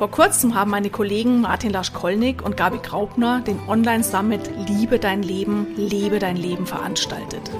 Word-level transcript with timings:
Vor 0.00 0.10
kurzem 0.10 0.54
haben 0.54 0.70
meine 0.70 0.88
Kollegen 0.88 1.42
Martin 1.42 1.72
Laschkolnig 1.72 2.40
und 2.40 2.56
Gabi 2.56 2.78
Graupner 2.78 3.42
den 3.42 3.60
Online-Summit 3.68 4.50
Liebe 4.66 4.98
dein 4.98 5.22
Leben, 5.22 5.66
lebe 5.76 6.18
dein 6.18 6.38
Leben 6.38 6.66
veranstaltet. 6.66 7.50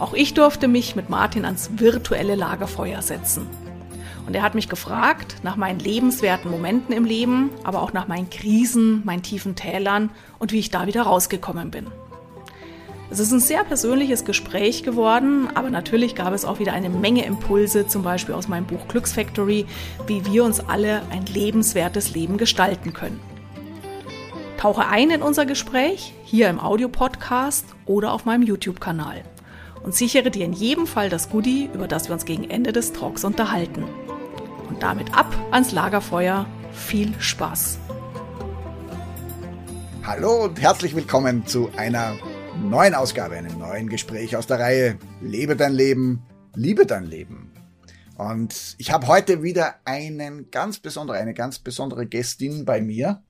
Auch 0.00 0.14
ich 0.14 0.34
durfte 0.34 0.66
mich 0.66 0.96
mit 0.96 1.10
Martin 1.10 1.44
ans 1.44 1.70
virtuelle 1.76 2.34
Lagerfeuer 2.34 3.02
setzen. 3.02 3.46
Und 4.26 4.34
er 4.34 4.42
hat 4.42 4.56
mich 4.56 4.68
gefragt 4.68 5.36
nach 5.44 5.54
meinen 5.54 5.78
lebenswerten 5.78 6.50
Momenten 6.50 6.92
im 6.92 7.04
Leben, 7.04 7.50
aber 7.62 7.82
auch 7.82 7.92
nach 7.92 8.08
meinen 8.08 8.30
Krisen, 8.30 9.02
meinen 9.04 9.22
tiefen 9.22 9.54
Tälern 9.54 10.10
und 10.40 10.50
wie 10.50 10.58
ich 10.58 10.70
da 10.70 10.88
wieder 10.88 11.02
rausgekommen 11.02 11.70
bin. 11.70 11.86
Es 13.10 13.20
ist 13.20 13.32
ein 13.32 13.40
sehr 13.40 13.64
persönliches 13.64 14.24
Gespräch 14.24 14.82
geworden, 14.82 15.48
aber 15.54 15.68
natürlich 15.70 16.14
gab 16.14 16.32
es 16.32 16.44
auch 16.44 16.58
wieder 16.58 16.72
eine 16.72 16.88
Menge 16.88 17.24
Impulse, 17.26 17.86
zum 17.86 18.02
Beispiel 18.02 18.34
aus 18.34 18.48
meinem 18.48 18.66
Buch 18.66 18.88
Glücksfactory, 18.88 19.66
wie 20.06 20.24
wir 20.24 20.42
uns 20.42 20.60
alle 20.60 21.02
ein 21.10 21.26
lebenswertes 21.26 22.14
Leben 22.14 22.38
gestalten 22.38 22.94
können. 22.94 23.20
Tauche 24.56 24.86
ein 24.86 25.10
in 25.10 25.20
unser 25.20 25.44
Gespräch, 25.44 26.14
hier 26.24 26.48
im 26.48 26.58
Audiopodcast 26.58 27.66
oder 27.84 28.12
auf 28.12 28.24
meinem 28.24 28.42
YouTube-Kanal 28.42 29.22
und 29.82 29.94
sichere 29.94 30.30
dir 30.30 30.46
in 30.46 30.54
jedem 30.54 30.86
Fall 30.86 31.10
das 31.10 31.28
Goodie, 31.28 31.68
über 31.74 31.86
das 31.86 32.08
wir 32.08 32.14
uns 32.14 32.24
gegen 32.24 32.48
Ende 32.48 32.72
des 32.72 32.94
Talks 32.94 33.22
unterhalten. 33.22 33.84
Und 34.70 34.82
damit 34.82 35.14
ab 35.14 35.32
ans 35.50 35.72
Lagerfeuer. 35.72 36.46
Viel 36.72 37.12
Spaß! 37.18 37.78
Hallo 40.04 40.44
und 40.44 40.60
herzlich 40.60 40.96
willkommen 40.96 41.46
zu 41.46 41.70
einer 41.76 42.14
neuen 42.62 42.94
Ausgabe, 42.94 43.36
einem 43.36 43.58
neuen 43.58 43.88
Gespräch 43.88 44.36
aus 44.36 44.46
der 44.46 44.58
Reihe 44.58 44.98
Lebe 45.20 45.56
dein 45.56 45.72
Leben, 45.72 46.22
liebe 46.54 46.86
dein 46.86 47.04
Leben. 47.04 47.52
Und 48.16 48.76
ich 48.78 48.92
habe 48.92 49.06
heute 49.08 49.42
wieder 49.42 49.76
einen 49.84 50.50
ganz 50.50 50.78
besonderen, 50.78 51.20
eine 51.20 51.34
ganz 51.34 51.58
besondere 51.58 52.06
Gästin 52.06 52.64
bei 52.64 52.80
mir, 52.80 53.22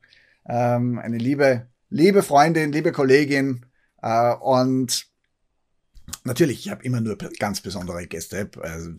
ähm, 0.47 0.99
eine 0.99 1.19
liebe, 1.19 1.69
liebe 1.89 2.23
Freundin, 2.23 2.73
liebe 2.73 2.93
Kollegin 2.93 3.65
äh, 4.03 4.35
und 4.35 5.07
natürlich, 6.25 6.67
ich 6.67 6.71
habe 6.71 6.85
immer 6.85 7.01
nur 7.01 7.17
ganz 7.17 7.61
besondere 7.61 8.07
Gäste. 8.07 8.51
Also, 8.61 8.91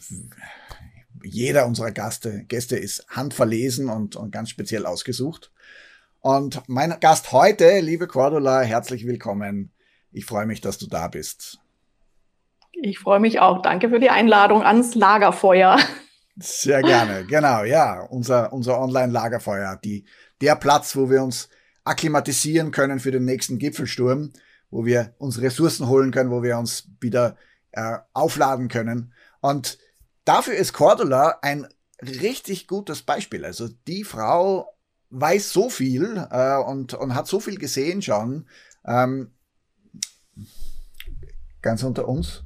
jeder 1.23 1.65
unserer 1.65 1.91
Gäste, 1.91 2.45
Gäste 2.45 2.77
ist 2.77 3.07
handverlesen 3.09 3.89
und, 3.89 4.15
und 4.15 4.31
ganz 4.31 4.49
speziell 4.49 4.85
ausgesucht. 4.85 5.51
Und 6.19 6.63
mein 6.67 6.99
Gast 6.99 7.31
heute, 7.31 7.79
liebe 7.79 8.07
Cordula, 8.07 8.61
herzlich 8.61 9.05
willkommen 9.05 9.71
ich 10.15 10.25
freue 10.25 10.45
mich, 10.45 10.61
dass 10.61 10.77
du 10.77 10.87
da 10.87 11.09
bist. 11.09 11.59
Ich 12.71 12.99
freue 12.99 13.19
mich 13.19 13.41
auch. 13.41 13.61
Danke 13.61 13.89
für 13.89 13.99
die 13.99 14.09
Einladung 14.09 14.63
ans 14.63 14.95
Lagerfeuer. 14.95 15.77
Sehr 16.37 16.81
gerne, 16.81 17.25
genau, 17.25 17.63
ja. 17.63 18.01
Unser, 18.01 18.53
unser 18.53 18.79
Online-Lagerfeuer, 18.79 19.77
die, 19.83 20.05
der 20.39 20.55
Platz, 20.55 20.95
wo 20.95 21.09
wir 21.09 21.21
uns 21.21 21.49
akklimatisieren 21.83 22.71
können 22.71 22.99
für 22.99 23.11
den 23.11 23.25
nächsten 23.25 23.57
Gipfelsturm, 23.57 24.31
wo 24.71 24.85
wir 24.85 25.13
uns 25.17 25.41
Ressourcen 25.41 25.87
holen 25.87 26.11
können, 26.11 26.31
wo 26.31 26.43
wir 26.43 26.57
uns 26.57 26.89
wieder 27.01 27.35
äh, 27.71 27.97
aufladen 28.13 28.69
können. 28.69 29.13
Und 29.41 29.77
dafür 30.23 30.55
ist 30.55 30.71
Cordula 30.71 31.39
ein 31.41 31.67
richtig 32.01 32.67
gutes 32.67 33.03
Beispiel. 33.03 33.43
Also 33.43 33.67
die 33.87 34.05
Frau 34.05 34.73
weiß 35.09 35.51
so 35.51 35.69
viel 35.69 36.25
äh, 36.31 36.57
und, 36.57 36.93
und 36.93 37.15
hat 37.15 37.27
so 37.27 37.41
viel 37.41 37.57
gesehen 37.57 38.01
schon. 38.01 38.47
Ähm, 38.85 39.34
ganz 41.61 41.83
unter 41.83 42.07
uns. 42.07 42.43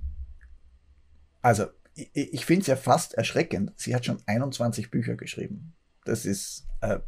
Also, 1.42 1.68
ich, 1.94 2.10
ich 2.14 2.46
finde 2.46 2.62
es 2.62 2.68
ja 2.68 2.76
fast 2.76 3.14
erschreckend. 3.14 3.74
Sie 3.76 3.96
hat 3.96 4.06
schon 4.06 4.22
21 4.26 4.92
Bücher 4.92 5.16
geschrieben. 5.16 5.74
Das 6.06 6.26
ist, 6.26 6.66
äh, 6.82 7.00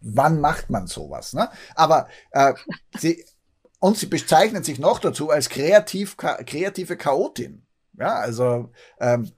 wann 0.00 0.40
macht 0.40 0.70
man 0.70 0.86
sowas? 0.86 1.32
Ne? 1.32 1.48
Aber 1.74 2.08
äh, 2.32 2.54
sie, 2.98 3.24
und 3.78 3.96
sie 3.96 4.06
bezeichnet 4.06 4.64
sich 4.64 4.78
noch 4.78 4.98
dazu 4.98 5.30
als 5.30 5.48
kreativ, 5.48 6.16
kreative 6.16 6.96
Chaotin. 6.96 7.66
Ja, 7.98 8.14
also 8.16 8.72
ähm, 9.00 9.30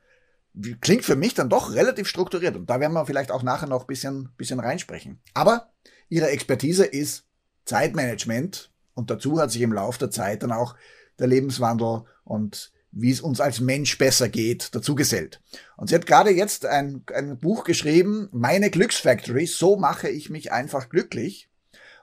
klingt 0.81 1.05
für 1.05 1.17
mich 1.17 1.35
dann 1.35 1.49
doch 1.49 1.75
relativ 1.75 2.09
strukturiert. 2.09 2.57
Und 2.57 2.69
da 2.69 2.81
werden 2.81 2.93
wir 2.93 3.07
vielleicht 3.07 3.31
auch 3.31 3.43
nachher 3.43 3.69
noch 3.69 3.83
ein 3.83 3.87
bisschen, 3.87 4.33
bisschen 4.37 4.61
reinsprechen. 4.61 5.21
Aber 5.35 5.73
ihre 6.09 6.29
Expertise 6.31 6.85
ist 6.85 7.25
Zeitmanagement. 7.65 8.72
Und 8.95 9.11
dazu 9.11 9.41
hat 9.41 9.51
sich 9.51 9.63
im 9.63 9.73
Laufe 9.73 9.99
der 9.99 10.11
Zeit 10.11 10.43
dann 10.43 10.53
auch 10.53 10.77
der 11.19 11.27
Lebenswandel 11.27 12.05
und 12.25 12.73
wie 12.93 13.11
es 13.11 13.23
uns 13.23 13.41
als 13.41 13.61
Mensch 13.61 13.97
besser 13.97 14.29
geht, 14.29 14.75
dazu 14.75 14.95
gesellt. 14.95 15.41
Und 15.77 15.89
sie 15.89 15.95
hat 15.95 16.07
gerade 16.07 16.31
jetzt 16.31 16.67
ein, 16.67 17.05
ein 17.15 17.39
Buch 17.39 17.65
geschrieben, 17.65 18.29
Meine 18.33 18.71
Glücksfactory, 18.71 19.47
so 19.47 19.77
mache 19.77 20.11
ich 20.11 20.29
mich 20.29 20.53
einfach 20.53 20.91
glücklich. 20.91 21.49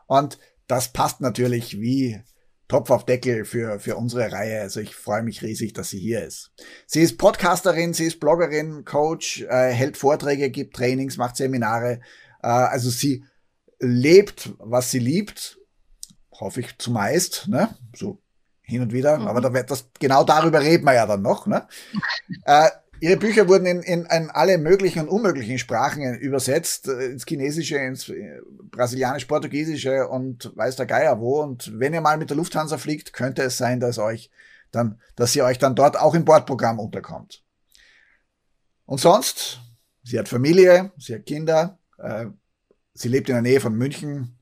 Und 0.08 0.40
das 0.68 0.92
passt 0.92 1.22
natürlich 1.22 1.80
wie 1.80 2.20
Topf 2.68 2.90
auf 2.90 3.06
Deckel 3.06 3.46
für, 3.46 3.80
für 3.80 3.96
unsere 3.96 4.32
Reihe. 4.32 4.62
Also 4.62 4.80
ich 4.80 4.96
freue 4.96 5.24
mich 5.24 5.44
riesig, 5.44 5.74
dass 5.74 5.90
sie 5.90 6.00
hier 6.00 6.24
ist. 6.26 6.52
Sie 6.88 7.02
ist 7.02 7.18
Podcasterin, 7.18 7.94
sie 7.94 8.06
ist 8.06 8.20
Bloggerin, 8.20 8.84
Coach, 8.84 9.42
äh, 9.44 9.72
hält 9.72 9.98
Vorträge, 9.98 10.50
gibt 10.50 10.76
Trainings, 10.76 11.18
macht 11.18 11.36
Seminare. 11.36 12.02
Äh, 12.42 12.48
also 12.48 12.90
sie 12.90 13.26
lebt, 13.80 14.54
was 14.58 14.92
sie 14.92 15.00
liebt, 15.00 15.59
hoffe 16.40 16.62
ich 16.62 16.78
zumeist, 16.78 17.48
ne? 17.48 17.70
so 17.96 18.20
hin 18.62 18.82
und 18.82 18.94
wieder, 18.94 19.18
mhm. 19.18 19.28
aber 19.28 19.42
da 19.42 19.54
wird 19.54 19.72
das, 19.72 19.90
genau 20.00 20.24
darüber 20.24 20.62
reden 20.62 20.86
wir 20.86 20.94
ja 20.94 21.06
dann 21.06 21.22
noch. 21.22 21.48
Ne? 21.48 21.68
äh, 22.46 22.70
ihre 23.00 23.18
Bücher 23.18 23.48
wurden 23.48 23.66
in, 23.66 23.82
in, 23.82 24.06
in 24.06 24.30
alle 24.30 24.58
möglichen 24.58 25.02
und 25.02 25.10
unmöglichen 25.10 25.58
Sprachen 25.58 26.04
übersetzt, 26.16 26.88
äh, 26.88 27.08
ins 27.08 27.26
Chinesische, 27.26 27.78
ins 27.78 28.10
äh, 28.10 28.40
Brasilianisch, 28.72 29.26
Portugiesische 29.26 30.08
und 30.08 30.52
weiß 30.56 30.76
der 30.76 30.86
Geier 30.86 31.20
wo. 31.20 31.42
Und 31.42 31.80
wenn 31.80 31.94
ihr 31.94 32.02
mal 32.02 32.18
mit 32.18 32.30
der 32.30 32.38
Lufthansa 32.38 32.78
fliegt, 32.78 33.14
könnte 33.14 33.42
es 33.44 33.58
sein, 33.58 33.80
dass 33.80 33.98
euch 33.98 34.30
dann, 34.72 35.00
dass 35.16 35.34
sie 35.34 35.42
euch 35.42 35.58
dann 35.58 35.76
dort 35.76 36.00
auch 36.00 36.14
im 36.14 36.26
Bordprogramm 36.26 36.80
unterkommt. 36.80 37.44
Und 38.86 39.00
sonst, 39.00 39.60
sie 40.04 40.18
hat 40.20 40.30
Familie, 40.30 40.92
sie 40.98 41.16
hat 41.16 41.26
Kinder, 41.26 41.80
äh, 41.98 42.28
sie 42.94 43.08
lebt 43.08 43.30
in 43.30 43.36
der 43.36 43.42
Nähe 43.42 43.60
von 43.60 43.76
München, 43.76 44.39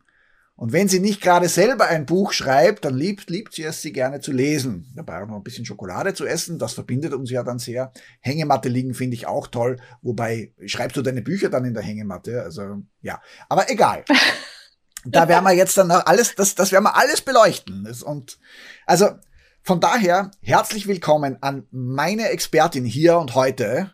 und 0.57 0.73
wenn 0.73 0.87
sie 0.87 0.99
nicht 0.99 1.21
gerade 1.21 1.49
selber 1.49 1.85
ein 1.85 2.07
Buch 2.07 2.33
schreibt, 2.33 2.83
dann 2.83 2.95
liebt, 2.95 3.29
liebt 3.29 3.53
sie 3.53 3.61
es, 3.61 3.83
sie 3.83 3.93
gerne 3.93 4.21
zu 4.21 4.31
lesen. 4.31 4.91
Dabei 4.95 5.21
auch 5.21 5.27
noch 5.27 5.35
ein 5.35 5.43
bisschen 5.43 5.65
Schokolade 5.65 6.15
zu 6.15 6.25
essen, 6.25 6.57
das 6.57 6.73
verbindet 6.73 7.13
uns 7.13 7.29
ja 7.29 7.43
dann 7.43 7.59
sehr. 7.59 7.93
Hängematte 8.21 8.67
liegen 8.67 8.95
finde 8.95 9.13
ich 9.13 9.27
auch 9.27 9.45
toll. 9.45 9.79
Wobei, 10.01 10.55
schreibst 10.65 10.97
du 10.97 11.03
deine 11.03 11.21
Bücher 11.21 11.49
dann 11.49 11.63
in 11.63 11.75
der 11.75 11.83
Hängematte? 11.83 12.41
Also, 12.41 12.81
ja. 13.01 13.21
Aber 13.49 13.69
egal. 13.69 14.03
da 15.05 15.27
werden 15.27 15.43
wir 15.43 15.53
jetzt 15.53 15.77
dann 15.77 15.89
noch 15.89 16.07
alles, 16.07 16.33
das, 16.33 16.55
das 16.55 16.71
werden 16.71 16.85
wir 16.85 16.95
alles 16.95 17.21
beleuchten. 17.21 17.87
Und, 18.03 18.39
also, 18.87 19.11
von 19.61 19.79
daher, 19.79 20.31
herzlich 20.41 20.87
willkommen 20.87 21.37
an 21.41 21.67
meine 21.69 22.29
Expertin 22.29 22.83
hier 22.83 23.19
und 23.19 23.35
heute, 23.35 23.93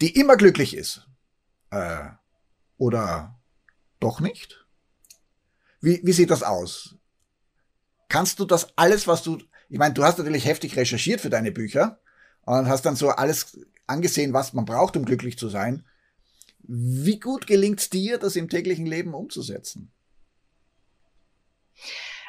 die 0.00 0.18
immer 0.18 0.36
glücklich 0.36 0.76
ist. 0.76 1.06
Äh, 1.70 2.08
oder 2.78 3.38
doch 4.00 4.18
nicht? 4.18 4.66
Wie, 5.80 6.00
wie 6.02 6.12
sieht 6.12 6.30
das 6.30 6.42
aus? 6.42 6.96
Kannst 8.08 8.38
du 8.40 8.44
das 8.44 8.76
alles, 8.76 9.06
was 9.06 9.22
du, 9.22 9.38
ich 9.68 9.78
meine, 9.78 9.94
du 9.94 10.04
hast 10.04 10.18
natürlich 10.18 10.44
heftig 10.44 10.76
recherchiert 10.76 11.20
für 11.20 11.30
deine 11.30 11.52
Bücher 11.52 12.00
und 12.42 12.68
hast 12.68 12.82
dann 12.82 12.96
so 12.96 13.08
alles 13.08 13.58
angesehen, 13.86 14.32
was 14.32 14.52
man 14.52 14.64
braucht, 14.64 14.96
um 14.96 15.04
glücklich 15.04 15.38
zu 15.38 15.48
sein. 15.48 15.84
Wie 16.62 17.18
gut 17.18 17.46
gelingt 17.46 17.92
dir, 17.92 18.18
das 18.18 18.36
im 18.36 18.48
täglichen 18.48 18.86
Leben 18.86 19.14
umzusetzen? 19.14 19.90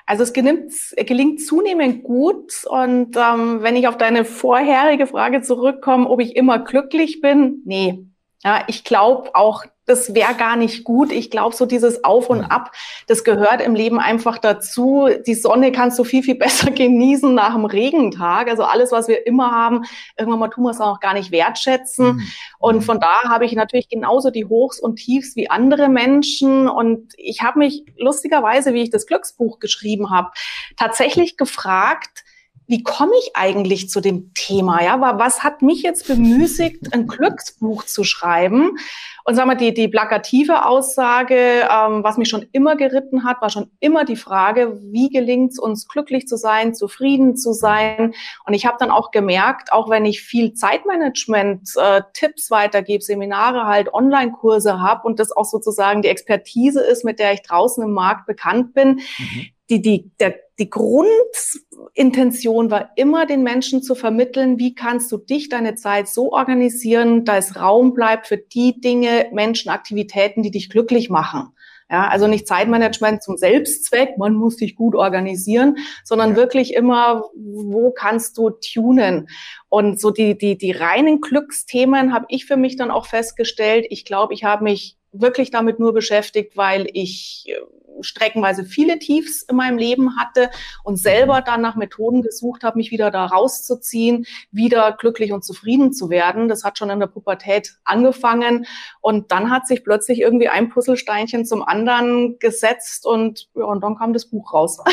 Also 0.06 0.24
es 0.24 0.34
gelingt, 0.34 0.74
gelingt 0.98 1.42
zunehmend 1.42 2.04
gut. 2.04 2.66
Und 2.66 3.16
ähm, 3.16 3.62
wenn 3.62 3.76
ich 3.76 3.88
auf 3.88 3.98
deine 3.98 4.26
vorherige 4.26 5.08
Frage 5.08 5.42
zurückkomme, 5.42 6.10
ob 6.10 6.20
ich 6.20 6.36
immer 6.36 6.60
glücklich 6.60 7.22
bin, 7.22 7.62
nee. 7.66 8.06
Ja, 8.44 8.64
ich 8.68 8.84
glaube 8.84 9.36
auch 9.36 9.66
das 9.86 10.14
wäre 10.14 10.36
gar 10.36 10.56
nicht 10.56 10.84
gut. 10.84 11.12
Ich 11.12 11.32
glaube, 11.32 11.56
so 11.56 11.66
dieses 11.66 12.04
Auf 12.04 12.30
und 12.30 12.44
Ab, 12.44 12.72
das 13.08 13.24
gehört 13.24 13.62
im 13.62 13.76
Leben 13.76 14.00
einfach 14.00 14.38
dazu. 14.38 15.10
Die 15.26 15.34
Sonne 15.34 15.72
kannst 15.72 15.98
du 15.98 16.04
viel, 16.04 16.24
viel 16.24 16.36
besser 16.40 16.72
genießen 16.72 17.34
nach 17.34 17.56
einem 17.56 17.66
Regentag. 17.66 18.48
Also 18.48 18.64
alles, 18.64 18.92
was 18.92 19.08
wir 19.08 19.26
immer 19.26 19.52
haben, 19.52 19.84
irgendwann 20.18 20.40
mal 20.40 20.50
tun 20.50 20.66
wir 20.66 20.72
es 20.72 20.80
auch 20.80 21.00
gar 21.00 21.14
nicht 21.14 21.32
wertschätzen. 21.32 22.16
Mhm. 22.16 22.28
Und 22.60 22.76
mhm. 22.78 22.82
von 22.82 23.00
da 23.00 23.24
habe 23.28 23.46
ich 23.46 23.54
natürlich 23.54 23.90
genauso 23.90 24.30
die 24.30 24.46
Hochs 24.46 24.80
und 24.80 24.98
Tiefs 24.98 25.36
wie 25.36 25.50
andere 25.50 25.90
Menschen. 25.90 26.70
Und 26.70 27.14
ich 27.18 27.42
habe 27.42 27.60
mich 27.60 27.84
lustigerweise, 27.98 28.74
wie 28.74 28.84
ich 28.84 28.92
das 28.92 29.08
Glücksbuch 29.08 29.60
geschrieben 29.60 30.10
habe, 30.10 30.32
tatsächlich 30.78 31.38
gefragt, 31.38 32.24
wie 32.72 32.84
komme 32.84 33.12
ich 33.20 33.32
eigentlich 33.34 33.90
zu 33.90 34.00
dem 34.00 34.34
Thema? 34.34 34.82
Ja, 34.82 34.94
aber 34.94 35.20
was 35.20 35.44
hat 35.44 35.62
mich 35.62 35.82
jetzt 35.82 36.08
bemüßigt, 36.08 36.94
ein 36.94 37.06
Glücksbuch 37.06 37.84
zu 37.84 38.06
schreiben? 38.06 38.78
Und 39.26 39.36
sagen 39.36 39.50
wir, 39.50 39.58
die, 39.58 39.74
die 39.74 39.90
plakative 39.90 40.66
Aussage, 40.66 41.68
ähm, 41.70 42.02
was 42.02 42.16
mich 42.16 42.30
schon 42.30 42.46
immer 42.54 42.78
geritten 42.78 43.26
hat, 43.26 43.42
war 43.42 43.50
schon 43.50 43.70
immer 43.82 44.06
die 44.06 44.16
Frage, 44.16 44.80
wie 44.84 45.10
gelingt 45.10 45.52
es 45.52 45.60
uns, 45.60 45.86
glücklich 45.90 46.30
zu 46.30 46.38
sein, 46.38 46.74
zufrieden 46.74 47.36
zu 47.36 47.52
sein? 47.52 48.14
Und 48.46 48.54
ich 48.54 48.66
habe 48.66 48.78
dann 48.80 48.90
auch 48.90 49.12
gemerkt, 49.12 49.74
auch 49.74 49.90
wenn 49.90 50.06
ich 50.06 50.22
viel 50.22 50.54
Zeitmanagement-Tipps 50.54 52.48
äh, 52.48 52.52
weitergebe, 52.52 53.04
Seminare 53.04 53.66
halt, 53.66 53.94
Online-Kurse 53.94 54.80
habe 54.80 55.06
und 55.06 55.20
das 55.20 55.34
auch 55.34 55.44
sozusagen 55.44 56.04
die 56.04 56.10
Expertise 56.10 56.80
ist, 56.80 57.04
mit 57.04 57.20
der 57.20 57.34
ich 57.34 57.42
draußen 57.42 57.84
im 57.84 57.92
Markt 57.92 58.28
bekannt 58.28 58.74
bin, 58.74 59.02
mhm 59.18 59.48
die, 59.72 59.82
die, 59.82 60.12
der, 60.20 60.36
die 60.62 60.70
Grundintention 60.70 62.70
war 62.70 62.92
immer, 62.96 63.26
den 63.26 63.42
Menschen 63.42 63.82
zu 63.82 63.96
vermitteln, 63.96 64.60
wie 64.60 64.76
kannst 64.76 65.12
du 65.12 65.18
dich, 65.18 65.50
deine 65.50 65.74
Zeit 65.74 66.08
so 66.08 66.32
organisieren, 66.32 67.26
dass 67.26 67.60
Raum 67.60 67.96
bleibt 67.96 68.28
für 68.28 68.38
die 68.38 68.80
Dinge, 68.80 69.26
Menschen, 69.32 69.72
Aktivitäten, 69.72 70.44
die 70.44 70.52
dich 70.52 70.70
glücklich 70.70 71.10
machen. 71.10 71.48
Ja, 71.90 72.10
also 72.10 72.28
nicht 72.28 72.48
Zeitmanagement 72.48 73.24
zum 73.24 73.38
Selbstzweck, 73.38 74.20
man 74.20 74.36
muss 74.36 74.58
dich 74.58 74.76
gut 74.76 74.94
organisieren, 74.94 75.78
sondern 76.04 76.36
wirklich 76.36 76.76
immer, 76.76 77.24
wo 77.36 77.92
kannst 77.92 78.38
du 78.38 78.52
tunen? 78.52 79.30
Und 79.68 80.00
so 80.00 80.12
die, 80.12 80.38
die, 80.38 80.60
die 80.60 80.74
reinen 80.74 81.22
Glücksthemen 81.22 82.14
habe 82.14 82.28
ich 82.30 82.46
für 82.46 82.56
mich 82.56 82.76
dann 82.76 82.92
auch 82.92 83.08
festgestellt. 83.08 83.88
Ich 83.90 84.06
glaube, 84.06 84.36
ich 84.36 84.44
habe 84.44 84.64
mich 84.64 85.00
wirklich 85.12 85.52
damit 85.52 85.80
nur 85.80 85.94
beschäftigt, 85.94 86.56
weil 86.56 86.88
ich 86.94 87.46
äh, 87.48 87.60
streckenweise 88.02 88.66
viele 88.66 89.00
Tiefs 89.00 89.44
in 89.44 89.56
meinem 89.56 89.78
Leben 89.78 90.18
hatte 90.18 90.50
und 90.84 90.98
selber 90.98 91.42
mhm. 91.42 91.46
dann 91.46 91.62
nach 91.62 91.76
Methoden 91.76 92.22
gesucht 92.22 92.64
habe, 92.64 92.78
mich 92.78 92.92
wieder 92.92 93.12
da 93.12 93.26
rauszuziehen, 93.26 94.26
wieder 94.52 94.92
glücklich 94.94 95.34
und 95.34 95.44
zufrieden 95.44 95.94
zu 95.94 96.10
werden. 96.10 96.48
Das 96.48 96.64
hat 96.64 96.78
schon 96.78 96.90
in 96.90 97.00
der 97.00 97.08
Pubertät 97.08 97.78
angefangen 97.84 98.66
und 99.02 99.32
dann 99.32 99.50
hat 99.50 99.68
sich 99.68 99.84
plötzlich 99.84 100.20
irgendwie 100.20 100.50
ein 100.50 100.70
Puzzlesteinchen 100.70 101.46
zum 101.46 101.64
anderen 101.64 102.40
gesetzt 102.40 103.06
und, 103.06 103.50
ja, 103.56 103.66
und 103.66 103.82
dann 103.82 103.98
kam 103.98 104.14
das 104.14 104.26
Buch 104.26 104.54
raus. 104.54 104.78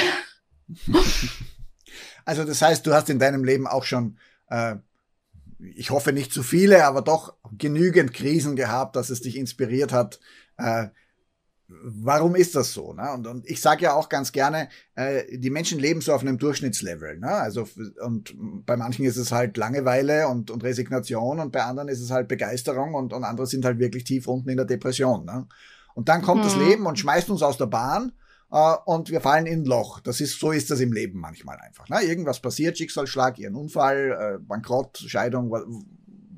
Also 2.29 2.45
das 2.45 2.61
heißt, 2.61 2.87
du 2.87 2.93
hast 2.93 3.09
in 3.09 3.19
deinem 3.19 3.43
Leben 3.43 3.67
auch 3.67 3.85
schon 3.85 4.19
äh, 4.51 4.75
ich 5.59 5.91
hoffe 5.91 6.13
nicht 6.13 6.33
zu 6.33 6.43
viele, 6.43 6.85
aber 6.85 7.03
doch 7.03 7.35
genügend 7.57 8.13
Krisen 8.13 8.57
gehabt, 8.57 8.97
dass 8.97 9.11
es 9.11 9.21
dich 9.21 9.37
inspiriert 9.37 9.93
hat, 9.93 10.21
äh, 10.57 10.89
warum 11.69 12.35
ist 12.35 12.55
das 12.55 12.73
so? 12.73 12.95
Ne? 12.95 13.13
Und, 13.13 13.27
und 13.27 13.49
ich 13.49 13.61
sage 13.61 13.85
ja 13.85 13.95
auch 13.95 14.09
ganz 14.09 14.33
gerne, 14.33 14.69
äh, 14.95 15.39
die 15.39 15.51
Menschen 15.51 15.79
leben 15.79 16.01
so 16.01 16.13
auf 16.15 16.23
einem 16.23 16.39
Durchschnittslevel. 16.39 17.19
Ne? 17.19 17.29
Also 17.29 17.69
und 18.01 18.35
bei 18.65 18.77
manchen 18.77 19.05
ist 19.05 19.17
es 19.17 19.33
halt 19.33 19.57
Langeweile 19.57 20.29
und, 20.29 20.51
und 20.51 20.65
Resignation 20.65 21.41
und 21.41 21.53
bei 21.53 21.63
anderen 21.63 21.89
ist 21.89 22.01
es 22.01 22.11
halt 22.11 22.29
Begeisterung 22.29 22.95
und, 22.95 23.13
und 23.13 23.25
andere 23.25 23.47
sind 23.47 23.65
halt 23.65 23.79
wirklich 23.79 24.05
tief 24.05 24.29
unten 24.29 24.49
in 24.49 24.57
der 24.57 24.67
Depression. 24.67 25.27
Ne? 25.27 25.47
Und 25.95 26.09
dann 26.09 26.23
kommt 26.23 26.43
mhm. 26.43 26.47
das 26.47 26.57
Leben 26.57 26.87
und 26.87 26.99
schmeißt 26.99 27.29
uns 27.29 27.43
aus 27.43 27.59
der 27.59 27.67
Bahn 27.67 28.13
äh, 28.51 28.75
und 28.87 29.11
wir 29.11 29.21
fallen 29.21 29.47
in 29.47 29.63
ein 29.63 29.65
Loch. 29.65 30.01
Das 30.01 30.21
ist 30.21 30.39
so 30.39 30.53
ist 30.53 30.71
das 30.71 30.81
im 30.81 30.93
Leben 30.93 31.21
manchmal 31.21 31.59
einfach. 31.59 31.89
Ne? 31.89 32.03
Irgendwas 32.03 32.41
passiert, 32.41 32.79
Schicksalsschlag, 32.79 33.39
ihren 33.39 33.55
Unfall, 33.55 34.37
äh, 34.37 34.39
Bankrott, 34.39 34.99
Scheidung. 34.99 35.53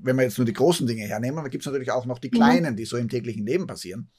Wenn 0.02 0.16
wir 0.16 0.22
jetzt 0.22 0.38
nur 0.38 0.46
die 0.46 0.52
großen 0.52 0.86
Dinge 0.86 1.04
hernehmen, 1.04 1.42
dann 1.42 1.50
gibt 1.50 1.62
es 1.62 1.66
natürlich 1.66 1.92
auch 1.92 2.06
noch 2.06 2.18
die 2.18 2.28
mhm. 2.28 2.36
kleinen, 2.36 2.76
die 2.76 2.84
so 2.84 2.96
im 2.96 3.08
täglichen 3.08 3.46
Leben 3.46 3.66
passieren. 3.66 4.10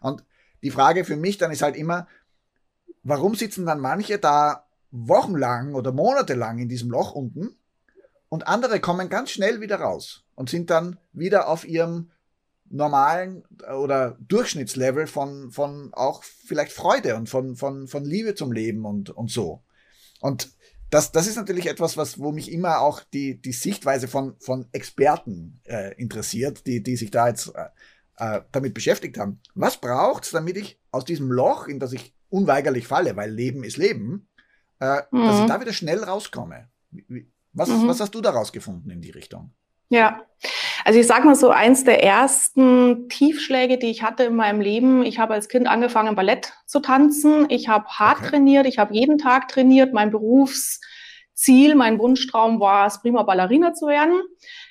Und 0.00 0.24
die 0.62 0.70
Frage 0.70 1.04
für 1.04 1.16
mich 1.16 1.38
dann 1.38 1.50
ist 1.50 1.62
halt 1.62 1.76
immer, 1.76 2.08
warum 3.02 3.34
sitzen 3.34 3.66
dann 3.66 3.80
manche 3.80 4.18
da 4.18 4.66
wochenlang 4.90 5.74
oder 5.74 5.92
monatelang 5.92 6.58
in 6.58 6.68
diesem 6.68 6.90
Loch 6.90 7.12
unten 7.12 7.56
und 8.28 8.48
andere 8.48 8.80
kommen 8.80 9.08
ganz 9.08 9.30
schnell 9.30 9.60
wieder 9.60 9.76
raus 9.76 10.24
und 10.34 10.48
sind 10.48 10.70
dann 10.70 10.98
wieder 11.12 11.48
auf 11.48 11.66
ihrem 11.66 12.10
normalen 12.70 13.44
oder 13.78 14.16
Durchschnittslevel 14.20 15.06
von, 15.06 15.50
von 15.50 15.92
auch 15.92 16.24
vielleicht 16.24 16.72
Freude 16.72 17.16
und 17.16 17.28
von, 17.28 17.56
von, 17.56 17.88
von 17.88 18.04
Liebe 18.04 18.34
zum 18.34 18.52
Leben 18.52 18.84
und, 18.84 19.10
und 19.10 19.30
so. 19.30 19.62
Und 20.20 20.50
das, 20.90 21.12
das 21.12 21.26
ist 21.26 21.36
natürlich 21.36 21.66
etwas, 21.66 21.96
was, 21.96 22.18
wo 22.18 22.32
mich 22.32 22.52
immer 22.52 22.80
auch 22.80 23.00
die, 23.00 23.40
die 23.40 23.52
Sichtweise 23.52 24.08
von, 24.08 24.36
von 24.38 24.66
Experten 24.72 25.60
äh, 25.64 25.94
interessiert, 26.00 26.66
die, 26.66 26.82
die 26.82 26.96
sich 26.96 27.10
da 27.10 27.28
jetzt 27.28 27.52
äh, 27.54 27.68
äh, 28.16 28.42
damit 28.52 28.74
beschäftigt 28.74 29.18
haben. 29.18 29.40
Was 29.54 29.80
braucht's, 29.80 30.30
damit 30.30 30.56
ich 30.56 30.80
aus 30.90 31.04
diesem 31.04 31.30
Loch, 31.30 31.66
in 31.66 31.80
das 31.80 31.92
ich 31.92 32.14
unweigerlich 32.28 32.86
falle, 32.86 33.16
weil 33.16 33.30
Leben 33.30 33.64
ist 33.64 33.76
Leben, 33.76 34.28
äh, 34.80 35.02
mhm. 35.10 35.24
dass 35.24 35.36
ich 35.36 35.42
mhm. 35.42 35.48
da 35.48 35.60
wieder 35.60 35.72
schnell 35.72 36.02
rauskomme? 36.02 36.68
Was, 37.52 37.68
mhm. 37.68 37.88
was 37.88 38.00
hast 38.00 38.14
du 38.14 38.20
daraus 38.20 38.52
gefunden 38.52 38.90
in 38.90 39.00
die 39.00 39.10
Richtung? 39.10 39.52
Ja, 39.88 40.22
also 40.84 41.00
ich 41.00 41.06
sage 41.06 41.24
mal 41.24 41.34
so, 41.34 41.48
eins 41.48 41.84
der 41.84 42.04
ersten 42.04 43.08
Tiefschläge, 43.08 43.78
die 43.78 43.90
ich 43.90 44.02
hatte 44.02 44.24
in 44.24 44.36
meinem 44.36 44.60
Leben, 44.60 45.02
ich 45.02 45.18
habe 45.18 45.32
als 45.32 45.48
Kind 45.48 45.66
angefangen, 45.66 46.14
Ballett 46.14 46.52
zu 46.66 46.80
tanzen. 46.80 47.46
Ich 47.48 47.68
habe 47.68 47.86
hart 47.88 48.18
okay. 48.18 48.28
trainiert, 48.28 48.66
ich 48.66 48.78
habe 48.78 48.94
jeden 48.94 49.16
Tag 49.16 49.48
trainiert. 49.48 49.94
Mein 49.94 50.10
Berufsziel, 50.10 51.74
mein 51.74 51.98
Wunschtraum 51.98 52.60
war 52.60 52.86
es, 52.86 53.00
prima 53.00 53.22
Ballerina 53.22 53.72
zu 53.72 53.86
werden. 53.86 54.20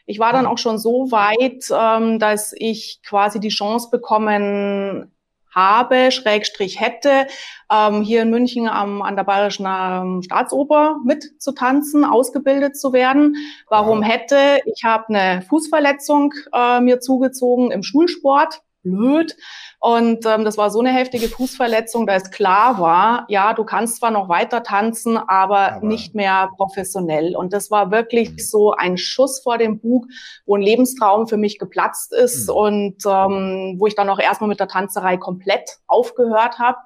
Ich 0.06 0.20
war 0.20 0.34
dann 0.34 0.46
auch 0.46 0.60
schon 0.60 0.78
so 0.78 1.12
weit, 1.12 1.66
ähm, 1.72 2.20
dass 2.20 2.54
ich 2.56 3.00
quasi 3.04 3.40
die 3.40 3.50
Chance 3.50 3.90
bekommen 3.90 5.13
habe, 5.54 6.12
Schrägstrich 6.12 6.80
hätte, 6.80 7.28
ähm, 7.72 8.02
hier 8.02 8.24
in 8.24 8.32
München 8.32 8.68
am, 8.68 9.02
an 9.02 9.16
der 9.16 9.24
Bayerischen 9.24 9.68
ähm, 9.68 10.22
Staatsoper 10.24 10.98
mitzutanzen, 11.06 12.04
ausgebildet 12.06 12.78
zu 12.78 12.94
werden. 12.94 13.36
Warum 13.70 14.02
hätte? 14.02 14.60
Ich 14.66 14.84
habe 14.84 15.10
eine 15.10 15.42
Fußverletzung 15.44 16.34
äh, 16.54 16.82
mir 16.82 17.00
zugezogen 17.00 17.72
im 17.72 17.84
Schulsport 17.84 18.63
blöd. 18.84 19.36
Und 19.80 20.26
ähm, 20.26 20.46
das 20.46 20.58
war 20.58 20.70
so 20.70 20.80
eine 20.80 20.94
heftige 20.94 21.28
Fußverletzung, 21.28 22.06
da 22.06 22.16
es 22.16 22.32
klar 22.32 22.80
war, 22.80 23.26
ja, 23.28 23.54
du 23.54 23.64
kannst 23.64 23.98
zwar 23.98 24.12
noch 24.12 24.30
weiter 24.30 24.64
tanzen, 24.64 25.18
aber, 25.18 25.74
aber 25.74 25.86
nicht 25.86 26.16
mehr 26.16 26.50
professionell. 26.56 27.36
Und 27.36 27.54
das 27.54 27.72
war 27.72 27.92
wirklich 27.92 28.32
mhm. 28.32 28.40
so 28.40 28.72
ein 28.74 28.98
Schuss 28.98 29.42
vor 29.42 29.58
dem 29.58 29.80
Bug, 29.80 30.06
wo 30.46 30.56
ein 30.56 30.62
Lebenstraum 30.62 31.28
für 31.28 31.38
mich 31.38 31.60
geplatzt 31.60 32.14
ist 32.14 32.48
mhm. 32.50 32.56
und 32.56 32.96
ähm, 33.06 33.76
wo 33.80 33.88
ich 33.88 33.96
dann 33.96 34.10
auch 34.10 34.20
erstmal 34.20 34.50
mit 34.50 34.60
der 34.60 34.68
Tanzerei 34.68 35.18
komplett 35.18 35.80
aufgehört 35.88 36.60
habe. 36.60 36.78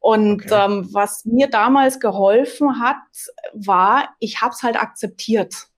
Und 0.00 0.44
okay. 0.44 0.64
ähm, 0.66 0.88
was 0.92 1.24
mir 1.24 1.48
damals 1.48 1.98
geholfen 1.98 2.78
hat, 2.78 2.96
war, 3.54 4.10
ich 4.18 4.42
habe 4.42 4.52
es 4.52 4.62
halt 4.62 4.76
akzeptiert. 4.76 5.68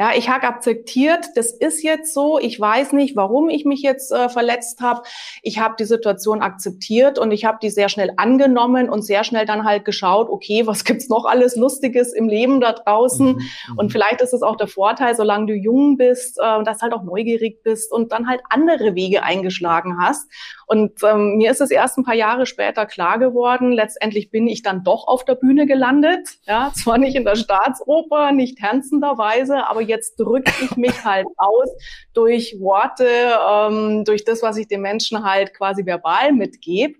Ja, 0.00 0.12
ich 0.16 0.28
habe 0.28 0.46
akzeptiert, 0.46 1.30
das 1.34 1.50
ist 1.50 1.82
jetzt 1.82 2.14
so. 2.14 2.38
Ich 2.38 2.60
weiß 2.60 2.92
nicht, 2.92 3.16
warum 3.16 3.48
ich 3.48 3.64
mich 3.64 3.82
jetzt 3.82 4.12
äh, 4.12 4.28
verletzt 4.28 4.80
habe. 4.80 5.02
Ich 5.42 5.58
habe 5.58 5.74
die 5.76 5.86
Situation 5.86 6.40
akzeptiert 6.40 7.18
und 7.18 7.32
ich 7.32 7.44
habe 7.44 7.58
die 7.60 7.70
sehr 7.70 7.88
schnell 7.88 8.12
angenommen 8.16 8.88
und 8.90 9.02
sehr 9.02 9.24
schnell 9.24 9.44
dann 9.44 9.64
halt 9.64 9.84
geschaut, 9.84 10.28
okay, 10.30 10.68
was 10.68 10.84
gibt's 10.84 11.08
noch 11.08 11.24
alles 11.24 11.56
Lustiges 11.56 12.12
im 12.12 12.28
Leben 12.28 12.60
da 12.60 12.74
draußen? 12.74 13.26
Mhm, 13.26 13.32
mhm. 13.32 13.78
und 13.78 13.90
vielleicht 13.90 14.20
ist 14.20 14.32
es 14.32 14.42
auch 14.42 14.54
der 14.54 14.68
Vorteil, 14.68 15.16
solange 15.16 15.46
du 15.46 15.54
jung 15.54 15.96
bist, 15.96 16.38
äh, 16.38 16.62
dass 16.62 16.80
halt 16.80 16.92
auch 16.92 17.02
neugierig 17.02 17.64
bist 17.64 17.90
und 17.90 18.12
dann 18.12 18.28
halt 18.28 18.40
andere 18.50 18.94
Wege 18.94 19.24
eingeschlagen 19.24 19.98
hast. 20.00 20.30
Und 20.68 21.02
ähm, 21.02 21.38
mir 21.38 21.50
ist 21.50 21.60
es 21.60 21.72
erst 21.72 21.98
ein 21.98 22.04
paar 22.04 22.14
Jahre 22.14 22.46
später 22.46 22.86
klar 22.86 23.18
geworden, 23.18 23.72
letztendlich 23.72 24.30
bin 24.30 24.46
ich 24.46 24.62
dann 24.62 24.84
doch 24.84 25.08
auf 25.08 25.24
der 25.24 25.34
Bühne 25.34 25.66
gelandet. 25.66 26.28
Ja, 26.46 26.70
zwar 26.74 26.98
nicht 26.98 27.16
in 27.16 27.24
der 27.24 27.34
Staatsoper, 27.34 28.30
nicht 28.30 28.58
tanzenderweise, 28.58 29.66
aber 29.66 29.87
jetzt 29.88 30.16
drücke 30.16 30.52
ich 30.62 30.76
mich 30.76 30.92
halt 31.04 31.26
aus 31.36 31.68
durch 32.14 32.56
Worte, 32.60 33.08
ähm, 33.50 34.04
durch 34.04 34.24
das, 34.24 34.42
was 34.42 34.56
ich 34.56 34.68
den 34.68 34.82
Menschen 34.82 35.24
halt 35.24 35.54
quasi 35.54 35.84
verbal 35.84 36.32
mitgebe. 36.32 36.94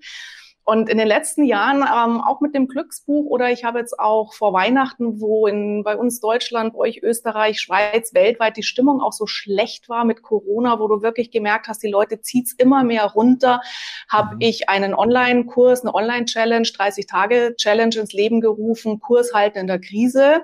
Und 0.68 0.90
in 0.90 0.98
den 0.98 1.08
letzten 1.08 1.44
Jahren, 1.44 1.78
ähm, 1.78 2.20
auch 2.20 2.42
mit 2.42 2.54
dem 2.54 2.68
Glücksbuch 2.68 3.25
oder 3.25 3.50
ich 3.50 3.64
habe 3.64 3.78
jetzt 3.78 3.98
auch 3.98 4.34
vor 4.34 4.52
Weihnachten, 4.52 5.18
wo 5.18 5.46
in, 5.46 5.82
bei 5.82 5.96
uns 5.96 6.20
Deutschland, 6.20 6.75
bei 6.75 6.80
euch 6.80 7.02
Österreich, 7.02 7.58
Schweiz, 7.58 8.12
weltweit 8.12 8.58
die 8.58 8.62
Stimmung 8.62 9.00
auch 9.00 9.14
so 9.14 9.26
schlecht 9.26 9.88
war 9.88 10.04
mit 10.04 10.20
Corona, 10.20 10.78
wo 10.78 10.87
du 10.87 11.00
wirklich 11.00 11.30
gemerkt 11.30 11.68
hast, 11.68 11.82
die 11.82 11.90
Leute 11.90 12.20
zieht's 12.20 12.52
immer 12.52 12.84
mehr 12.84 13.06
runter, 13.06 13.62
habe 14.10 14.34
mhm. 14.34 14.40
ich 14.42 14.68
einen 14.68 14.92
Online-Kurs, 14.92 15.84
eine 15.84 15.94
Online-Challenge, 15.94 16.68
30-Tage-Challenge 16.68 17.96
ins 17.96 18.12
Leben 18.12 18.42
gerufen, 18.42 19.00
Kurs 19.00 19.32
halten 19.32 19.60
in 19.60 19.68
der 19.68 19.80
Krise, 19.80 20.42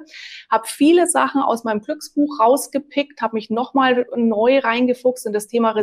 habe 0.50 0.64
viele 0.66 1.07
Sachen 1.07 1.43
aus 1.43 1.64
meinem 1.64 1.83
Glücksbuch 1.83 2.40
rausgepickt, 2.40 3.21
habe 3.21 3.35
mich 3.35 3.50
nochmal 3.50 4.07
neu 4.16 4.61
reingefuchst 4.61 5.26
in 5.26 5.35
das 5.35 5.49
Thema 5.49 5.73
mhm. 5.73 5.76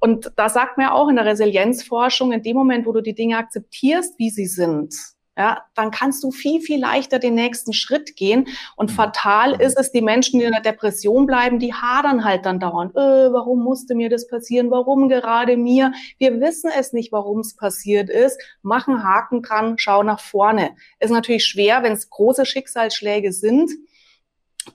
Und 0.00 0.32
da 0.36 0.48
sagt 0.48 0.76
man 0.76 0.88
ja 0.88 0.92
auch 0.92 1.08
in 1.08 1.16
der 1.16 1.24
Resilienzforschung, 1.24 2.32
in 2.32 2.42
dem 2.42 2.56
Moment, 2.56 2.86
wo 2.86 2.92
du 2.92 3.00
die 3.00 3.14
Dinge 3.14 3.38
akzeptierst, 3.38 4.18
wie 4.18 4.30
sie 4.30 4.46
sind, 4.46 4.94
ja, 5.38 5.62
dann 5.74 5.90
kannst 5.90 6.24
du 6.24 6.30
viel, 6.30 6.62
viel 6.62 6.80
leichter 6.80 7.18
den 7.18 7.34
nächsten 7.34 7.74
Schritt 7.74 8.16
gehen. 8.16 8.48
Und 8.74 8.90
fatal 8.90 9.60
ist 9.60 9.78
es, 9.78 9.92
die 9.92 10.00
Menschen, 10.00 10.40
die 10.40 10.46
in 10.46 10.52
der 10.52 10.62
Depression 10.62 11.26
bleiben, 11.26 11.58
die 11.58 11.74
hadern 11.74 12.24
halt 12.24 12.46
dann 12.46 12.58
dauernd. 12.58 12.96
Äh, 12.96 13.32
warum 13.32 13.62
musste 13.62 13.94
mir 13.94 14.08
das 14.08 14.28
passieren? 14.28 14.70
Warum 14.70 15.10
gerade 15.10 15.58
mir? 15.58 15.92
Wir 16.18 16.40
wissen 16.40 16.70
es 16.74 16.94
nicht, 16.94 17.12
warum 17.12 17.40
es 17.40 17.54
passiert 17.54 18.08
ist. 18.08 18.40
Machen 18.62 19.04
Haken 19.04 19.42
dran, 19.42 19.74
schau 19.76 20.02
nach 20.02 20.20
vorne. 20.20 20.70
Ist 21.00 21.10
natürlich 21.10 21.44
schwer, 21.44 21.82
wenn 21.82 21.92
es 21.92 22.08
große 22.08 22.46
Schicksalsschläge 22.46 23.30
sind. 23.30 23.70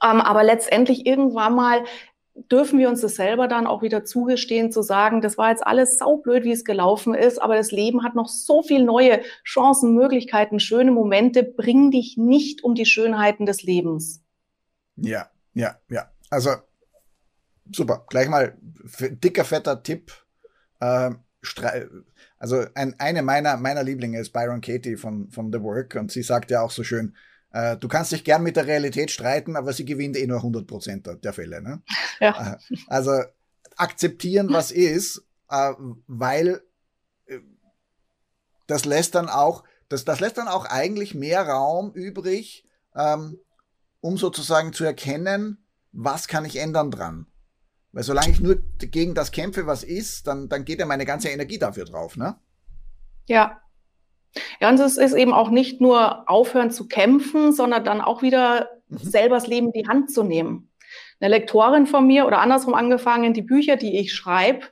Ähm, 0.04 0.22
aber 0.22 0.44
letztendlich 0.44 1.08
irgendwann 1.08 1.56
mal 1.56 1.84
dürfen 2.50 2.80
wir 2.80 2.90
uns 2.90 3.02
das 3.02 3.16
selber 3.16 3.48
dann 3.48 3.68
auch 3.68 3.82
wieder 3.82 4.04
zugestehen, 4.04 4.72
zu 4.72 4.82
sagen, 4.82 5.22
das 5.22 5.38
war 5.38 5.50
jetzt 5.50 5.66
alles 5.66 5.98
saublöd, 5.98 6.44
wie 6.44 6.52
es 6.52 6.64
gelaufen 6.64 7.14
ist, 7.14 7.42
aber 7.42 7.56
das 7.56 7.72
Leben 7.72 8.04
hat 8.04 8.16
noch 8.16 8.28
so 8.28 8.62
viel 8.64 8.84
neue 8.84 9.22
Chancen, 9.44 9.94
Möglichkeiten, 9.94 10.60
schöne 10.60 10.92
Momente. 10.92 11.44
Bring 11.44 11.92
dich 11.92 12.18
nicht 12.18 12.64
um 12.64 12.76
die 12.76 12.86
Schönheiten 12.86 13.46
des 13.46 13.64
Lebens. 13.64 14.22
Ja, 14.96 15.30
ja, 15.54 15.78
ja. 15.90 16.12
Also 16.30 16.52
super. 17.72 18.06
Gleich 18.10 18.30
mal 18.30 18.58
dicker, 19.00 19.44
fetter 19.44 19.84
Tipp. 19.84 20.12
Äh, 20.80 21.12
also 22.38 22.66
ein, 22.76 22.96
eine 23.00 23.22
meiner, 23.24 23.58
meiner 23.58 23.84
Lieblinge 23.84 24.20
ist 24.20 24.32
Byron 24.32 24.62
Katie 24.62 24.96
von, 24.96 25.30
von 25.32 25.52
The 25.52 25.62
Work 25.62 25.96
und 25.96 26.12
sie 26.12 26.24
sagt 26.24 26.52
ja 26.52 26.62
auch 26.62 26.72
so 26.72 26.84
schön, 26.84 27.16
äh, 27.52 27.78
du 27.78 27.88
kannst 27.88 28.12
dich 28.12 28.24
gern 28.24 28.44
mit 28.44 28.56
der 28.56 28.68
Realität 28.68 29.12
streiten, 29.12 29.56
aber 29.56 29.74
sie 29.74 29.86
gewinnt 29.86 30.18
eh 30.18 30.28
nur 30.28 30.38
100 30.38 30.68
Prozent 30.68 31.10
der 31.24 31.34
Fälle. 31.34 31.62
Ne? 31.62 31.82
Ja. 32.20 32.54
Äh, 32.54 32.76
also 32.88 33.12
akzeptieren, 33.76 34.50
was 34.52 34.72
ist, 34.72 35.24
äh, 35.50 35.74
weil 36.08 36.62
das 38.72 38.86
lässt 38.86 39.16
dann 39.16 39.28
auch, 39.28 39.64
das, 39.90 40.06
das 40.06 40.22
lässt 40.22 40.38
dann 40.38 40.48
auch 40.48 40.66
eigentlich 40.66 41.14
mehr 41.14 41.46
Raum 41.48 41.92
übrig, 41.94 42.66
ähm, 42.96 43.38
um 44.00 44.18
sozusagen 44.18 44.72
zu 44.74 44.86
erkennen, 44.86 45.66
was 45.92 46.28
kann 46.28 46.46
ich 46.46 46.56
ändern 46.56 46.90
dran. 46.90 47.28
Weil 47.92 48.04
solange 48.04 48.32
ich 48.32 48.40
nur 48.40 48.56
gegen 48.78 49.14
das 49.14 49.32
kämpfe, 49.32 49.68
was 49.68 49.84
ist, 49.84 50.26
dann, 50.28 50.48
dann 50.48 50.64
geht 50.64 50.80
ja 50.80 50.86
meine 50.86 51.06
ganze 51.06 51.28
Energie 51.28 51.60
dafür 51.60 51.84
drauf, 51.84 52.16
ne? 52.16 52.40
Ja, 53.28 53.62
ja, 54.60 54.70
und 54.70 54.80
es 54.80 54.98
ist 54.98 55.14
eben 55.14 55.34
auch 55.34 55.50
nicht 55.50 55.82
nur 55.82 56.30
aufhören 56.30 56.72
zu 56.72 56.88
kämpfen, 56.88 57.52
sondern 57.52 57.84
dann 57.84 58.02
auch 58.02 58.22
wieder 58.22 58.70
mhm. 58.88 58.98
selber 58.98 59.36
das 59.36 59.48
Leben 59.48 59.68
in 59.68 59.84
die 59.84 59.88
Hand 59.88 60.12
zu 60.12 60.24
nehmen. 60.24 60.70
Eine 61.20 61.36
Lektorin 61.36 61.86
von 61.86 62.08
mir 62.08 62.26
oder 62.26 62.40
andersrum 62.40 62.74
angefangen, 62.74 63.34
die 63.34 63.44
Bücher, 63.44 63.76
die 63.76 64.00
ich 64.00 64.14
schreibe, 64.14 64.66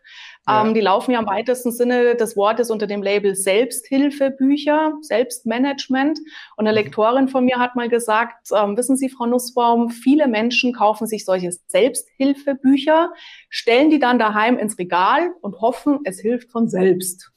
ja. 0.47 0.65
ähm, 0.65 0.73
die 0.73 0.81
laufen 0.81 1.11
ja 1.11 1.19
im 1.19 1.27
weitesten 1.27 1.71
Sinne 1.71 2.15
des 2.15 2.35
Wortes 2.35 2.71
unter 2.71 2.87
dem 2.87 3.03
Label 3.03 3.35
Selbsthilfebücher, 3.35 4.93
Selbstmanagement. 5.01 6.19
Und 6.55 6.67
eine 6.67 6.71
mhm. 6.71 6.85
Lektorin 6.85 7.27
von 7.27 7.45
mir 7.45 7.59
hat 7.59 7.75
mal 7.75 7.89
gesagt, 7.89 8.49
ähm, 8.51 8.75
wissen 8.77 8.97
Sie, 8.97 9.09
Frau 9.09 9.27
Nussbaum, 9.27 9.89
viele 9.89 10.27
Menschen 10.27 10.73
kaufen 10.73 11.05
sich 11.05 11.23
solche 11.23 11.51
Selbsthilfebücher, 11.67 13.13
stellen 13.49 13.89
die 13.91 13.99
dann 13.99 14.17
daheim 14.17 14.57
ins 14.57 14.77
Regal 14.79 15.31
und 15.41 15.61
hoffen, 15.61 15.99
es 16.03 16.19
hilft 16.19 16.51
von 16.51 16.67
selbst. 16.67 17.31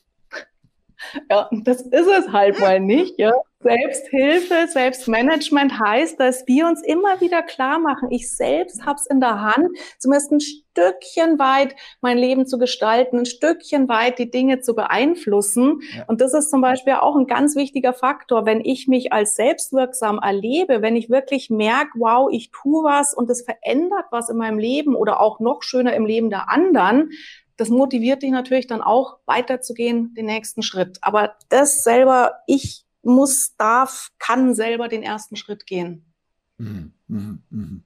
Ja, 1.31 1.49
das 1.65 1.83
ist 1.83 2.07
es 2.07 2.33
halt 2.33 2.61
mal 2.61 2.81
nicht. 2.81 3.19
Ja. 3.19 3.33
Selbsthilfe, 3.63 4.67
Selbstmanagement 4.69 5.79
heißt, 5.79 6.19
dass 6.19 6.47
wir 6.47 6.67
uns 6.67 6.83
immer 6.83 7.21
wieder 7.21 7.43
klar 7.43 7.79
machen, 7.79 8.11
ich 8.11 8.35
selbst 8.35 8.85
habe 8.85 8.97
es 8.99 9.07
in 9.07 9.21
der 9.21 9.41
Hand, 9.41 9.69
zumindest 9.99 10.33
ein 10.33 10.41
Stückchen 10.41 11.39
weit 11.39 11.77
mein 12.01 12.19
Leben 12.19 12.47
zu 12.47 12.59
gestalten, 12.59 13.19
ein 13.19 13.27
Stückchen 13.27 13.89
weit 13.89 14.19
die 14.19 14.31
Dinge 14.31 14.61
zu 14.61 14.75
beeinflussen. 14.75 15.81
Ja. 15.97 16.05
Und 16.09 16.21
das 16.21 16.35
ist 16.35 16.51
zum 16.51 16.61
Beispiel 16.61 16.95
auch 16.95 17.15
ein 17.15 17.27
ganz 17.27 17.55
wichtiger 17.55 17.93
Faktor, 17.93 18.47
wenn 18.47 18.65
ich 18.65 18.89
mich 18.89 19.13
als 19.13 19.37
selbstwirksam 19.37 20.19
erlebe, 20.19 20.83
wenn 20.83 20.97
ich 20.97 21.11
wirklich 21.11 21.51
merke, 21.51 21.93
wow, 21.99 22.29
ich 22.33 22.51
tue 22.51 22.83
was 22.85 23.15
und 23.15 23.31
es 23.31 23.43
verändert 23.43 24.07
was 24.11 24.29
in 24.29 24.39
meinem 24.39 24.59
Leben 24.59 24.97
oder 24.97 25.21
auch 25.21 25.41
noch 25.41 25.63
schöner 25.63 25.95
im 25.95 26.07
Leben 26.07 26.31
der 26.31 26.51
anderen, 26.51 27.11
das 27.57 27.69
motiviert 27.69 28.23
dich 28.23 28.31
natürlich 28.31 28.67
dann 28.67 28.83
auch 28.83 29.19
weiterzugehen, 29.27 30.15
den 30.15 30.27
nächsten 30.27 30.63
Schritt. 30.63 30.99
Aber 31.03 31.37
das 31.49 31.85
selber, 31.85 32.41
ich 32.47 32.85
muss, 33.03 33.57
darf, 33.57 34.11
kann 34.19 34.55
selber 34.55 34.89
den 34.89 35.03
ersten 35.03 35.37
Schritt 35.37 35.67
gehen. 35.67 36.13
Mhm, 36.59 36.93
mh, 37.09 37.39
mh. 37.51 37.81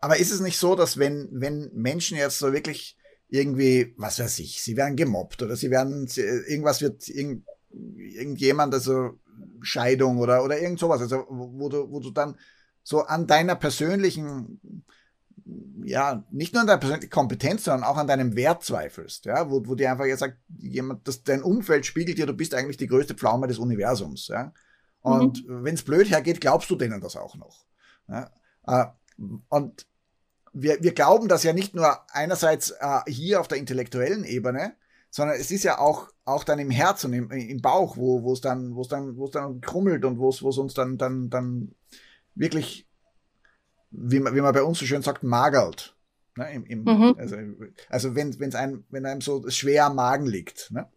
Aber 0.00 0.18
ist 0.18 0.32
es 0.32 0.40
nicht 0.40 0.58
so, 0.58 0.74
dass 0.74 0.98
wenn, 0.98 1.28
wenn 1.32 1.70
Menschen 1.72 2.18
jetzt 2.18 2.38
so 2.38 2.52
wirklich 2.52 2.96
irgendwie, 3.28 3.94
was 3.96 4.18
weiß 4.18 4.38
ich, 4.40 4.62
sie 4.62 4.76
werden 4.76 4.96
gemobbt 4.96 5.42
oder 5.42 5.56
sie 5.56 5.70
werden, 5.70 6.06
irgendwas 6.16 6.82
wird, 6.82 7.08
irgend, 7.08 7.46
irgendjemand, 7.70 8.74
also 8.74 9.18
Scheidung 9.62 10.18
oder, 10.18 10.44
oder 10.44 10.60
irgend 10.60 10.78
sowas, 10.78 11.00
also 11.00 11.24
wo 11.28 11.68
du, 11.68 11.90
wo 11.90 12.00
du 12.00 12.10
dann 12.10 12.36
so 12.82 13.00
an 13.00 13.26
deiner 13.26 13.56
persönlichen 13.56 14.84
ja, 15.84 16.24
nicht 16.30 16.52
nur 16.52 16.62
an 16.62 16.66
deiner 16.66 16.80
persönlichen 16.80 17.10
Kompetenz, 17.10 17.64
sondern 17.64 17.84
auch 17.84 17.96
an 17.96 18.06
deinem 18.06 18.36
Wert 18.36 18.64
zweifelst, 18.64 19.26
ja, 19.26 19.50
wo, 19.50 19.66
wo 19.66 19.74
dir 19.74 19.90
einfach 19.90 20.06
jetzt 20.06 20.20
sagt, 20.20 20.38
jemand, 20.58 21.06
dass 21.06 21.22
dein 21.22 21.42
Umfeld 21.42 21.86
spiegelt 21.86 22.18
dir, 22.18 22.26
du 22.26 22.32
bist 22.32 22.54
eigentlich 22.54 22.76
die 22.76 22.86
größte 22.86 23.14
Pflaume 23.14 23.46
des 23.46 23.58
Universums, 23.58 24.28
ja. 24.28 24.52
Und 25.04 25.46
mhm. 25.46 25.64
wenn 25.64 25.74
es 25.74 25.82
blöd 25.82 26.10
hergeht, 26.10 26.40
glaubst 26.40 26.70
du 26.70 26.76
denen 26.76 27.02
das 27.02 27.14
auch 27.14 27.36
noch. 27.36 27.66
Ja? 28.08 28.30
Äh, 28.66 28.86
und 29.50 29.86
wir, 30.54 30.82
wir 30.82 30.94
glauben 30.94 31.28
das 31.28 31.42
ja 31.42 31.52
nicht 31.52 31.74
nur 31.74 31.98
einerseits 32.10 32.70
äh, 32.70 33.00
hier 33.06 33.40
auf 33.40 33.48
der 33.48 33.58
intellektuellen 33.58 34.24
Ebene, 34.24 34.76
sondern 35.10 35.36
es 35.38 35.50
ist 35.50 35.62
ja 35.62 35.78
auch, 35.78 36.08
auch 36.24 36.42
dann 36.42 36.58
im 36.58 36.70
Herz 36.70 37.04
und 37.04 37.12
im, 37.12 37.30
im 37.30 37.60
Bauch, 37.60 37.98
wo 37.98 38.32
es 38.32 38.40
dann, 38.40 38.74
dann, 38.88 39.30
dann 39.30 39.60
krummelt 39.60 40.06
und 40.06 40.18
wo 40.18 40.30
es 40.30 40.40
uns 40.40 40.72
dann, 40.72 40.96
dann, 40.96 41.28
dann 41.28 41.74
wirklich 42.34 42.88
wie 43.96 44.20
man, 44.20 44.34
wie 44.34 44.40
man 44.40 44.54
bei 44.54 44.62
uns 44.62 44.78
so 44.78 44.86
schön 44.86 45.02
sagt, 45.02 45.22
magert. 45.22 45.96
Ne, 46.36 46.52
im, 46.52 46.66
im, 46.66 46.82
mhm. 46.82 47.14
Also, 47.16 47.36
also 47.88 48.14
wenn 48.16 48.30
es 48.30 48.54
einem, 48.54 48.84
wenn 48.90 49.06
einem 49.06 49.20
so 49.20 49.48
schwer 49.50 49.86
am 49.86 49.96
Magen 49.96 50.26
liegt. 50.26 50.70
Ne? 50.72 50.88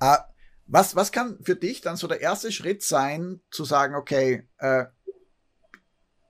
Äh, 0.00 0.16
was, 0.66 0.96
was 0.96 1.12
kann 1.12 1.38
für 1.42 1.54
dich 1.54 1.80
dann 1.80 1.96
so 1.96 2.06
der 2.06 2.20
erste 2.20 2.50
Schritt 2.50 2.82
sein, 2.82 3.40
zu 3.50 3.64
sagen, 3.64 3.94
okay, 3.94 4.48
äh, 4.58 4.86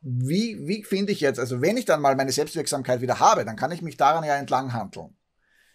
wie, 0.02 0.66
wie 0.66 0.84
finde 0.84 1.12
ich 1.12 1.20
jetzt, 1.20 1.40
also 1.40 1.62
wenn 1.62 1.76
ich 1.76 1.84
dann 1.84 2.00
mal 2.00 2.16
meine 2.16 2.32
Selbstwirksamkeit 2.32 3.00
wieder 3.00 3.18
habe, 3.18 3.44
dann 3.44 3.56
kann 3.56 3.72
ich 3.72 3.82
mich 3.82 3.96
daran 3.96 4.24
ja 4.24 4.36
entlang 4.36 4.72
handeln. 4.72 5.16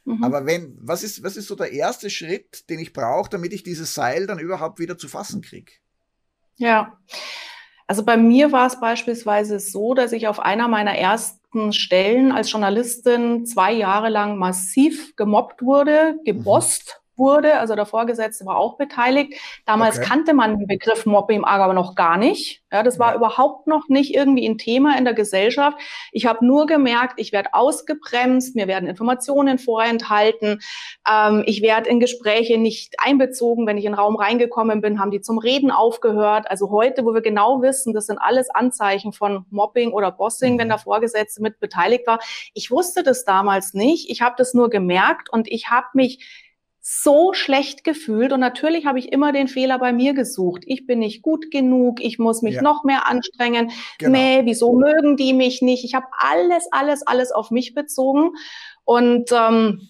Mhm. 0.05 0.23
Aber 0.23 0.45
wenn, 0.45 0.77
was 0.79 1.03
ist, 1.03 1.23
was 1.23 1.37
ist 1.37 1.47
so 1.47 1.55
der 1.55 1.71
erste 1.71 2.09
Schritt, 2.09 2.69
den 2.69 2.79
ich 2.79 2.93
brauche, 2.93 3.29
damit 3.29 3.53
ich 3.53 3.63
dieses 3.63 3.93
Seil 3.93 4.27
dann 4.27 4.39
überhaupt 4.39 4.79
wieder 4.79 4.97
zu 4.97 5.07
fassen 5.07 5.41
kriege? 5.41 5.71
Ja, 6.55 6.97
also 7.91 8.05
bei 8.05 8.15
mir 8.15 8.53
war 8.53 8.67
es 8.67 8.79
beispielsweise 8.79 9.59
so, 9.59 9.93
dass 9.93 10.13
ich 10.13 10.29
auf 10.29 10.39
einer 10.39 10.69
meiner 10.69 10.95
ersten 10.95 11.73
Stellen 11.73 12.31
als 12.31 12.49
Journalistin 12.49 13.45
zwei 13.45 13.73
Jahre 13.73 14.07
lang 14.07 14.37
massiv 14.37 15.13
gemobbt 15.17 15.61
wurde, 15.61 16.15
gebosst 16.23 17.00
wurde. 17.21 17.57
Also 17.59 17.75
der 17.75 17.85
Vorgesetzte 17.85 18.45
war 18.45 18.57
auch 18.57 18.75
beteiligt. 18.75 19.33
Damals 19.65 19.97
okay. 19.97 20.07
kannte 20.07 20.33
man 20.33 20.57
den 20.57 20.67
Begriff 20.67 21.05
Mobbing 21.05 21.45
aber 21.45 21.73
noch 21.73 21.95
gar 21.95 22.17
nicht. 22.17 22.61
Ja, 22.71 22.83
das 22.83 22.99
war 22.99 23.11
ja. 23.11 23.17
überhaupt 23.17 23.67
noch 23.67 23.89
nicht 23.89 24.15
irgendwie 24.15 24.47
ein 24.47 24.57
Thema 24.57 24.97
in 24.97 25.03
der 25.03 25.13
Gesellschaft. 25.13 25.77
Ich 26.11 26.25
habe 26.25 26.45
nur 26.45 26.65
gemerkt, 26.65 27.13
ich 27.17 27.31
werde 27.31 27.53
ausgebremst, 27.53 28.55
mir 28.55 28.67
werden 28.67 28.87
Informationen 28.87 29.59
vorenthalten, 29.59 30.61
ähm, 31.09 31.43
ich 31.45 31.61
werde 31.61 31.89
in 31.89 31.99
Gespräche 31.99 32.57
nicht 32.57 32.95
einbezogen. 32.97 33.67
Wenn 33.67 33.77
ich 33.77 33.85
in 33.85 33.91
den 33.91 33.99
Raum 33.99 34.15
reingekommen 34.15 34.81
bin, 34.81 34.99
haben 34.99 35.11
die 35.11 35.21
zum 35.21 35.37
Reden 35.37 35.69
aufgehört. 35.69 36.49
Also 36.49 36.69
heute, 36.71 37.05
wo 37.05 37.13
wir 37.13 37.21
genau 37.21 37.61
wissen, 37.61 37.93
das 37.93 38.07
sind 38.07 38.17
alles 38.19 38.49
Anzeichen 38.49 39.13
von 39.13 39.45
Mobbing 39.49 39.91
oder 39.91 40.11
Bossing, 40.11 40.57
wenn 40.57 40.67
mhm. 40.67 40.71
der 40.71 40.79
Vorgesetzte 40.79 41.41
mit 41.41 41.59
beteiligt 41.59 42.07
war. 42.07 42.19
Ich 42.53 42.71
wusste 42.71 43.03
das 43.03 43.25
damals 43.25 43.73
nicht. 43.73 44.09
Ich 44.09 44.21
habe 44.21 44.35
das 44.37 44.53
nur 44.53 44.69
gemerkt 44.69 45.29
und 45.29 45.51
ich 45.51 45.69
habe 45.69 45.87
mich 45.93 46.50
so 46.81 47.33
schlecht 47.33 47.83
gefühlt 47.83 48.33
und 48.33 48.39
natürlich 48.39 48.87
habe 48.87 48.97
ich 48.97 49.11
immer 49.11 49.31
den 49.31 49.47
Fehler 49.47 49.77
bei 49.77 49.93
mir 49.93 50.13
gesucht. 50.13 50.63
Ich 50.65 50.87
bin 50.87 50.99
nicht 50.99 51.21
gut 51.21 51.51
genug, 51.51 52.01
ich 52.01 52.17
muss 52.17 52.41
mich 52.41 52.55
ja. 52.55 52.61
noch 52.63 52.83
mehr 52.83 53.07
anstrengen. 53.07 53.71
Genau. 53.99 54.17
Nee, 54.17 54.41
wieso 54.45 54.73
mögen 54.73 55.15
die 55.15 55.33
mich 55.33 55.61
nicht? 55.61 55.85
Ich 55.85 55.93
habe 55.93 56.07
alles, 56.17 56.67
alles, 56.71 57.05
alles 57.05 57.31
auf 57.31 57.51
mich 57.51 57.75
bezogen 57.75 58.31
und 58.83 59.31
ähm, 59.31 59.89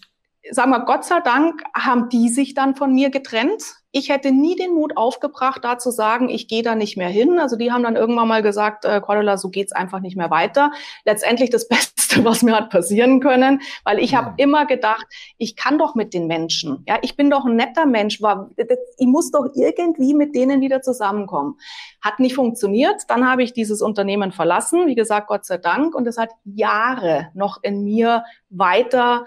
sagen 0.49 0.71
wir, 0.71 0.85
Gott 0.85 1.05
sei 1.05 1.21
Dank 1.21 1.63
haben 1.73 2.09
die 2.09 2.27
sich 2.27 2.55
dann 2.55 2.75
von 2.75 2.93
mir 2.93 3.09
getrennt. 3.09 3.63
Ich 3.93 4.09
hätte 4.09 4.31
nie 4.31 4.55
den 4.55 4.73
Mut 4.73 4.95
aufgebracht, 4.95 5.65
da 5.65 5.77
zu 5.77 5.91
sagen, 5.91 6.29
ich 6.29 6.47
gehe 6.47 6.63
da 6.63 6.75
nicht 6.75 6.95
mehr 6.95 7.09
hin. 7.09 7.39
Also 7.39 7.57
die 7.57 7.73
haben 7.73 7.83
dann 7.83 7.97
irgendwann 7.97 8.29
mal 8.29 8.41
gesagt, 8.41 8.85
äh, 8.85 9.01
Cordula, 9.01 9.37
so 9.37 9.49
geht's 9.49 9.73
einfach 9.73 9.99
nicht 9.99 10.15
mehr 10.15 10.31
weiter. 10.31 10.71
Letztendlich 11.03 11.49
das 11.49 11.67
Beste, 11.69 12.23
was 12.23 12.41
mir 12.41 12.55
hat 12.55 12.69
passieren 12.69 13.19
können, 13.19 13.61
weil 13.83 13.99
ich 13.99 14.11
ja. 14.11 14.19
habe 14.19 14.33
immer 14.37 14.65
gedacht, 14.65 15.05
ich 15.37 15.57
kann 15.57 15.77
doch 15.77 15.93
mit 15.93 16.13
den 16.13 16.27
Menschen. 16.27 16.85
Ja, 16.87 16.99
ich 17.01 17.17
bin 17.17 17.29
doch 17.29 17.43
ein 17.43 17.57
netter 17.57 17.85
Mensch. 17.85 18.21
War, 18.21 18.49
ich 18.55 19.07
muss 19.07 19.29
doch 19.29 19.45
irgendwie 19.55 20.13
mit 20.13 20.35
denen 20.35 20.61
wieder 20.61 20.81
zusammenkommen. 20.81 21.57
Hat 22.01 22.21
nicht 22.21 22.35
funktioniert. 22.35 23.01
Dann 23.09 23.29
habe 23.29 23.43
ich 23.43 23.51
dieses 23.51 23.81
Unternehmen 23.81 24.31
verlassen. 24.31 24.87
Wie 24.87 24.95
gesagt, 24.95 25.27
Gott 25.27 25.45
sei 25.45 25.57
Dank. 25.57 25.95
Und 25.95 26.07
es 26.07 26.17
hat 26.17 26.29
Jahre 26.45 27.29
noch 27.33 27.59
in 27.61 27.83
mir 27.83 28.23
weiter 28.49 29.25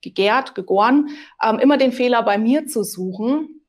gegärt, 0.00 0.54
gegoren, 0.54 1.10
ähm, 1.44 1.58
immer 1.58 1.76
den 1.76 1.92
Fehler 1.92 2.22
bei 2.22 2.38
mir 2.38 2.66
zu 2.66 2.82
suchen 2.82 3.59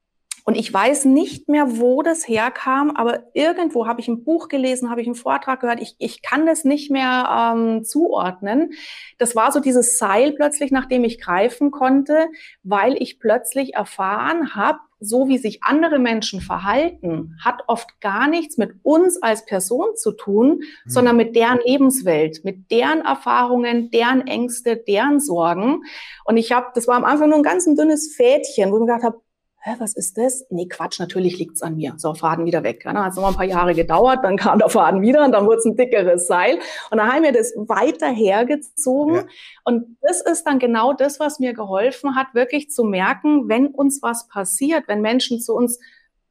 Und 0.43 0.55
ich 0.55 0.74
weiß 0.74 1.05
nicht 1.05 1.50
mehr, 1.50 1.77
wo 1.77 2.01
das 2.01 2.27
herkam, 2.27 2.91
aber 2.91 3.24
irgendwo 3.33 3.88
habe 3.88 4.01
ich 4.01 4.07
ein 4.07 4.24
Buch 4.24 4.48
gelesen, 4.48 4.89
habe 4.89 5.01
ich 5.01 5.07
einen 5.07 5.15
Vortrag 5.15 5.62
gehört. 5.62 5.81
Ich, 5.81 5.95
ich 6.00 6.21
kann 6.21 6.45
das 6.45 6.63
nicht 6.63 6.89
mehr 6.89 7.53
ähm, 7.55 7.83
zuordnen. 7.83 8.71
Das 9.17 9.36
war 9.36 9.51
so 9.51 9.60
dieses 9.60 9.98
Seil 9.98 10.31
plötzlich, 10.31 10.71
nach 10.71 10.88
dem 10.88 11.03
ich 11.03 11.21
greifen 11.21 11.71
konnte, 11.71 12.27
weil 12.63 13.01
ich 13.01 13.19
plötzlich 13.19 13.75
erfahren 13.75 14.55
habe, 14.55 14.79
so 15.03 15.27
wie 15.27 15.39
sich 15.39 15.63
andere 15.63 15.98
Menschen 15.98 16.41
verhalten, 16.41 17.36
hat 17.43 17.63
oft 17.67 18.00
gar 18.01 18.27
nichts 18.27 18.57
mit 18.57 18.75
uns 18.83 19.21
als 19.21 19.45
Person 19.45 19.95
zu 19.95 20.12
tun, 20.12 20.60
mhm. 20.60 20.89
sondern 20.89 21.17
mit 21.17 21.36
deren 21.36 21.60
Lebenswelt, 21.65 22.45
mit 22.45 22.69
deren 22.71 23.01
Erfahrungen, 23.01 23.89
deren 23.89 24.27
Ängste, 24.27 24.77
deren 24.77 25.19
Sorgen. 25.19 25.83
Und 26.24 26.38
ich 26.38 26.51
habe, 26.51 26.67
das 26.75 26.88
war 26.88 26.95
am 26.95 27.03
Anfang 27.03 27.29
nur 27.29 27.39
ein 27.39 27.43
ganz 27.43 27.65
ein 27.65 27.75
dünnes 27.75 28.13
Fädchen, 28.15 28.71
wo 28.71 28.75
ich 28.75 28.81
mir 28.81 28.86
gedacht 28.86 29.03
habe, 29.03 29.21
hä, 29.63 29.75
was 29.77 29.93
ist 29.95 30.17
das? 30.17 30.45
Nee, 30.49 30.67
Quatsch, 30.67 30.99
natürlich 30.99 31.37
liegt's 31.37 31.61
an 31.61 31.75
mir. 31.75 31.93
So, 31.97 32.13
Faden 32.13 32.45
wieder 32.45 32.63
weg. 32.63 32.83
Ja, 32.83 32.93
dann 32.93 33.03
hat 33.03 33.11
es 33.11 33.17
noch 33.17 33.27
ein 33.27 33.35
paar 33.35 33.45
Jahre 33.45 33.75
gedauert, 33.75 34.19
dann 34.23 34.35
kam 34.35 34.59
der 34.59 34.69
Faden 34.69 35.01
wieder 35.01 35.23
und 35.23 35.31
dann 35.31 35.45
wurde 35.45 35.57
es 35.57 35.65
ein 35.65 35.75
dickeres 35.75 36.25
Seil. 36.27 36.55
Und 36.89 36.97
dann 36.97 37.11
haben 37.11 37.23
wir 37.23 37.31
das 37.31 37.53
weiter 37.55 38.09
hergezogen. 38.09 39.15
Ja. 39.15 39.23
Und 39.63 39.97
das 40.01 40.21
ist 40.21 40.45
dann 40.45 40.57
genau 40.57 40.93
das, 40.93 41.19
was 41.19 41.39
mir 41.39 41.53
geholfen 41.53 42.15
hat, 42.15 42.33
wirklich 42.33 42.71
zu 42.71 42.83
merken, 42.83 43.49
wenn 43.49 43.67
uns 43.67 44.01
was 44.01 44.27
passiert, 44.27 44.87
wenn 44.87 45.01
Menschen 45.01 45.39
zu 45.39 45.53
uns 45.53 45.79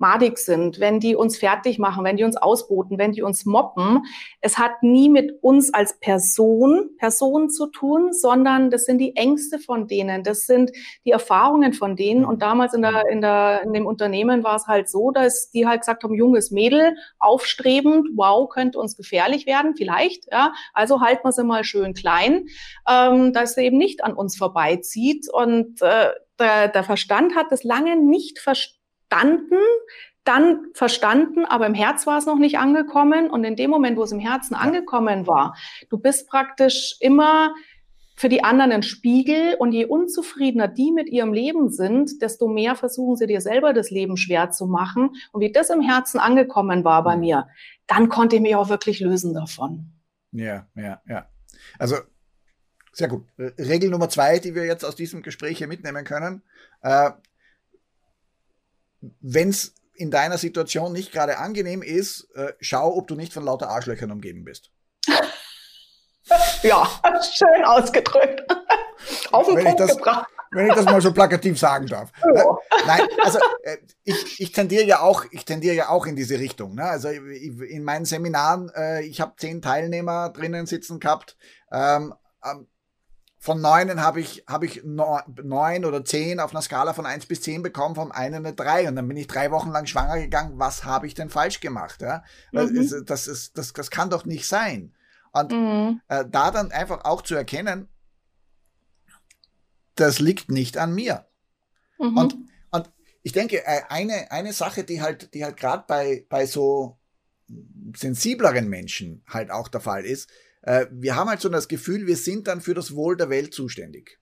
madig 0.01 0.39
sind, 0.39 0.81
wenn 0.81 0.99
die 0.99 1.15
uns 1.15 1.37
fertig 1.37 1.79
machen, 1.79 2.05
wenn 2.05 2.17
die 2.17 2.25
uns 2.25 2.37
ausboten, 2.37 2.99
wenn 2.99 3.13
die 3.13 3.23
uns 3.23 3.45
moppen. 3.45 4.05
Es 4.41 4.59
hat 4.59 4.83
nie 4.83 5.09
mit 5.09 5.43
uns 5.43 5.73
als 5.73 5.99
Person, 6.01 6.91
Person 6.99 7.51
zu 7.51 7.67
tun, 7.67 8.13
sondern 8.13 8.71
das 8.71 8.87
sind 8.87 8.99
die 8.99 9.15
Ängste 9.15 9.59
von 9.59 9.87
denen, 9.87 10.25
das 10.25 10.47
sind 10.47 10.73
die 11.05 11.11
Erfahrungen 11.11 11.75
von 11.75 11.97
denen. 11.97 12.25
Und 12.25 12.43
damals 12.43 12.75
in 12.75 12.83
der, 12.83 13.09
in 13.11 13.21
der, 13.21 13.63
in 13.63 13.73
dem 13.73 13.87
Unternehmen 13.87 14.43
war 14.43 14.57
es 14.57 14.67
halt 14.67 14.89
so, 14.89 15.11
dass 15.11 15.51
die 15.51 15.67
halt 15.67 15.81
gesagt 15.81 16.03
haben, 16.03 16.15
junges 16.15 16.51
Mädel, 16.51 16.97
aufstrebend, 17.19 18.09
wow, 18.15 18.49
könnte 18.49 18.79
uns 18.79 18.97
gefährlich 18.97 19.47
werden, 19.47 19.77
vielleicht, 19.77 20.33
ja. 20.33 20.53
Also 20.73 21.01
halten 21.01 21.25
wir 21.25 21.33
sie 21.33 21.45
mal 21.45 21.65
schön 21.65 21.93
klein, 21.95 22.47
ähm, 22.89 23.33
dass 23.33 23.55
sie 23.55 23.63
eben 23.63 23.77
nicht 23.79 24.03
an 24.03 24.15
uns 24.15 24.37
vorbeizieht. 24.37 25.29
Und 25.31 25.83
äh, 25.83 26.11
der, 26.39 26.69
der 26.69 26.85
Verstand 26.85 27.37
hat 27.37 27.47
das 27.51 27.65
lange 27.65 27.97
nicht 27.97 28.39
verstanden 28.39 28.80
verstanden, 29.11 29.59
dann 30.25 30.67
verstanden, 30.75 31.45
aber 31.45 31.67
im 31.67 31.75
Herz 31.75 32.07
war 32.07 32.19
es 32.19 32.27
noch 32.27 32.39
nicht 32.39 32.59
angekommen. 32.59 33.31
Und 33.31 33.45
in 33.45 33.57
dem 33.57 33.71
Moment, 33.71 33.97
wo 33.97 34.03
es 34.03 34.13
im 34.13 34.21
Herzen 34.21 34.55
angekommen 34.55 35.27
war, 35.27 35.57
du 35.89 35.99
bist 35.99 36.29
praktisch 36.29 36.97
immer 37.01 37.55
für 38.17 38.29
die 38.29 38.45
anderen 38.45 38.71
ein 38.71 38.83
Spiegel 38.83 39.57
und 39.59 39.73
je 39.73 39.87
unzufriedener 39.87 40.69
die 40.69 40.93
mit 40.93 41.09
ihrem 41.09 41.33
Leben 41.33 41.71
sind, 41.71 42.21
desto 42.21 42.49
mehr 42.49 42.77
versuchen 42.77 43.17
sie 43.17 43.27
dir 43.27 43.41
selber 43.41 43.73
das 43.73 43.91
Leben 43.91 44.19
schwer 44.19 44.51
zu 44.51 44.67
machen. 44.67 45.17
Und 45.33 45.41
wie 45.41 45.53
das 45.53 45.71
im 45.71 45.81
Herzen 45.81 46.21
angekommen 46.21 46.85
war 46.85 47.03
bei 47.03 47.17
mir, 47.17 47.49
dann 47.87 48.11
konnte 48.11 48.37
ich 48.37 48.43
mich 48.43 48.55
auch 48.55 48.69
wirklich 48.69 49.01
lösen 49.01 49.33
davon. 49.33 49.93
Ja, 50.33 50.67
ja, 50.77 51.01
ja. 51.09 51.27
Also 51.79 51.97
sehr 52.93 53.09
gut. 53.09 53.25
Regel 53.39 53.89
Nummer 53.89 54.11
zwei, 54.11 54.39
die 54.39 54.55
wir 54.55 54.67
jetzt 54.67 54.85
aus 54.85 54.97
diesem 54.97 55.23
Gespräch 55.23 55.59
hier 55.59 55.67
mitnehmen 55.67 56.05
können. 56.05 56.43
Äh, 56.83 57.13
wenn 59.21 59.51
es 59.51 59.75
in 59.95 60.11
deiner 60.11 60.39
Situation 60.39 60.93
nicht 60.93 61.13
gerade 61.13 61.39
angenehm 61.39 61.83
ist, 61.83 62.29
äh, 62.35 62.53
schau, 62.61 62.97
ob 62.97 63.07
du 63.09 63.15
nicht 63.15 63.33
von 63.33 63.45
lauter 63.45 63.69
Arschlöchern 63.69 64.11
umgeben 64.11 64.45
bist. 64.45 64.71
ja, 66.63 66.89
schön 67.33 67.65
ausgedrückt. 67.65 68.43
Auf 69.33 69.47
den 69.47 69.57
wenn 69.57 69.65
Punkt 69.65 69.81
das, 69.81 69.97
gebracht. 69.97 70.29
Wenn 70.53 70.67
ich 70.67 70.75
das 70.75 70.85
mal 70.85 71.01
so 71.01 71.13
plakativ 71.13 71.59
sagen 71.59 71.87
darf. 71.87 72.11
Ja. 72.35 72.57
Nein, 72.87 73.09
also 73.23 73.39
äh, 73.63 73.77
ich, 74.05 74.41
ich 74.41 74.53
tendiere 74.53 74.85
ja 74.85 75.01
auch, 75.01 75.25
ich 75.33 75.45
tendiere 75.45 75.75
ja 75.75 75.89
auch 75.89 76.07
in 76.07 76.17
diese 76.17 76.39
Richtung. 76.39 76.75
Ne? 76.75 76.85
Also 76.85 77.09
in 77.09 77.85
meinen 77.85 78.05
Seminaren, 78.05 78.71
äh, 78.75 79.03
ich 79.03 79.21
habe 79.21 79.35
zehn 79.37 79.61
Teilnehmer 79.61 80.31
drinnen 80.31 80.67
sitzen 80.67 81.01
gehabt. 81.01 81.37
Ähm, 81.73 82.15
von 83.43 83.63
neunen 83.63 84.03
habe 84.03 84.21
ich, 84.21 84.45
habe 84.47 84.67
ich 84.67 84.83
neun 84.85 85.85
oder 85.87 86.05
zehn 86.05 86.41
auf 86.41 86.51
einer 86.51 86.61
Skala 86.61 86.93
von 86.93 87.07
eins 87.07 87.25
bis 87.25 87.41
zehn 87.41 87.63
bekommen, 87.63 87.95
vom 87.95 88.13
einen 88.13 88.45
eine 88.45 88.53
drei. 88.53 88.87
Und 88.87 88.97
dann 88.97 89.09
bin 89.09 89.17
ich 89.17 89.29
drei 89.29 89.51
Wochen 89.51 89.71
lang 89.71 89.87
schwanger 89.87 90.21
gegangen. 90.21 90.59
Was 90.59 90.85
habe 90.85 91.07
ich 91.07 91.15
denn 91.15 91.31
falsch 91.31 91.61
gemacht? 91.61 92.03
Ja? 92.03 92.23
Mhm. 92.53 93.07
Das, 93.07 93.27
ist, 93.27 93.55
das, 93.55 93.73
das 93.73 93.91
kann 93.91 94.11
doch 94.11 94.27
nicht 94.27 94.47
sein. 94.47 94.93
Und 95.33 95.53
mhm. 95.53 96.03
äh, 96.09 96.27
da 96.29 96.51
dann 96.51 96.71
einfach 96.71 97.07
auch 97.07 97.23
zu 97.23 97.35
erkennen, 97.35 97.89
das 99.95 100.19
liegt 100.19 100.51
nicht 100.51 100.77
an 100.77 100.95
mir. 100.95 101.25
Mhm. 101.99 102.19
Und, 102.19 102.37
und 102.73 102.91
ich 103.23 103.33
denke, 103.33 103.65
äh, 103.65 103.85
eine, 103.89 104.31
eine 104.31 104.53
Sache, 104.53 104.85
die 104.85 105.01
halt, 105.01 105.33
die 105.33 105.45
halt 105.45 105.57
gerade 105.57 105.85
bei, 105.89 106.27
bei 106.29 106.45
so 106.45 106.99
sensibleren 107.97 108.69
Menschen 108.69 109.25
halt 109.27 109.51
auch 109.51 109.69
der 109.69 109.81
Fall 109.81 110.05
ist, 110.05 110.29
äh, 110.63 110.87
wir 110.91 111.17
haben 111.17 111.29
halt 111.29 111.41
so 111.41 111.49
das 111.49 111.69
Gefühl, 111.69 112.07
wir 112.07 112.17
sind 112.17 112.47
dann 112.47 112.61
für 112.61 112.75
das 112.75 112.95
Wohl 112.95 113.17
der 113.17 113.31
Welt 113.31 113.55
zuständig. 113.55 114.19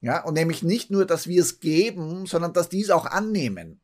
Ja, 0.00 0.24
und 0.24 0.34
nämlich 0.34 0.62
nicht 0.62 0.90
nur, 0.90 1.06
dass 1.06 1.26
wir 1.28 1.40
es 1.40 1.60
geben, 1.60 2.26
sondern 2.26 2.52
dass 2.52 2.68
die 2.68 2.82
es 2.82 2.90
auch 2.90 3.06
annehmen. 3.06 3.80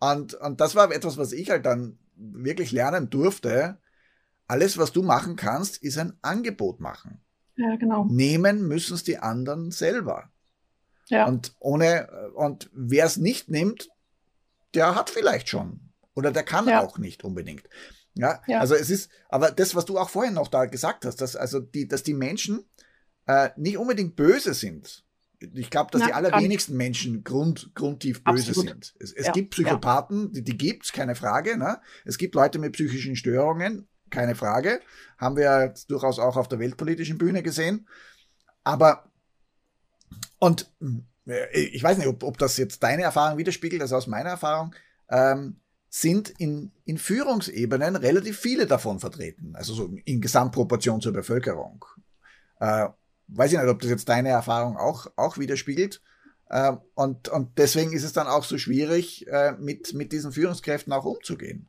Und, 0.00 0.34
und 0.34 0.60
das 0.60 0.74
war 0.74 0.90
etwas, 0.90 1.16
was 1.16 1.32
ich 1.32 1.50
halt 1.50 1.64
dann 1.64 1.98
wirklich 2.16 2.72
lernen 2.72 3.08
durfte. 3.08 3.78
Alles, 4.48 4.78
was 4.78 4.92
du 4.92 5.02
machen 5.02 5.36
kannst, 5.36 5.80
ist 5.82 5.96
ein 5.96 6.18
Angebot 6.22 6.80
machen. 6.80 7.20
Ja, 7.56 7.76
genau. 7.76 8.06
Nehmen 8.06 8.66
müssen 8.66 8.94
es 8.94 9.04
die 9.04 9.18
anderen 9.18 9.70
selber. 9.70 10.30
Ja. 11.06 11.26
Und 11.26 11.54
ohne, 11.60 12.32
und 12.34 12.68
wer 12.72 13.06
es 13.06 13.16
nicht 13.16 13.48
nimmt, 13.48 13.90
der 14.74 14.96
hat 14.96 15.08
vielleicht 15.08 15.48
schon. 15.48 15.92
Oder 16.14 16.32
der 16.32 16.42
kann 16.42 16.66
ja. 16.66 16.80
auch 16.80 16.98
nicht 16.98 17.22
unbedingt. 17.22 17.68
Ja, 18.14 18.42
ja, 18.46 18.60
also 18.60 18.74
es 18.74 18.90
ist, 18.90 19.10
aber 19.28 19.50
das, 19.50 19.74
was 19.74 19.86
du 19.86 19.98
auch 19.98 20.10
vorhin 20.10 20.34
noch 20.34 20.48
da 20.48 20.66
gesagt 20.66 21.06
hast, 21.06 21.20
dass 21.20 21.34
also 21.34 21.60
die, 21.60 21.88
dass 21.88 22.02
die 22.02 22.14
Menschen 22.14 22.64
äh, 23.26 23.50
nicht 23.56 23.78
unbedingt 23.78 24.16
böse 24.16 24.54
sind. 24.54 25.04
Ich 25.54 25.70
glaube, 25.70 25.90
dass 25.90 26.02
Na, 26.02 26.06
die 26.06 26.12
allerwenigsten 26.12 26.76
Menschen 26.76 27.24
grund, 27.24 27.72
grundtief 27.74 28.22
böse 28.22 28.50
Absolut. 28.50 28.68
sind. 28.68 28.94
Es, 29.00 29.12
es 29.12 29.26
ja, 29.26 29.32
gibt 29.32 29.50
Psychopathen, 29.50 30.26
ja. 30.26 30.28
die, 30.34 30.44
die 30.44 30.56
gibt's, 30.56 30.92
keine 30.92 31.14
Frage. 31.14 31.56
Ne? 31.56 31.80
Es 32.04 32.18
gibt 32.18 32.34
Leute 32.34 32.58
mit 32.58 32.74
psychischen 32.74 33.16
Störungen, 33.16 33.88
keine 34.10 34.34
Frage. 34.34 34.80
Haben 35.18 35.36
wir 35.36 35.74
durchaus 35.88 36.18
auch 36.18 36.36
auf 36.36 36.48
der 36.48 36.60
weltpolitischen 36.60 37.18
Bühne 37.18 37.42
gesehen. 37.42 37.88
Aber 38.62 39.10
und 40.38 40.70
äh, 41.26 41.58
ich 41.60 41.82
weiß 41.82 41.98
nicht, 41.98 42.08
ob, 42.08 42.22
ob 42.22 42.38
das 42.38 42.56
jetzt 42.56 42.82
deine 42.82 43.02
Erfahrung 43.02 43.38
widerspiegelt, 43.38 43.82
also 43.82 43.96
aus 43.96 44.06
meiner 44.06 44.30
Erfahrung. 44.30 44.74
Ähm, 45.08 45.56
sind 45.94 46.30
in, 46.38 46.72
in 46.86 46.96
Führungsebenen 46.96 47.96
relativ 47.96 48.38
viele 48.38 48.66
davon 48.66 48.98
vertreten, 48.98 49.54
also 49.54 49.74
so 49.74 49.94
in 50.06 50.22
Gesamtproportion 50.22 51.02
zur 51.02 51.12
Bevölkerung. 51.12 51.84
Äh, 52.60 52.88
weiß 53.28 53.52
ich 53.52 53.58
nicht, 53.58 53.68
ob 53.68 53.78
das 53.78 53.90
jetzt 53.90 54.08
deine 54.08 54.30
Erfahrung 54.30 54.78
auch, 54.78 55.08
auch 55.16 55.36
widerspiegelt. 55.36 56.00
Äh, 56.48 56.72
und, 56.94 57.28
und 57.28 57.58
deswegen 57.58 57.92
ist 57.92 58.04
es 58.04 58.14
dann 58.14 58.26
auch 58.26 58.44
so 58.44 58.56
schwierig, 58.56 59.26
äh, 59.26 59.52
mit, 59.58 59.92
mit 59.92 60.12
diesen 60.12 60.32
Führungskräften 60.32 60.94
auch 60.94 61.04
umzugehen. 61.04 61.68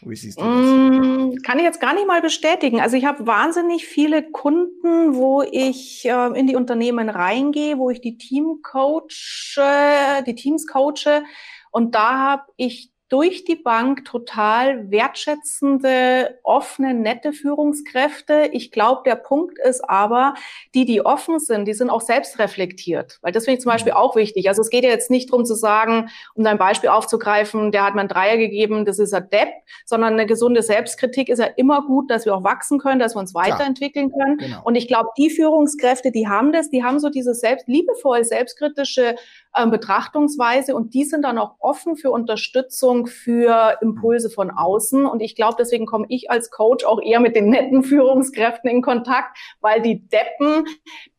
Wie 0.00 0.16
siehst 0.16 0.40
du 0.40 0.44
das? 0.44 0.50
Mm, 0.50 1.42
kann 1.46 1.58
ich 1.58 1.64
jetzt 1.64 1.80
gar 1.80 1.94
nicht 1.94 2.08
mal 2.08 2.20
bestätigen. 2.20 2.80
Also 2.80 2.96
ich 2.96 3.04
habe 3.04 3.28
wahnsinnig 3.28 3.86
viele 3.86 4.28
Kunden, 4.28 5.14
wo 5.14 5.42
ich 5.42 6.04
äh, 6.04 6.36
in 6.36 6.48
die 6.48 6.56
Unternehmen 6.56 7.10
reingehe, 7.10 7.78
wo 7.78 7.90
ich 7.90 8.00
die 8.00 8.18
Team 8.18 8.60
coache, 8.64 10.24
die 10.26 10.34
Teams 10.34 10.66
coache 10.66 11.22
und 11.70 11.94
da 11.94 12.18
habe 12.18 12.42
ich 12.56 12.90
durch 13.10 13.44
die 13.44 13.56
Bank 13.56 14.04
total 14.04 14.88
wertschätzende, 14.90 16.38
offene, 16.44 16.94
nette 16.94 17.32
Führungskräfte. 17.32 18.50
Ich 18.52 18.70
glaube, 18.70 19.02
der 19.04 19.16
Punkt 19.16 19.58
ist 19.58 19.82
aber, 19.90 20.34
die, 20.74 20.84
die 20.84 21.04
offen 21.04 21.40
sind, 21.40 21.66
die 21.66 21.74
sind 21.74 21.90
auch 21.90 22.02
selbst 22.02 22.38
reflektiert. 22.38 23.18
Weil 23.20 23.32
das 23.32 23.46
finde 23.46 23.58
ich 23.58 23.62
zum 23.62 23.72
Beispiel 23.72 23.92
auch 23.92 24.14
wichtig. 24.14 24.48
Also 24.48 24.62
es 24.62 24.70
geht 24.70 24.84
ja 24.84 24.90
jetzt 24.90 25.10
nicht 25.10 25.32
darum 25.32 25.44
zu 25.44 25.56
sagen, 25.56 26.08
um 26.34 26.44
dein 26.44 26.56
Beispiel 26.56 26.88
aufzugreifen, 26.88 27.72
der 27.72 27.84
hat 27.84 27.94
mir 27.96 28.00
einen 28.00 28.08
Dreier 28.08 28.36
gegeben, 28.36 28.84
das 28.84 29.00
ist 29.00 29.12
ein 29.12 29.28
Depp, 29.28 29.48
sondern 29.84 30.12
eine 30.12 30.26
gesunde 30.26 30.62
Selbstkritik 30.62 31.28
ist 31.30 31.40
ja 31.40 31.46
immer 31.46 31.84
gut, 31.84 32.12
dass 32.12 32.26
wir 32.26 32.36
auch 32.36 32.44
wachsen 32.44 32.78
können, 32.78 33.00
dass 33.00 33.16
wir 33.16 33.20
uns 33.20 33.34
weiterentwickeln 33.34 34.12
können. 34.12 34.38
Genau. 34.38 34.60
Und 34.62 34.76
ich 34.76 34.86
glaube, 34.86 35.08
die 35.18 35.30
Führungskräfte, 35.30 36.12
die 36.12 36.28
haben 36.28 36.52
das, 36.52 36.70
die 36.70 36.84
haben 36.84 37.00
so 37.00 37.10
diese 37.10 37.34
selbst, 37.34 37.66
liebevoll 37.66 38.22
selbstkritische 38.22 39.16
äh, 39.54 39.66
Betrachtungsweise 39.66 40.76
und 40.76 40.94
die 40.94 41.04
sind 41.04 41.22
dann 41.22 41.38
auch 41.38 41.56
offen 41.58 41.96
für 41.96 42.10
Unterstützung, 42.10 43.06
für 43.06 43.78
Impulse 43.80 44.30
von 44.30 44.50
außen. 44.50 45.06
Und 45.06 45.20
ich 45.20 45.34
glaube, 45.34 45.56
deswegen 45.58 45.86
komme 45.86 46.06
ich 46.08 46.30
als 46.30 46.50
Coach 46.50 46.84
auch 46.84 47.00
eher 47.02 47.20
mit 47.20 47.34
den 47.34 47.50
netten 47.50 47.82
Führungskräften 47.82 48.70
in 48.70 48.80
Kontakt, 48.80 49.36
weil 49.60 49.82
die 49.82 50.08
Deppen, 50.08 50.66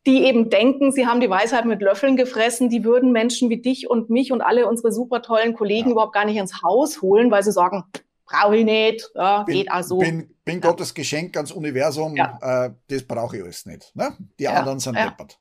die 0.06 0.24
eben 0.24 0.50
denken, 0.50 0.92
sie 0.92 1.08
haben 1.08 1.20
die 1.20 1.30
Weisheit 1.30 1.66
mit 1.66 1.82
Löffeln 1.82 2.16
gefressen, 2.16 2.70
die 2.70 2.84
würden 2.84 3.12
Menschen 3.12 3.50
wie 3.50 3.62
dich 3.62 3.90
und 3.90 4.10
mich 4.10 4.32
und 4.32 4.42
alle 4.42 4.68
unsere 4.68 4.92
super 4.92 5.22
tollen 5.22 5.54
Kollegen 5.54 5.90
ja. 5.90 5.92
überhaupt 5.92 6.14
gar 6.14 6.26
nicht 6.26 6.38
ins 6.38 6.64
Haus 6.64 7.02
holen, 7.02 7.32
weil 7.32 7.44
sie 7.44 7.52
sagen, 7.52 7.84
brauche 8.26 8.56
ich 8.56 8.66
nicht, 8.66 9.10
ja, 9.14 9.44
bin, 9.44 9.56
geht 9.56 9.72
also. 9.72 9.98
Bin, 9.98 10.34
bin 10.46 10.62
ja. 10.62 10.70
Gottes 10.70 10.94
Geschenk 10.94 11.36
ans 11.36 11.52
Universum, 11.52 12.16
äh, 12.16 12.70
das 12.88 13.04
brauche 13.04 13.38
ich 13.38 13.44
alles 13.44 13.66
nicht. 13.66 13.94
Ne? 13.96 14.16
Die 14.40 14.48
anderen 14.48 14.80
sind 14.80 14.96
deppert. 14.96 15.38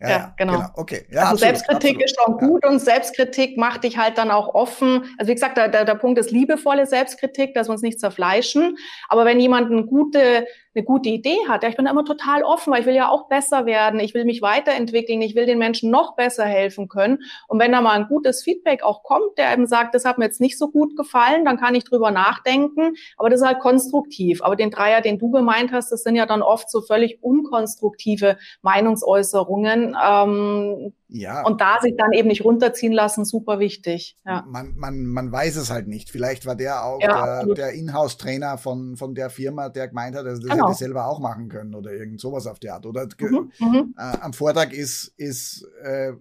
Ja, 0.00 0.08
ja, 0.08 0.34
genau. 0.36 0.52
genau. 0.54 0.68
Okay. 0.74 1.06
Ja, 1.10 1.22
also 1.22 1.32
absolut, 1.34 1.40
Selbstkritik 1.40 1.90
absolut. 1.90 2.04
ist 2.04 2.16
schon 2.20 2.36
gut 2.38 2.64
ja. 2.64 2.70
und 2.70 2.78
Selbstkritik 2.80 3.56
macht 3.56 3.84
dich 3.84 3.96
halt 3.96 4.18
dann 4.18 4.30
auch 4.30 4.54
offen. 4.54 5.04
Also 5.16 5.30
wie 5.30 5.34
gesagt, 5.34 5.56
der, 5.56 5.68
der, 5.68 5.86
der 5.86 5.94
Punkt 5.94 6.18
ist 6.18 6.30
liebevolle 6.30 6.86
Selbstkritik, 6.86 7.54
dass 7.54 7.68
wir 7.68 7.72
uns 7.72 7.82
nicht 7.82 7.98
zerfleischen. 7.98 8.76
Aber 9.08 9.24
wenn 9.24 9.40
jemand 9.40 9.70
eine 9.70 9.86
gute 9.86 10.46
eine 10.76 10.84
gute 10.84 11.08
Idee 11.08 11.38
hat. 11.48 11.62
Ja, 11.62 11.68
ich 11.68 11.76
bin 11.76 11.86
immer 11.86 12.04
total 12.04 12.42
offen, 12.42 12.72
weil 12.72 12.80
ich 12.80 12.86
will 12.86 12.94
ja 12.94 13.08
auch 13.08 13.28
besser 13.28 13.66
werden. 13.66 13.98
Ich 14.00 14.14
will 14.14 14.24
mich 14.24 14.42
weiterentwickeln. 14.42 15.22
Ich 15.22 15.34
will 15.34 15.46
den 15.46 15.58
Menschen 15.58 15.90
noch 15.90 16.14
besser 16.16 16.44
helfen 16.44 16.88
können. 16.88 17.18
Und 17.48 17.58
wenn 17.58 17.72
da 17.72 17.80
mal 17.80 17.92
ein 17.92 18.08
gutes 18.08 18.42
Feedback 18.42 18.82
auch 18.82 19.02
kommt, 19.02 19.38
der 19.38 19.52
eben 19.52 19.66
sagt, 19.66 19.94
das 19.94 20.04
hat 20.04 20.18
mir 20.18 20.26
jetzt 20.26 20.40
nicht 20.40 20.58
so 20.58 20.68
gut 20.68 20.96
gefallen, 20.96 21.44
dann 21.44 21.56
kann 21.56 21.74
ich 21.74 21.84
drüber 21.84 22.10
nachdenken. 22.10 22.94
Aber 23.16 23.30
das 23.30 23.40
ist 23.40 23.46
halt 23.46 23.60
konstruktiv. 23.60 24.42
Aber 24.42 24.56
den 24.56 24.70
Dreier, 24.70 25.00
den 25.00 25.18
du 25.18 25.30
gemeint 25.30 25.72
hast, 25.72 25.90
das 25.90 26.02
sind 26.02 26.16
ja 26.16 26.26
dann 26.26 26.42
oft 26.42 26.70
so 26.70 26.82
völlig 26.82 27.22
unkonstruktive 27.22 28.36
Meinungsäußerungen. 28.62 29.96
Ähm, 30.02 30.92
ja. 31.08 31.44
Und 31.44 31.60
da 31.60 31.78
sich 31.80 31.94
dann 31.96 32.12
eben 32.12 32.28
nicht 32.28 32.44
runterziehen 32.44 32.92
lassen, 32.92 33.24
super 33.24 33.60
wichtig. 33.60 34.18
Ja. 34.26 34.44
Man, 34.48 34.74
man, 34.76 35.04
man 35.06 35.30
weiß 35.30 35.56
es 35.56 35.70
halt 35.70 35.86
nicht. 35.86 36.10
Vielleicht 36.10 36.46
war 36.46 36.56
der 36.56 36.84
auch 36.84 37.00
ja, 37.00 37.44
der, 37.44 37.54
der 37.54 37.72
Inhouse-Trainer 37.72 38.58
von, 38.58 38.96
von 38.96 39.14
der 39.14 39.30
Firma, 39.30 39.68
der 39.68 39.88
gemeint 39.88 40.16
hat, 40.16 40.26
dass 40.26 40.40
das 40.40 40.50
genau. 40.50 40.68
hätte 40.68 40.78
selber 40.78 41.06
auch 41.06 41.20
machen 41.20 41.48
können 41.48 41.74
oder 41.74 41.92
irgend 41.92 42.20
sowas 42.20 42.46
auf 42.46 42.58
der 42.58 42.74
Art. 42.74 42.86
Oder 42.86 43.06
mhm, 43.20 43.52
mhm. 43.60 43.94
äh, 43.96 44.18
am 44.20 44.32
Vortag 44.32 44.72
ist, 44.72 45.12
ist 45.16 45.64
äh, 45.82 46.12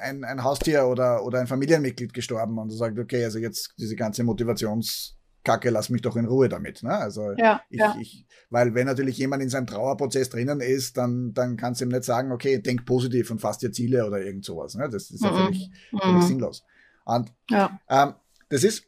ein, 0.00 0.24
ein 0.24 0.44
Haustier 0.44 0.86
oder, 0.86 1.24
oder 1.24 1.40
ein 1.40 1.46
Familienmitglied 1.46 2.12
gestorben 2.12 2.58
und 2.58 2.70
du 2.70 2.76
sagst, 2.76 2.98
okay, 2.98 3.24
also 3.24 3.38
jetzt 3.38 3.74
diese 3.78 3.96
ganze 3.96 4.22
Motivations- 4.22 5.14
Kacke, 5.44 5.70
lass 5.70 5.90
mich 5.90 6.02
doch 6.02 6.16
in 6.16 6.26
Ruhe 6.26 6.48
damit. 6.48 6.82
Ne? 6.82 6.90
Also 6.90 7.32
ja, 7.36 7.62
ich, 7.68 7.78
ja. 7.78 7.96
ich, 8.00 8.26
weil 8.50 8.74
wenn 8.74 8.86
natürlich 8.86 9.18
jemand 9.18 9.42
in 9.42 9.50
seinem 9.50 9.66
Trauerprozess 9.66 10.30
drinnen 10.30 10.60
ist, 10.60 10.96
dann, 10.96 11.32
dann 11.34 11.56
kannst 11.56 11.80
du 11.80 11.84
ihm 11.84 11.90
nicht 11.90 12.04
sagen, 12.04 12.32
okay, 12.32 12.58
denk 12.58 12.86
positiv 12.86 13.30
und 13.30 13.40
fass 13.40 13.58
dir 13.58 13.70
Ziele 13.70 14.06
oder 14.06 14.20
irgend 14.20 14.44
sowas. 14.44 14.74
Ne? 14.74 14.88
Das 14.88 15.10
ist 15.10 15.22
ja 15.22 15.32
völlig, 15.32 15.70
mhm. 15.92 15.98
völlig 15.98 16.22
mhm. 16.22 16.22
sinnlos. 16.22 16.64
Und 17.04 17.32
ja. 17.50 17.78
ähm, 17.88 18.14
das 18.48 18.64
ist, 18.64 18.86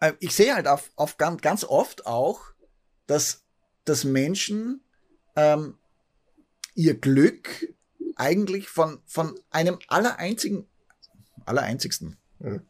äh, 0.00 0.12
ich 0.20 0.34
sehe 0.34 0.54
halt 0.54 0.68
auf, 0.68 0.90
auf 0.96 1.18
ganz, 1.18 1.42
ganz 1.42 1.64
oft 1.64 2.06
auch, 2.06 2.40
dass, 3.06 3.44
dass 3.84 4.04
Menschen 4.04 4.80
ähm, 5.34 5.74
ihr 6.74 6.98
Glück 6.98 7.74
eigentlich 8.16 8.68
von, 8.68 9.00
von 9.06 9.38
einem 9.50 9.78
allereinzigen, 9.88 10.66
allereinzigsten, 11.44 12.16
äh, 12.40 12.60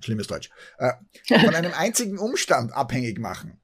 schlimmes 0.00 0.26
Deutsch, 0.26 0.50
äh, 0.78 0.92
von 1.40 1.54
einem 1.54 1.72
einzigen 1.74 2.18
Umstand 2.18 2.72
abhängig 2.72 3.18
machen. 3.18 3.60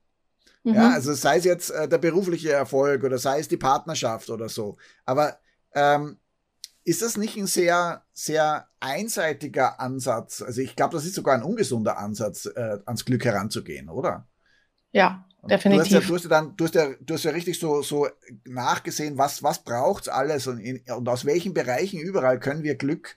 Mhm. 0.65 0.75
Ja, 0.75 0.91
also 0.91 1.13
sei 1.13 1.39
es 1.39 1.45
jetzt 1.45 1.71
äh, 1.71 1.89
der 1.89 1.99
berufliche 1.99 2.53
Erfolg 2.53 3.05
oder 3.05 3.19
sei 3.19 3.39
es 3.39 3.49
die 3.49 3.57
Partnerschaft 3.57 4.31
oder 4.31 4.49
so. 4.49 4.77
Aber 5.05 5.39
ähm, 5.75 6.19
ist 6.85 7.03
das 7.03 7.17
nicht 7.17 7.37
ein 7.37 7.47
sehr, 7.47 8.03
sehr 8.13 8.69
einseitiger 8.81 9.81
Ansatz? 9.81 10.43
Also 10.43 10.61
ich 10.61 10.77
glaube, 10.77 10.95
das 10.95 11.05
ist 11.05 11.15
sogar 11.15 11.35
ein 11.35 11.43
ungesunder 11.43 11.99
Ansatz, 11.99 12.47
äh, 12.47 12.79
ans 12.85 13.05
Glück 13.05 13.25
heranzugehen, 13.25 13.89
oder? 13.89 14.27
Ja, 14.93 15.27
definitiv. 15.49 15.89
Du 15.89 15.97
hast 15.97 16.03
ja, 16.03 16.09
du 16.09 16.15
hast 16.15 16.25
ja 16.25 16.31
dann, 16.31 16.57
du 16.57 16.65
hast 16.65 16.75
ja, 16.75 16.89
du 17.01 17.15
hast 17.15 17.25
ja 17.25 17.31
richtig 17.31 17.59
so, 17.59 17.83
so 17.83 18.09
nachgesehen, 18.45 19.19
was, 19.19 19.43
was 19.43 19.65
braucht's 19.65 20.09
alles 20.09 20.47
und, 20.47 20.61
in, 20.61 20.81
und 20.95 21.09
aus 21.09 21.25
welchen 21.25 21.55
Bereichen 21.55 22.01
überall 22.01 22.39
können 22.39 22.63
wir 22.63 22.75
Glück 22.75 23.17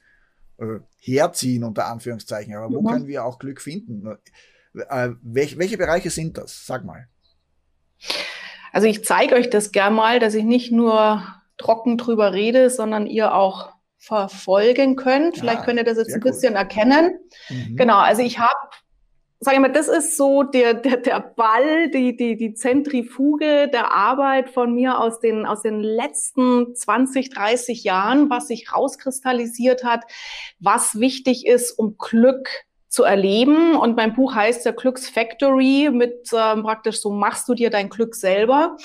äh, 0.59 0.79
herziehen, 0.99 1.63
unter 1.63 1.87
Anführungszeichen. 1.87 2.55
Aber 2.55 2.73
wo 2.73 2.81
mhm. 2.81 2.87
können 2.87 3.07
wir 3.07 3.25
auch 3.25 3.39
Glück 3.39 3.61
finden? 3.61 4.07
Äh, 4.73 5.09
welche, 5.21 5.57
welche 5.57 5.77
Bereiche 5.77 6.09
sind 6.09 6.37
das? 6.37 6.65
Sag 6.65 6.83
mal. 6.83 7.07
Also 8.71 8.87
ich 8.87 9.03
zeige 9.05 9.35
euch 9.35 9.49
das 9.49 9.71
gern 9.71 9.93
mal, 9.93 10.19
dass 10.19 10.33
ich 10.33 10.43
nicht 10.43 10.71
nur 10.71 11.23
trocken 11.57 11.97
drüber 11.97 12.33
rede, 12.33 12.69
sondern 12.69 13.07
ihr 13.07 13.33
auch 13.33 13.71
verfolgen 13.97 14.95
könnt. 14.95 15.37
Vielleicht 15.37 15.59
ja, 15.59 15.65
könnt 15.65 15.79
ihr 15.79 15.83
das 15.83 15.97
jetzt 15.97 16.13
ein 16.13 16.19
bisschen 16.19 16.53
cool. 16.53 16.59
erkennen. 16.59 17.19
Mhm. 17.49 17.75
Genau, 17.75 17.97
also 17.97 18.21
ich 18.21 18.39
habe 18.39 18.55
sag 19.39 19.53
ich 19.53 19.59
mal, 19.59 19.71
das 19.71 19.87
ist 19.87 20.17
so 20.17 20.43
der, 20.43 20.73
der, 20.73 20.97
der 20.97 21.19
Ball, 21.19 21.89
die, 21.91 22.15
die, 22.15 22.35
die 22.37 22.53
Zentrifuge 22.55 23.67
der 23.67 23.93
Arbeit 23.93 24.49
von 24.49 24.73
mir 24.73 24.99
aus 24.99 25.19
den, 25.19 25.45
aus 25.45 25.61
den 25.61 25.81
letzten 25.81 26.73
20, 26.75 27.29
30 27.29 27.83
Jahren, 27.83 28.29
was 28.29 28.47
sich 28.47 28.73
rauskristallisiert 28.73 29.83
hat, 29.83 30.03
was 30.59 30.99
wichtig 30.99 31.45
ist, 31.45 31.71
um 31.77 31.97
Glück 31.97 32.49
zu 32.89 33.03
erleben. 33.03 33.75
Und 33.75 33.95
mein 33.95 34.15
Buch 34.15 34.33
heißt 34.33 34.65
ja 34.65 34.71
Glücksfactory 34.71 35.91
mit 35.91 36.29
ähm, 36.33 36.63
praktisch 36.63 36.99
so 36.99 37.11
machst 37.11 37.47
du 37.47 37.53
dir 37.53 37.69
dein 37.69 37.89
Glück 37.89 38.15
selber. 38.15 38.77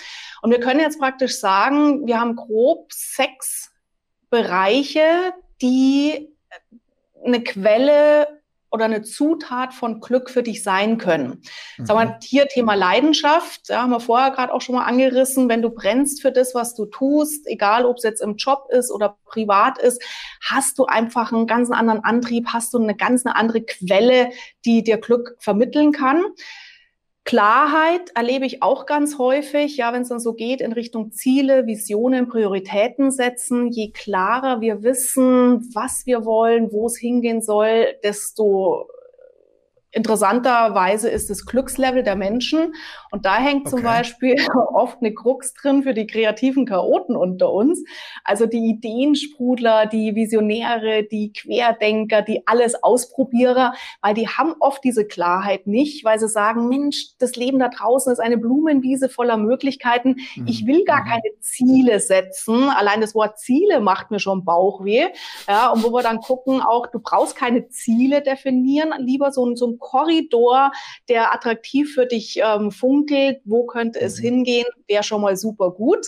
Und 0.42 0.50
wir 0.50 0.60
können 0.60 0.80
jetzt 0.80 0.98
praktisch 0.98 1.38
sagen, 1.38 2.06
wir 2.06 2.20
haben 2.20 2.36
grob 2.36 2.92
sechs 2.92 3.72
Bereiche, 4.28 5.32
die 5.62 6.28
eine 7.24 7.42
Quelle 7.42 8.41
oder 8.72 8.86
eine 8.86 9.02
Zutat 9.02 9.74
von 9.74 10.00
Glück 10.00 10.30
für 10.30 10.42
dich 10.42 10.62
sein 10.62 10.96
können. 10.96 11.42
Mhm. 11.76 11.86
Sagen 11.86 12.00
wir 12.00 12.18
hier 12.22 12.48
Thema 12.48 12.74
Leidenschaft, 12.74 13.68
ja, 13.68 13.82
haben 13.82 13.90
wir 13.90 14.00
vorher 14.00 14.30
gerade 14.30 14.52
auch 14.52 14.62
schon 14.62 14.74
mal 14.74 14.84
angerissen. 14.84 15.48
Wenn 15.48 15.62
du 15.62 15.70
brennst 15.70 16.22
für 16.22 16.32
das, 16.32 16.54
was 16.54 16.74
du 16.74 16.86
tust, 16.86 17.46
egal 17.46 17.84
ob 17.84 17.98
es 17.98 18.02
jetzt 18.02 18.22
im 18.22 18.36
Job 18.36 18.66
ist 18.70 18.90
oder 18.90 19.18
privat 19.26 19.78
ist, 19.78 20.02
hast 20.42 20.78
du 20.78 20.86
einfach 20.86 21.32
einen 21.32 21.46
ganz 21.46 21.70
anderen 21.70 22.02
Antrieb, 22.02 22.48
hast 22.52 22.72
du 22.72 22.82
eine 22.82 22.96
ganz 22.96 23.26
eine 23.26 23.36
andere 23.36 23.62
Quelle, 23.62 24.30
die 24.64 24.82
dir 24.82 24.96
Glück 24.96 25.36
vermitteln 25.38 25.92
kann. 25.92 26.22
Klarheit 27.24 28.10
erlebe 28.16 28.46
ich 28.46 28.62
auch 28.62 28.84
ganz 28.84 29.16
häufig, 29.16 29.76
ja, 29.76 29.92
wenn 29.92 30.02
es 30.02 30.08
dann 30.08 30.18
so 30.18 30.34
geht 30.34 30.60
in 30.60 30.72
Richtung 30.72 31.12
Ziele, 31.12 31.66
Visionen, 31.66 32.28
Prioritäten 32.28 33.12
setzen. 33.12 33.68
Je 33.68 33.90
klarer 33.90 34.60
wir 34.60 34.82
wissen, 34.82 35.68
was 35.72 36.04
wir 36.04 36.24
wollen, 36.24 36.72
wo 36.72 36.86
es 36.86 36.96
hingehen 36.98 37.40
soll, 37.40 37.94
desto 38.02 38.88
Interessanterweise 39.94 41.10
ist 41.10 41.28
das 41.28 41.44
Glückslevel 41.44 42.02
der 42.02 42.16
Menschen. 42.16 42.74
Und 43.10 43.26
da 43.26 43.36
hängt 43.36 43.66
okay. 43.66 43.70
zum 43.70 43.82
Beispiel 43.82 44.36
oft 44.72 44.98
eine 45.00 45.12
Krux 45.12 45.52
drin 45.52 45.82
für 45.82 45.92
die 45.92 46.06
kreativen 46.06 46.64
Chaoten 46.64 47.14
unter 47.14 47.52
uns. 47.52 47.84
Also 48.24 48.46
die 48.46 48.70
Ideensprudler, 48.70 49.84
die 49.86 50.14
Visionäre, 50.14 51.04
die 51.04 51.32
Querdenker, 51.32 52.22
die 52.22 52.46
alles 52.46 52.82
Ausprobierer, 52.82 53.74
weil 54.00 54.14
die 54.14 54.28
haben 54.28 54.54
oft 54.60 54.82
diese 54.82 55.06
Klarheit 55.06 55.66
nicht, 55.66 56.04
weil 56.04 56.18
sie 56.18 56.28
sagen, 56.28 56.68
Mensch, 56.68 57.08
das 57.18 57.36
Leben 57.36 57.58
da 57.58 57.68
draußen 57.68 58.10
ist 58.10 58.18
eine 58.18 58.38
Blumenwiese 58.38 59.10
voller 59.10 59.36
Möglichkeiten. 59.36 60.16
Mhm. 60.36 60.46
Ich 60.46 60.66
will 60.66 60.84
gar 60.84 61.04
mhm. 61.04 61.08
keine 61.08 61.38
Ziele 61.40 62.00
setzen. 62.00 62.70
Allein 62.70 63.02
das 63.02 63.14
Wort 63.14 63.38
Ziele 63.38 63.80
macht 63.80 64.10
mir 64.10 64.20
schon 64.20 64.46
Bauchweh. 64.46 65.08
Ja, 65.46 65.70
und 65.70 65.84
wo 65.84 65.92
wir 65.92 66.02
dann 66.02 66.20
gucken, 66.20 66.62
auch 66.62 66.86
du 66.86 66.98
brauchst 66.98 67.36
keine 67.36 67.68
Ziele 67.68 68.22
definieren, 68.22 68.94
lieber 68.98 69.32
so 69.32 69.44
ein, 69.44 69.54
so 69.54 69.66
ein 69.66 69.78
Korridor, 69.82 70.72
der 71.08 71.34
attraktiv 71.34 71.92
für 71.92 72.06
dich 72.06 72.40
ähm, 72.42 72.70
funkelt. 72.70 73.40
Wo 73.44 73.66
könnte 73.66 74.00
es 74.00 74.18
mhm. 74.18 74.22
hingehen? 74.22 74.66
Wäre 74.86 75.02
schon 75.02 75.20
mal 75.20 75.36
super 75.36 75.70
gut. 75.70 76.06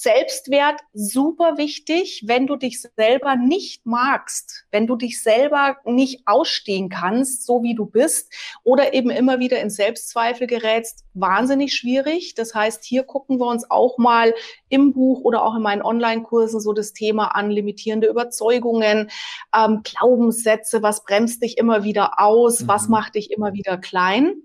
Selbstwert 0.00 0.80
super 0.92 1.58
wichtig, 1.58 2.22
wenn 2.24 2.46
du 2.46 2.54
dich 2.54 2.80
selber 2.80 3.34
nicht 3.34 3.84
magst, 3.84 4.64
wenn 4.70 4.86
du 4.86 4.94
dich 4.94 5.20
selber 5.20 5.78
nicht 5.84 6.22
ausstehen 6.24 6.88
kannst, 6.88 7.44
so 7.44 7.64
wie 7.64 7.74
du 7.74 7.84
bist, 7.84 8.32
oder 8.62 8.94
eben 8.94 9.10
immer 9.10 9.40
wieder 9.40 9.60
in 9.60 9.70
Selbstzweifel 9.70 10.46
gerätst, 10.46 11.04
wahnsinnig 11.14 11.74
schwierig. 11.74 12.36
Das 12.36 12.54
heißt, 12.54 12.84
hier 12.84 13.02
gucken 13.02 13.40
wir 13.40 13.46
uns 13.46 13.68
auch 13.72 13.98
mal 13.98 14.34
im 14.68 14.92
Buch 14.92 15.22
oder 15.22 15.42
auch 15.42 15.56
in 15.56 15.62
meinen 15.62 15.82
Online-Kursen 15.82 16.60
so 16.60 16.72
das 16.72 16.92
Thema 16.92 17.34
an, 17.34 17.50
limitierende 17.50 18.06
Überzeugungen, 18.06 19.10
ähm, 19.52 19.80
Glaubenssätze, 19.82 20.80
was 20.80 21.02
bremst 21.02 21.42
dich 21.42 21.58
immer 21.58 21.82
wieder 21.82 22.20
aus, 22.20 22.60
mhm. 22.60 22.68
was 22.68 22.88
macht 22.88 23.16
dich 23.16 23.32
immer 23.32 23.52
wieder 23.52 23.76
klein. 23.78 24.42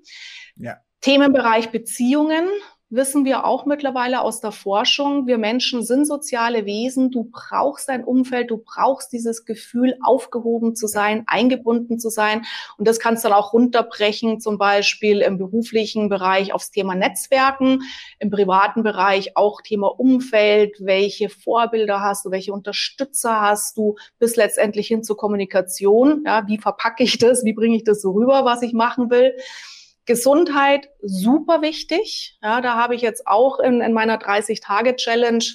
Ja. 0.56 0.78
Themenbereich 1.02 1.70
Beziehungen, 1.70 2.48
wissen 2.94 3.26
wir 3.26 3.46
auch 3.46 3.66
mittlerweile 3.66 4.22
aus 4.22 4.40
der 4.40 4.52
Forschung, 4.52 5.26
wir 5.26 5.40
Menschen 5.40 5.84
sind 5.84 6.06
soziale 6.06 6.66
Wesen. 6.66 7.10
Du 7.10 7.30
brauchst 7.32 7.90
ein 7.90 8.04
Umfeld, 8.04 8.52
du 8.52 8.58
brauchst 8.58 9.12
dieses 9.12 9.46
Gefühl, 9.46 9.98
aufgehoben 10.04 10.76
zu 10.76 10.88
sein, 10.88 11.24
eingebunden 11.26 12.00
zu 12.00 12.10
sein. 12.10 12.46
Und 12.78 12.88
das 12.88 13.00
kannst 13.00 13.24
du 13.24 13.30
dann 13.30 13.38
auch 13.38 13.54
runterbrechen, 13.54 14.40
zum 14.40 14.58
Beispiel 14.58 15.22
im 15.22 15.38
beruflichen 15.38 16.08
Bereich 16.08 16.54
aufs 16.54 16.70
Thema 16.70 16.94
Netzwerken, 16.94 17.82
im 18.20 18.30
privaten 18.30 18.84
Bereich 18.84 19.36
auch 19.36 19.62
Thema 19.62 19.88
Umfeld, 19.88 20.76
welche 20.80 21.30
Vorbilder 21.30 22.02
hast 22.02 22.26
du, 22.26 22.32
welche 22.32 22.54
Unterstützer 22.54 23.42
hast 23.42 23.76
du, 23.76 23.96
bis 24.20 24.36
letztendlich 24.36 24.88
hin 24.88 25.04
zur 25.04 25.18
Kommunikation. 25.18 26.24
Ja, 26.26 26.48
wie 26.48 26.60
verpacke 26.60 27.04
ich 27.04 27.18
das? 27.18 27.44
Wie 27.44 27.54
bringe 27.54 27.76
ich 27.76 27.84
das 27.84 28.02
so 28.02 28.12
rüber, 28.12 28.46
was 28.46 28.62
ich 28.62 28.74
machen 28.74 29.10
will? 29.10 29.34
Gesundheit 30.06 30.90
super 31.02 31.62
wichtig. 31.62 32.38
Ja, 32.42 32.62
da 32.62 32.76
habe 32.76 32.96
ich 32.96 33.02
jetzt 33.02 33.28
auch 33.28 33.60
in, 33.60 33.82
in 33.82 33.94
meiner 33.94 34.18
30-Tage-Challenge 34.18 35.46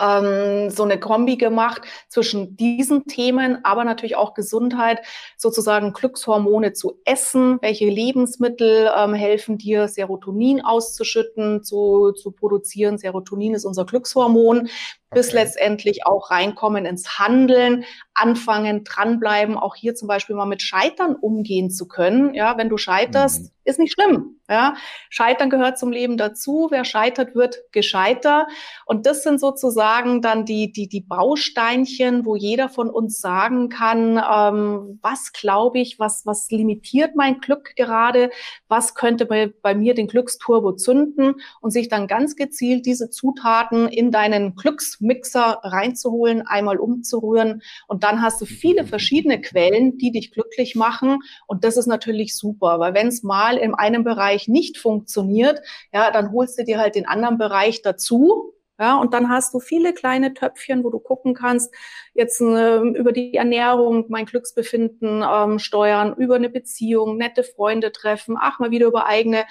ähm, 0.00 0.70
so 0.70 0.84
eine 0.84 0.98
Kombi 0.98 1.36
gemacht 1.36 1.82
zwischen 2.08 2.56
diesen 2.56 3.06
Themen, 3.06 3.64
aber 3.64 3.84
natürlich 3.84 4.16
auch 4.16 4.34
Gesundheit, 4.34 5.00
sozusagen 5.36 5.92
Glückshormone 5.92 6.72
zu 6.72 7.00
essen. 7.04 7.58
Welche 7.60 7.86
Lebensmittel 7.86 8.90
ähm, 8.96 9.14
helfen 9.14 9.58
dir, 9.58 9.88
Serotonin 9.88 10.64
auszuschütten, 10.64 11.62
zu, 11.62 12.12
zu 12.12 12.30
produzieren? 12.30 12.98
Serotonin 12.98 13.54
ist 13.54 13.64
unser 13.64 13.84
Glückshormon. 13.84 14.68
Bis 15.14 15.28
okay. 15.28 15.36
letztendlich 15.36 16.06
auch 16.06 16.30
reinkommen 16.30 16.86
ins 16.86 17.18
Handeln, 17.18 17.84
anfangen, 18.14 18.84
dranbleiben, 18.84 19.56
auch 19.56 19.74
hier 19.74 19.94
zum 19.94 20.08
Beispiel 20.08 20.36
mal 20.36 20.46
mit 20.46 20.62
Scheitern 20.62 21.16
umgehen 21.16 21.70
zu 21.70 21.88
können. 21.88 22.34
Ja, 22.34 22.58
wenn 22.58 22.68
du 22.68 22.76
scheiterst, 22.76 23.42
mhm. 23.44 23.50
ist 23.64 23.78
nicht 23.78 23.92
schlimm. 23.92 24.36
Ja, 24.50 24.74
Scheitern 25.08 25.48
gehört 25.48 25.78
zum 25.78 25.92
Leben 25.92 26.18
dazu. 26.18 26.68
Wer 26.70 26.84
scheitert, 26.84 27.34
wird 27.34 27.62
gescheiter. 27.72 28.48
Und 28.84 29.06
das 29.06 29.22
sind 29.22 29.40
sozusagen 29.40 30.20
dann 30.20 30.44
die, 30.44 30.70
die, 30.72 30.88
die 30.88 31.00
Bausteinchen, 31.00 32.26
wo 32.26 32.36
jeder 32.36 32.68
von 32.68 32.90
uns 32.90 33.20
sagen 33.20 33.70
kann, 33.70 34.18
ähm, 34.18 34.98
was 35.00 35.32
glaube 35.32 35.78
ich, 35.78 35.98
was, 35.98 36.26
was 36.26 36.50
limitiert 36.50 37.16
mein 37.16 37.40
Glück 37.40 37.74
gerade, 37.76 38.30
was 38.68 38.94
könnte 38.94 39.24
bei, 39.24 39.50
bei 39.62 39.74
mir 39.74 39.94
den 39.94 40.08
Glücksturbo 40.08 40.72
zünden 40.72 41.36
und 41.62 41.70
sich 41.70 41.88
dann 41.88 42.06
ganz 42.06 42.36
gezielt 42.36 42.84
diese 42.84 43.08
Zutaten 43.08 43.88
in 43.88 44.10
deinen 44.10 44.54
Glücksmixer 45.02 45.60
reinzuholen, 45.62 46.46
einmal 46.46 46.78
umzurühren 46.78 47.62
und 47.88 48.04
dann 48.04 48.22
hast 48.22 48.40
du 48.40 48.46
viele 48.46 48.86
verschiedene 48.86 49.40
Quellen, 49.40 49.98
die 49.98 50.12
dich 50.12 50.30
glücklich 50.30 50.74
machen. 50.74 51.18
Und 51.46 51.64
das 51.64 51.76
ist 51.76 51.86
natürlich 51.86 52.36
super, 52.36 52.78
weil 52.78 52.94
wenn 52.94 53.08
es 53.08 53.22
mal 53.22 53.56
in 53.56 53.74
einem 53.74 54.04
Bereich 54.04 54.48
nicht 54.48 54.78
funktioniert, 54.78 55.60
ja, 55.92 56.10
dann 56.10 56.32
holst 56.32 56.58
du 56.58 56.64
dir 56.64 56.78
halt 56.78 56.94
den 56.94 57.06
anderen 57.06 57.38
Bereich 57.38 57.82
dazu. 57.82 58.54
Ja, 58.82 58.96
und 58.96 59.14
dann 59.14 59.28
hast 59.28 59.54
du 59.54 59.60
viele 59.60 59.94
kleine 59.94 60.34
Töpfchen, 60.34 60.82
wo 60.82 60.90
du 60.90 60.98
gucken 60.98 61.34
kannst, 61.34 61.72
jetzt 62.14 62.40
äh, 62.40 62.78
über 62.78 63.12
die 63.12 63.34
Ernährung, 63.34 64.06
mein 64.08 64.26
Glücksbefinden 64.26 65.22
ähm, 65.24 65.60
steuern, 65.60 66.16
über 66.16 66.34
eine 66.34 66.48
Beziehung, 66.48 67.16
nette 67.16 67.44
Freunde 67.44 67.92
treffen, 67.92 68.36
ach 68.36 68.58
mal 68.58 68.72
wieder 68.72 68.88
über 68.88 69.06
eigene 69.06 69.44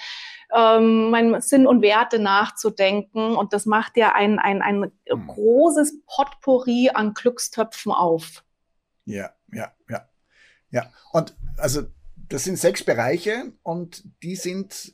ähm, 0.53 1.11
mein 1.11 1.39
Sinn 1.39 1.65
und 1.65 1.81
Werte 1.81 2.19
nachzudenken. 2.19 3.37
Und 3.37 3.53
das 3.53 3.65
macht 3.65 3.95
ja 3.95 4.13
ein, 4.13 4.37
ein, 4.37 4.61
ein 4.61 4.91
mhm. 5.09 5.27
großes 5.27 6.01
Potpourri 6.05 6.89
an 6.93 7.13
Glückstöpfen 7.13 7.93
auf. 7.93 8.43
Ja, 9.05 9.29
ja, 9.53 9.71
ja. 9.87 10.09
Ja, 10.71 10.91
und 11.13 11.37
also 11.55 11.83
das 12.27 12.43
sind 12.43 12.57
sechs 12.57 12.83
Bereiche 12.83 13.53
und 13.63 14.03
die 14.23 14.35
sind, 14.35 14.91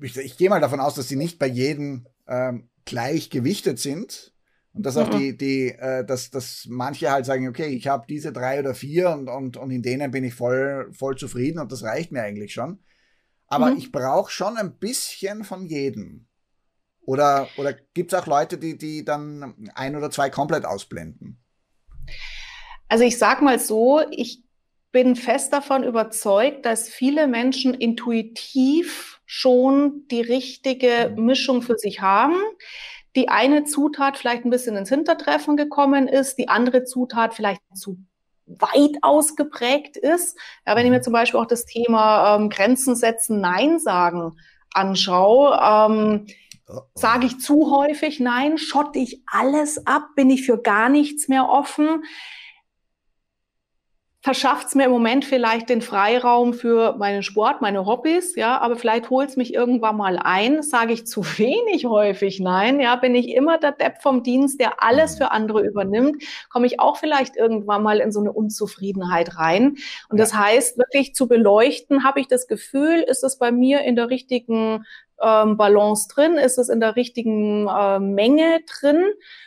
ich, 0.00 0.16
ich 0.16 0.38
gehe 0.38 0.48
mal 0.48 0.62
davon 0.62 0.80
aus, 0.80 0.94
dass 0.94 1.08
sie 1.08 1.16
nicht 1.16 1.38
bei 1.38 1.46
jedem 1.46 2.06
ähm, 2.26 2.69
gleich 2.90 3.30
gewichtet 3.30 3.78
sind. 3.78 4.34
Und 4.72 4.86
dass 4.86 4.96
auch 4.96 5.12
mhm. 5.12 5.18
die, 5.18 5.36
die, 5.36 5.68
äh, 5.70 6.04
dass, 6.04 6.30
dass 6.30 6.66
manche 6.68 7.10
halt 7.10 7.26
sagen, 7.26 7.48
okay, 7.48 7.68
ich 7.68 7.88
habe 7.88 8.06
diese 8.08 8.32
drei 8.32 8.60
oder 8.60 8.74
vier 8.74 9.10
und, 9.10 9.28
und, 9.28 9.56
und 9.56 9.70
in 9.70 9.82
denen 9.82 10.10
bin 10.10 10.22
ich 10.22 10.34
voll, 10.34 10.90
voll 10.92 11.16
zufrieden 11.16 11.58
und 11.58 11.72
das 11.72 11.82
reicht 11.82 12.12
mir 12.12 12.22
eigentlich 12.22 12.52
schon. 12.52 12.78
Aber 13.48 13.72
mhm. 13.72 13.78
ich 13.78 13.90
brauche 13.90 14.30
schon 14.30 14.56
ein 14.56 14.78
bisschen 14.78 15.42
von 15.42 15.66
jedem. 15.66 16.26
Oder, 17.00 17.48
oder 17.56 17.72
gibt 17.94 18.12
es 18.12 18.18
auch 18.18 18.26
Leute, 18.26 18.58
die, 18.58 18.78
die 18.78 19.04
dann 19.04 19.72
ein 19.74 19.96
oder 19.96 20.10
zwei 20.10 20.30
komplett 20.30 20.64
ausblenden? 20.64 21.40
Also 22.88 23.02
ich 23.02 23.18
sag 23.18 23.42
mal 23.42 23.58
so, 23.58 24.00
ich 24.10 24.44
bin 24.92 25.16
fest 25.16 25.52
davon 25.52 25.82
überzeugt, 25.82 26.66
dass 26.66 26.88
viele 26.88 27.26
Menschen 27.26 27.74
intuitiv 27.74 29.19
schon 29.32 30.08
die 30.10 30.22
richtige 30.22 31.14
mhm. 31.14 31.24
Mischung 31.24 31.62
für 31.62 31.78
sich 31.78 32.00
haben. 32.00 32.34
Die 33.14 33.28
eine 33.28 33.62
Zutat 33.62 34.18
vielleicht 34.18 34.44
ein 34.44 34.50
bisschen 34.50 34.76
ins 34.76 34.88
Hintertreffen 34.88 35.56
gekommen 35.56 36.08
ist, 36.08 36.36
die 36.36 36.48
andere 36.48 36.82
Zutat 36.82 37.32
vielleicht 37.32 37.60
zu 37.72 37.98
weit 38.46 38.98
ausgeprägt 39.02 39.96
ist. 39.96 40.36
Ja, 40.66 40.74
wenn 40.74 40.84
ich 40.84 40.90
mir 40.90 40.98
mhm. 40.98 41.04
zum 41.04 41.12
Beispiel 41.12 41.38
auch 41.38 41.46
das 41.46 41.64
Thema 41.64 42.34
ähm, 42.34 42.48
Grenzen 42.50 42.96
setzen, 42.96 43.40
Nein 43.40 43.78
sagen 43.78 44.32
anschaue, 44.72 45.60
ähm, 45.62 46.26
sage 46.94 47.26
ich 47.26 47.38
zu 47.38 47.70
häufig 47.70 48.18
Nein, 48.18 48.58
schotte 48.58 48.98
ich 48.98 49.22
alles 49.26 49.86
ab, 49.86 50.08
bin 50.16 50.28
ich 50.28 50.44
für 50.44 50.60
gar 50.60 50.88
nichts 50.88 51.28
mehr 51.28 51.48
offen 51.48 52.02
verschafft 54.22 54.68
es 54.68 54.74
mir 54.74 54.84
im 54.84 54.90
Moment 54.90 55.24
vielleicht 55.24 55.70
den 55.70 55.80
Freiraum 55.80 56.52
für 56.52 56.94
meinen 56.98 57.22
Sport, 57.22 57.62
meine 57.62 57.86
Hobbys, 57.86 58.36
ja, 58.36 58.58
aber 58.58 58.76
vielleicht 58.76 59.08
holt 59.08 59.30
es 59.30 59.36
mich 59.36 59.54
irgendwann 59.54 59.96
mal 59.96 60.18
ein, 60.18 60.62
sage 60.62 60.92
ich 60.92 61.06
zu 61.06 61.22
wenig 61.38 61.86
häufig 61.86 62.38
nein, 62.38 62.80
ja, 62.80 62.96
bin 62.96 63.14
ich 63.14 63.28
immer 63.28 63.56
der 63.56 63.72
Depp 63.72 64.02
vom 64.02 64.22
Dienst, 64.22 64.60
der 64.60 64.82
alles 64.82 65.16
für 65.16 65.30
andere 65.30 65.62
übernimmt, 65.62 66.22
komme 66.50 66.66
ich 66.66 66.80
auch 66.80 66.98
vielleicht 66.98 67.36
irgendwann 67.36 67.82
mal 67.82 68.00
in 68.00 68.12
so 68.12 68.20
eine 68.20 68.32
Unzufriedenheit 68.32 69.38
rein. 69.38 69.76
Und 70.10 70.20
das 70.20 70.34
heißt, 70.34 70.76
wirklich 70.76 71.14
zu 71.14 71.26
beleuchten, 71.26 72.04
habe 72.04 72.20
ich 72.20 72.28
das 72.28 72.46
Gefühl, 72.46 73.00
ist 73.00 73.24
es 73.24 73.38
bei 73.38 73.50
mir 73.50 73.80
in 73.82 73.96
der 73.96 74.10
richtigen 74.10 74.84
ähm, 75.22 75.56
Balance 75.56 76.08
drin? 76.08 76.34
Ist 76.34 76.58
es 76.58 76.68
in 76.68 76.80
der 76.80 76.96
richtigen 76.96 77.68
äh, 77.68 77.98
Menge 77.98 78.60
drin? 78.66 79.04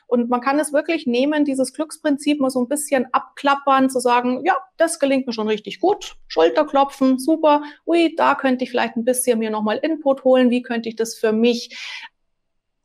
Und 0.08 0.30
man 0.30 0.42
kann 0.42 0.60
es 0.60 0.74
wirklich 0.74 1.08
nehmen, 1.08 1.46
dieses 1.46 1.74
Glücksprinzip 1.74 2.40
mal 2.40 2.50
so 2.50 2.62
ein 2.62 2.68
bisschen 2.68 3.08
abklappern, 3.12 3.90
zu 3.90 4.00
sagen, 4.00 4.44
ja, 4.46 4.56
das 4.78 5.00
gelingt 5.00 5.26
mir 5.26 5.34
schon 5.34 5.48
richtig 5.48 5.80
gut. 5.80 6.16
Schulterklopfen, 6.28 7.18
super. 7.18 7.64
Ui, 7.88 8.14
da 8.16 8.36
könnte 8.36 8.64
ich 8.64 8.72
vielleicht 8.72 8.96
ein 8.96 9.06
bisschen 9.06 9.40
mir 9.40 9.50
nochmal 9.50 9.80
Input 9.82 10.24
holen. 10.24 10.50
Wie 10.50 10.62
könnte 10.62 10.90
ich 10.90 10.96
das 10.96 11.16
für 11.16 11.32
mich 11.32 11.76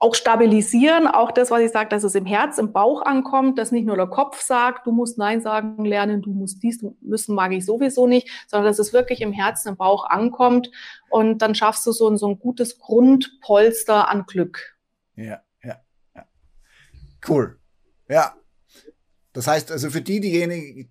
auch 0.00 0.14
stabilisieren, 0.14 1.08
auch 1.08 1.32
das, 1.32 1.50
was 1.50 1.60
ich 1.60 1.72
sage, 1.72 1.88
dass 1.88 2.04
es 2.04 2.14
im 2.14 2.24
Herz, 2.24 2.58
im 2.58 2.72
Bauch 2.72 3.02
ankommt, 3.02 3.58
dass 3.58 3.72
nicht 3.72 3.84
nur 3.84 3.96
der 3.96 4.06
Kopf 4.06 4.40
sagt, 4.40 4.86
du 4.86 4.92
musst 4.92 5.18
Nein 5.18 5.40
sagen 5.40 5.84
lernen, 5.84 6.22
du 6.22 6.30
musst 6.30 6.62
dies 6.62 6.84
müssen, 7.00 7.34
mag 7.34 7.52
ich 7.52 7.64
sowieso 7.64 8.06
nicht, 8.06 8.28
sondern 8.46 8.70
dass 8.70 8.78
es 8.78 8.92
wirklich 8.92 9.20
im 9.20 9.32
Herzen, 9.32 9.70
im 9.70 9.76
Bauch 9.76 10.08
ankommt 10.08 10.70
und 11.10 11.38
dann 11.38 11.56
schaffst 11.56 11.84
du 11.86 11.92
so 11.92 12.08
ein, 12.08 12.16
so 12.16 12.28
ein 12.28 12.38
gutes 12.38 12.78
Grundpolster 12.78 14.08
an 14.08 14.24
Glück. 14.26 14.78
Ja, 15.16 15.42
ja, 15.64 15.80
ja. 16.14 16.24
Cool. 17.26 17.58
Ja. 18.08 18.34
Das 19.32 19.48
heißt, 19.48 19.72
also 19.72 19.90
für 19.90 20.00
die, 20.00 20.20
diejenigen, 20.20 20.90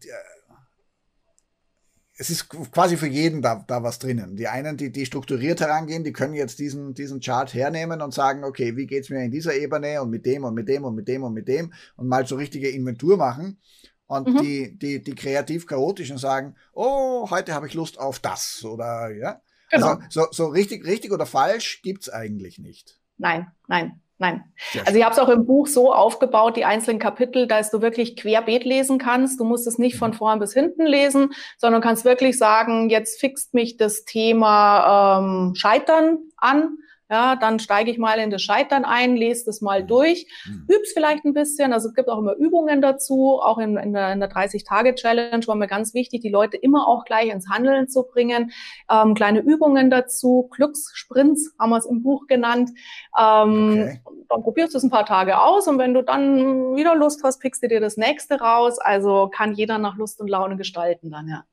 es 2.20 2.32
ist 2.32 2.50
quasi 2.50 2.98
für 2.98 3.08
jeden 3.08 3.42
da, 3.42 3.64
da 3.68 3.84
was 3.84 4.00
drinnen. 4.00 4.36
Die 4.36 4.48
einen, 4.48 4.76
die, 4.76 4.92
die 4.92 5.06
strukturiert 5.06 5.62
herangehen, 5.62 6.04
die 6.04 6.14
können 6.14 6.34
jetzt 6.34 6.58
diesen, 6.58 6.96
diesen 6.96 7.20
Chart 7.20 7.54
hernehmen 7.54 8.02
und 8.02 8.14
sagen, 8.14 8.44
okay, 8.44 8.76
wie 8.76 8.88
geht's 8.88 9.10
mir 9.10 9.24
in 9.24 9.32
dieser 9.32 9.56
Ebene 9.56 10.02
und 10.02 10.10
mit 10.10 10.26
dem 10.26 10.44
und 10.44 10.56
mit 10.56 10.68
dem 10.68 10.84
und 10.84 10.96
mit 10.96 11.08
dem 11.08 11.24
und 11.24 11.34
mit 11.34 11.48
dem 11.48 11.74
und 11.96 12.08
mal 12.08 12.26
so 12.26 12.36
richtige 12.36 12.70
Inventur 12.70 13.18
machen. 13.18 13.60
Und 14.08 14.28
mhm. 14.30 14.38
die, 14.42 14.78
die, 14.80 15.04
die 15.04 15.16
kreativ-chaotischen 15.16 16.18
sagen, 16.18 16.56
oh, 16.74 17.30
heute 17.30 17.54
habe 17.54 17.68
ich 17.68 17.74
Lust 17.74 18.00
auf 18.00 18.20
das 18.20 18.64
oder 18.64 19.12
ja. 19.12 19.42
Genau. 19.70 19.96
Also 19.96 20.02
so, 20.10 20.28
so 20.32 20.48
richtig, 20.48 20.86
richtig 20.86 21.12
oder 21.12 21.26
falsch 21.26 21.82
gibt's 21.84 22.10
eigentlich 22.10 22.58
nicht. 22.58 23.00
Nein, 23.18 23.48
nein. 23.68 24.02
Nein. 24.20 24.44
Also 24.86 24.98
ich 24.98 25.04
habe 25.04 25.14
es 25.14 25.20
auch 25.20 25.30
im 25.30 25.46
Buch 25.46 25.68
so 25.68 25.94
aufgebaut, 25.94 26.58
die 26.58 26.66
einzelnen 26.66 27.00
Kapitel, 27.00 27.48
dass 27.48 27.70
du 27.70 27.82
wirklich 27.82 28.16
querbeet 28.16 28.64
lesen 28.64 28.98
kannst. 28.98 29.40
Du 29.40 29.44
musst 29.44 29.68
es 29.68 29.78
nicht 29.78 29.96
von 29.96 30.12
mhm. 30.12 30.16
vorn 30.16 30.40
bis 30.40 30.54
hinten 30.54 30.88
lesen, 30.88 31.34
sondern 31.58 31.82
kannst 31.82 32.04
wirklich 32.04 32.38
sagen, 32.38 32.90
jetzt 32.90 33.20
fixt 33.20 33.54
mich 33.54 33.78
das 33.78 34.06
Thema 34.06 35.20
ähm, 35.20 35.54
Scheitern 35.56 36.18
an 36.38 36.78
ja, 37.10 37.36
dann 37.36 37.60
steige 37.60 37.90
ich 37.90 37.98
mal 37.98 38.20
in 38.20 38.32
das 38.32 38.42
Scheitern 38.42 38.84
ein, 38.84 39.16
lese 39.16 39.46
das 39.46 39.62
mal 39.62 39.84
mhm. 39.84 39.88
durch, 39.88 40.28
mhm. 40.46 40.68
üb's 40.70 40.92
vielleicht 40.94 41.24
ein 41.26 41.34
bisschen. 41.34 41.72
Also 41.72 41.90
es 41.90 41.96
gibt 41.96 42.10
auch 42.10 42.20
immer 42.20 42.36
Übungen 42.36 42.82
dazu, 42.82 43.40
auch 43.42 43.58
in, 43.58 43.78
in 43.78 43.94
der, 43.94 44.16
der 44.16 44.30
30-Tage-Challenge 44.30 45.48
war 45.48 45.56
mir 45.56 45.68
ganz 45.68 45.94
wichtig, 45.94 46.22
die 46.22 46.30
Leute 46.30 46.58
immer 46.58 46.88
auch 46.88 47.06
gleich 47.06 47.30
ins 47.30 47.50
Handeln 47.50 47.88
zu 47.88 48.04
bringen. 48.04 48.52
Ähm, 48.92 49.14
kleine 49.14 49.40
Übungen 49.40 49.90
dazu, 49.90 50.50
Glückssprints 50.52 51.54
haben 51.58 51.70
wir 51.70 51.78
es 51.78 51.86
im 51.86 52.04
Buch 52.04 52.28
genannt. 52.28 52.72
Ähm, 53.18 53.72
okay. 53.72 54.02
Dann 54.30 54.44
probierst 54.44 54.74
du 54.74 54.78
es 54.78 54.84
ein 54.84 54.90
paar 54.90 55.06
Tage 55.06 55.40
aus 55.40 55.68
und 55.68 55.78
wenn 55.78 55.94
du 55.94 56.04
dann 56.04 56.76
wieder 56.76 56.96
Lust 56.96 57.24
hast, 57.24 57.40
pickst 57.40 57.64
du 57.64 57.70
dir 57.70 57.80
das 57.80 57.96
nächste 57.96 58.40
raus. 58.40 58.80
Also 58.80 59.30
kann 59.34 59.54
jeder 59.54 59.78
nach 59.78 59.96
Lust 59.96 60.20
und 60.20 60.28
Laune 60.28 60.58
gestalten 60.58 61.10
dann, 61.12 61.30
ja. 61.30 61.46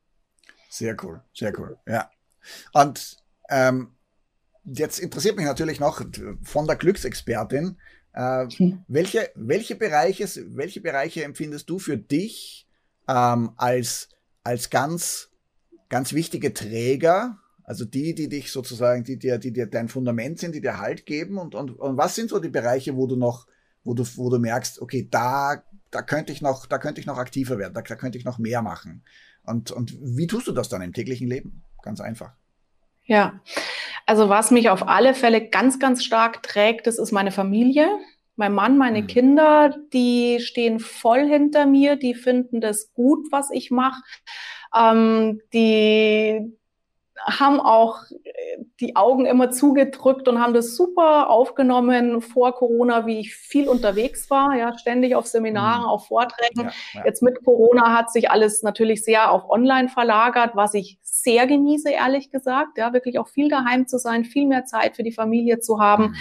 Sehr 0.69 0.97
cool, 1.05 1.21
sehr 1.33 1.57
cool, 1.57 1.79
ja. 1.87 2.11
Und 2.73 3.19
ähm, 3.49 3.95
Jetzt 4.65 4.99
interessiert 4.99 5.37
mich 5.37 5.47
natürlich 5.47 5.81
noch 5.81 6.03
von 6.43 6.67
der 6.67 6.77
Glücksexpertin, 6.77 7.77
äh, 8.15 8.47
hm. 8.49 8.85
welche, 8.89 9.31
welche, 9.35 9.75
Bereiche, 9.75 10.27
welche 10.57 10.81
Bereiche 10.81 11.25
empfindest 11.25 11.69
du 11.69 11.79
für 11.79 11.99
dich 11.99 12.67
ähm, 13.09 13.51
als, 13.57 14.09
als 14.43 14.71
ganz, 14.71 15.31
ganz 15.89 16.13
wichtige 16.13 16.55
Träger? 16.55 17.39
Also 17.65 17.85
die, 17.85 18.15
die 18.15 18.29
dich 18.29 18.53
sozusagen, 18.53 19.05
die 19.05 19.19
dir, 19.19 19.39
die 19.39 19.53
dir 19.53 19.67
dein 19.67 19.89
Fundament 19.89 20.39
sind, 20.39 20.55
die 20.55 20.61
dir 20.61 20.79
Halt 20.79 21.07
geben 21.07 21.39
und, 21.39 21.55
und, 21.55 21.71
und 21.79 21.97
was 21.97 22.15
sind 22.15 22.31
so 22.31 22.39
die 22.39 22.51
Bereiche, 22.51 22.95
wo 22.95 23.07
du 23.07 23.17
noch, 23.17 23.47
wo 23.83 23.95
du, 23.95 24.05
wo 24.17 24.31
du 24.31 24.39
merkst, 24.39 24.81
okay, 24.81 25.09
da, 25.11 25.63
da 25.91 26.03
könnte 26.03 26.33
ich 26.33 26.43
noch, 26.43 26.67
da 26.67 26.79
könnte 26.79 27.01
ich 27.01 27.07
noch 27.07 27.19
aktiver 27.19 27.59
werden, 27.59 27.75
da, 27.75 27.83
da 27.83 27.97
könnte 27.97 28.19
ich 28.19 28.25
noch 28.25 28.39
mehr 28.39 28.63
machen. 28.63 29.03
Und, 29.45 29.71
und 29.71 29.97
wie 30.01 30.27
tust 30.27 30.47
du 30.47 30.53
das 30.53 30.69
dann 30.69 30.83
im 30.83 30.93
täglichen 30.93 31.27
Leben? 31.27 31.63
Ganz 31.83 32.01
einfach. 32.01 32.35
Ja, 33.07 33.41
also 34.07 34.29
was 34.29 34.51
mich 34.51 34.71
auf 34.71 34.89
alle 34.89 35.15
Fälle 35.15 35.49
ganz, 35.49 35.79
ganz 35.79 36.05
stark 36.05 36.43
trägt, 36.43 36.87
das 36.87 36.99
ist 36.99 37.13
meine 37.13 37.33
Familie. 37.33 37.89
Mein 38.37 38.53
Mann, 38.53 38.79
meine 38.79 39.03
mhm. 39.03 39.07
Kinder, 39.07 39.77
die 39.93 40.41
stehen 40.41 40.81
voll 40.81 41.25
hinter 41.25 41.67
mir, 41.67 41.97
die 41.97 42.15
finden 42.15 42.61
das 42.61 42.93
gut, 42.93 43.27
was 43.31 43.51
ich 43.53 43.71
mache. 43.71 44.03
Ähm, 44.75 45.41
die 45.53 46.53
haben 47.21 47.61
auch 47.61 48.01
die 48.81 48.97
Augen 48.97 49.25
immer 49.25 49.51
zugedrückt 49.51 50.27
und 50.29 50.41
haben 50.41 50.53
das 50.53 50.77
super 50.77 51.31
aufgenommen 51.31 52.21
vor 52.21 52.53
Corona, 52.55 53.07
wie 53.07 53.21
ich 53.21 53.35
viel 53.35 53.69
unterwegs 53.69 54.29
war, 54.31 54.57
ja, 54.57 54.77
ständig 54.77 55.15
auf 55.15 55.27
Seminaren, 55.27 55.83
mhm. 55.83 55.89
auf 55.89 56.09
Vorträgen. 56.09 56.65
Ja, 56.65 56.73
ja. 56.95 57.05
Jetzt 57.07 57.23
mit 57.23 57.45
Corona 57.45 57.97
hat 57.97 58.11
sich 58.11 58.31
alles 58.31 58.63
natürlich 58.63 59.05
sehr 59.05 59.31
auf 59.31 59.49
Online 59.49 59.89
verlagert, 59.89 60.57
was 60.57 60.75
ich 60.75 60.99
sehr 61.25 61.47
genieße, 61.47 61.91
ehrlich 61.91 62.31
gesagt, 62.31 62.79
ja, 62.79 62.93
wirklich 62.93 63.19
auch 63.19 63.29
viel 63.29 63.49
daheim 63.49 63.87
zu 63.87 63.99
sein, 63.99 64.25
viel 64.25 64.47
mehr 64.47 64.67
Zeit 64.67 64.97
für 64.97 65.03
die 65.03 65.13
Familie 65.13 65.59
zu 65.59 65.81
haben. 65.81 66.09
Mhm. 66.09 66.17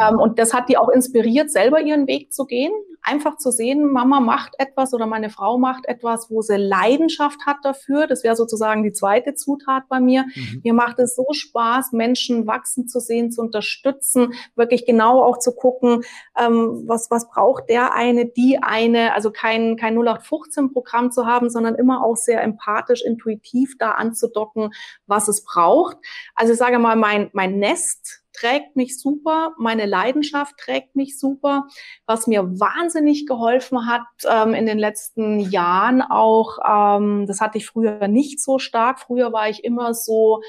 Ähm, 0.00 0.18
und 0.18 0.38
das 0.38 0.52
hat 0.52 0.68
die 0.68 0.76
auch 0.76 0.88
inspiriert, 0.88 1.50
selber 1.50 1.80
ihren 1.80 2.06
Weg 2.06 2.32
zu 2.32 2.44
gehen. 2.44 2.72
Einfach 3.02 3.36
zu 3.36 3.50
sehen, 3.50 3.90
Mama 3.90 4.20
macht 4.20 4.54
etwas 4.58 4.92
oder 4.92 5.06
meine 5.06 5.30
Frau 5.30 5.58
macht 5.58 5.86
etwas, 5.86 6.30
wo 6.30 6.42
sie 6.42 6.56
Leidenschaft 6.56 7.40
hat 7.46 7.58
dafür. 7.62 8.06
Das 8.06 8.24
wäre 8.24 8.36
sozusagen 8.36 8.82
die 8.82 8.92
zweite 8.92 9.34
Zutat 9.34 9.84
bei 9.88 10.00
mir. 10.00 10.24
Mhm. 10.34 10.60
Mir 10.64 10.74
macht 10.74 10.98
es 10.98 11.14
so 11.14 11.26
Spaß, 11.32 11.92
Menschen 11.92 12.46
wachsen 12.46 12.88
zu 12.88 13.00
sehen, 13.00 13.30
zu 13.30 13.40
unterstützen, 13.40 14.34
wirklich 14.54 14.84
genau 14.84 15.22
auch 15.22 15.38
zu 15.38 15.54
gucken, 15.54 16.02
ähm, 16.38 16.84
was, 16.86 17.10
was 17.10 17.28
braucht 17.28 17.68
der 17.70 17.94
eine, 17.94 18.26
die 18.26 18.58
eine, 18.62 19.14
also 19.14 19.30
kein, 19.30 19.76
kein 19.76 19.96
0815-Programm 19.96 21.10
zu 21.10 21.26
haben, 21.26 21.50
sondern 21.50 21.74
immer 21.74 22.04
auch 22.04 22.16
sehr 22.16 22.42
empathisch, 22.42 23.02
intuitiv 23.02 23.76
da 23.78 23.92
anzudocken, 23.92 24.72
was 25.06 25.28
es 25.28 25.44
braucht. 25.44 25.96
Also 26.34 26.52
ich 26.52 26.58
sage 26.58 26.78
mal, 26.78 26.96
mein, 26.96 27.30
mein 27.32 27.58
Nest, 27.58 28.19
trägt 28.32 28.76
mich 28.76 29.00
super, 29.00 29.52
meine 29.58 29.86
Leidenschaft 29.86 30.56
trägt 30.56 30.96
mich 30.96 31.18
super. 31.18 31.66
Was 32.06 32.26
mir 32.26 32.42
wahnsinnig 32.60 33.26
geholfen 33.26 33.86
hat 33.86 34.06
ähm, 34.28 34.54
in 34.54 34.66
den 34.66 34.78
letzten 34.78 35.40
Jahren 35.40 36.02
auch, 36.02 36.58
ähm, 36.66 37.26
das 37.26 37.40
hatte 37.40 37.58
ich 37.58 37.66
früher 37.66 38.08
nicht 38.08 38.42
so 38.42 38.58
stark. 38.58 39.00
Früher 39.00 39.32
war 39.32 39.48
ich 39.48 39.64
immer 39.64 39.94
so, 39.94 40.42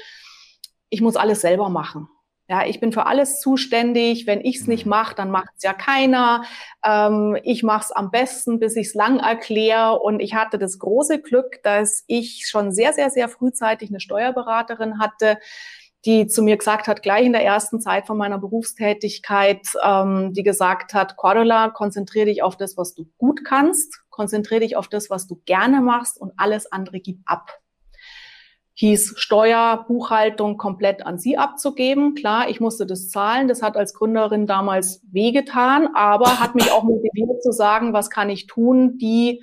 ich 0.88 1.00
muss 1.00 1.16
alles 1.16 1.40
selber 1.40 1.68
machen. 1.68 2.08
Ja, 2.52 2.66
ich 2.66 2.80
bin 2.80 2.92
für 2.92 3.06
alles 3.06 3.40
zuständig. 3.40 4.26
Wenn 4.26 4.42
ich 4.42 4.60
es 4.60 4.66
nicht 4.66 4.84
mhm. 4.84 4.90
mache, 4.90 5.14
dann 5.14 5.30
macht 5.30 5.50
es 5.56 5.62
ja 5.62 5.72
keiner. 5.72 6.44
Ähm, 6.84 7.38
ich 7.44 7.62
mache 7.62 7.84
es 7.84 7.92
am 7.92 8.10
besten, 8.10 8.58
bis 8.58 8.76
ich 8.76 8.88
es 8.88 8.94
lang 8.94 9.20
erkläre. 9.20 9.98
Und 10.00 10.20
ich 10.20 10.34
hatte 10.34 10.58
das 10.58 10.78
große 10.78 11.22
Glück, 11.22 11.62
dass 11.62 12.04
ich 12.08 12.46
schon 12.46 12.70
sehr, 12.70 12.92
sehr, 12.92 13.08
sehr 13.08 13.30
frühzeitig 13.30 13.88
eine 13.88 14.00
Steuerberaterin 14.00 14.98
hatte, 14.98 15.38
die 16.04 16.26
zu 16.26 16.42
mir 16.42 16.56
gesagt 16.56 16.88
hat, 16.88 17.02
gleich 17.02 17.24
in 17.24 17.32
der 17.32 17.44
ersten 17.44 17.80
Zeit 17.80 18.06
von 18.06 18.16
meiner 18.16 18.38
Berufstätigkeit, 18.38 19.60
ähm, 19.84 20.32
die 20.32 20.42
gesagt 20.42 20.94
hat, 20.94 21.16
Cordula, 21.16 21.70
konzentriere 21.70 22.26
dich 22.26 22.42
auf 22.42 22.56
das, 22.56 22.76
was 22.76 22.94
du 22.94 23.06
gut 23.18 23.44
kannst, 23.44 24.02
konzentriere 24.10 24.60
dich 24.60 24.76
auf 24.76 24.88
das, 24.88 25.10
was 25.10 25.26
du 25.26 25.40
gerne 25.44 25.80
machst 25.80 26.20
und 26.20 26.32
alles 26.36 26.70
andere 26.70 27.00
gib 27.00 27.20
ab. 27.24 27.58
Hieß 28.74 29.14
Steuer, 29.16 29.84
Buchhaltung 29.86 30.56
komplett 30.56 31.04
an 31.04 31.18
sie 31.18 31.36
abzugeben. 31.36 32.14
Klar, 32.14 32.48
ich 32.48 32.58
musste 32.58 32.86
das 32.86 33.10
zahlen. 33.10 33.46
Das 33.46 33.62
hat 33.62 33.76
als 33.76 33.92
Gründerin 33.92 34.46
damals 34.46 35.02
wehgetan, 35.12 35.94
aber 35.94 36.40
hat 36.40 36.54
mich 36.54 36.72
auch 36.72 36.82
motiviert 36.82 37.42
zu 37.42 37.52
sagen, 37.52 37.92
was 37.92 38.08
kann 38.08 38.30
ich 38.30 38.46
tun, 38.46 38.96
die 38.96 39.42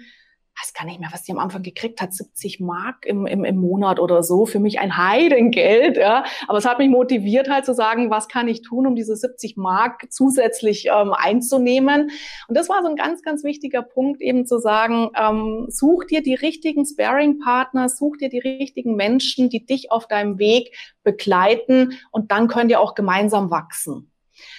weiß 0.61 0.73
gar 0.73 0.85
nicht 0.85 0.99
mehr, 0.99 1.09
was 1.11 1.23
die 1.23 1.31
am 1.31 1.39
Anfang 1.39 1.63
gekriegt 1.63 2.01
hat, 2.01 2.13
70 2.13 2.59
Mark 2.59 3.05
im, 3.05 3.25
im, 3.25 3.43
im 3.43 3.57
Monat 3.57 3.99
oder 3.99 4.23
so. 4.23 4.45
Für 4.45 4.59
mich 4.59 4.79
ein 4.79 4.97
Heidengeld, 4.97 5.97
ja. 5.97 6.23
Aber 6.47 6.57
es 6.57 6.65
hat 6.65 6.79
mich 6.79 6.89
motiviert 6.89 7.49
halt 7.49 7.65
zu 7.65 7.73
sagen, 7.73 8.09
was 8.09 8.27
kann 8.27 8.47
ich 8.47 8.61
tun, 8.61 8.87
um 8.87 8.95
diese 8.95 9.15
70 9.15 9.57
Mark 9.57 10.11
zusätzlich 10.11 10.87
ähm, 10.87 11.13
einzunehmen. 11.13 12.11
Und 12.47 12.57
das 12.57 12.69
war 12.69 12.81
so 12.81 12.89
ein 12.89 12.95
ganz, 12.95 13.21
ganz 13.21 13.43
wichtiger 13.43 13.81
Punkt, 13.81 14.21
eben 14.21 14.45
zu 14.45 14.59
sagen, 14.59 15.09
ähm, 15.15 15.67
such 15.69 16.05
dir 16.05 16.21
die 16.21 16.35
richtigen 16.35 16.85
Sparing-Partner, 16.85 17.89
such 17.89 18.17
dir 18.17 18.29
die 18.29 18.39
richtigen 18.39 18.95
Menschen, 18.95 19.49
die 19.49 19.65
dich 19.65 19.91
auf 19.91 20.07
deinem 20.07 20.39
Weg 20.39 20.75
begleiten 21.03 21.93
und 22.11 22.31
dann 22.31 22.47
könnt 22.47 22.71
ihr 22.71 22.79
auch 22.79 22.95
gemeinsam 22.95 23.51
wachsen. 23.51 24.11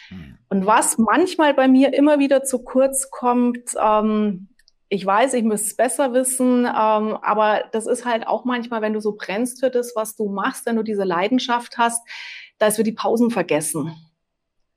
Hm. 0.09 0.39
Und 0.49 0.67
was 0.67 0.99
manchmal 0.99 1.55
bei 1.55 1.69
mir 1.69 1.95
immer 1.95 2.19
wieder 2.19 2.43
zu 2.43 2.63
kurz 2.63 3.11
kommt, 3.11 3.75
ähm, 3.81 4.50
ich 4.93 5.07
weiß, 5.07 5.35
ich 5.35 5.45
müsste 5.45 5.69
es 5.69 5.77
besser 5.77 6.13
wissen, 6.13 6.67
ähm, 6.67 7.17
aber 7.23 7.63
das 7.71 7.87
ist 7.87 8.05
halt 8.05 8.27
auch 8.27 8.45
manchmal, 8.45 8.83
wenn 8.83 8.93
du 8.93 9.01
so 9.01 9.13
brennst 9.13 9.61
für 9.61 9.71
das, 9.71 9.93
was 9.95 10.17
du 10.17 10.29
machst, 10.29 10.67
wenn 10.67 10.75
du 10.75 10.83
diese 10.83 11.05
Leidenschaft 11.05 11.79
hast, 11.79 12.05
dass 12.59 12.77
wir 12.77 12.85
die 12.85 12.93
Pausen 12.93 13.31
vergessen. 13.31 13.95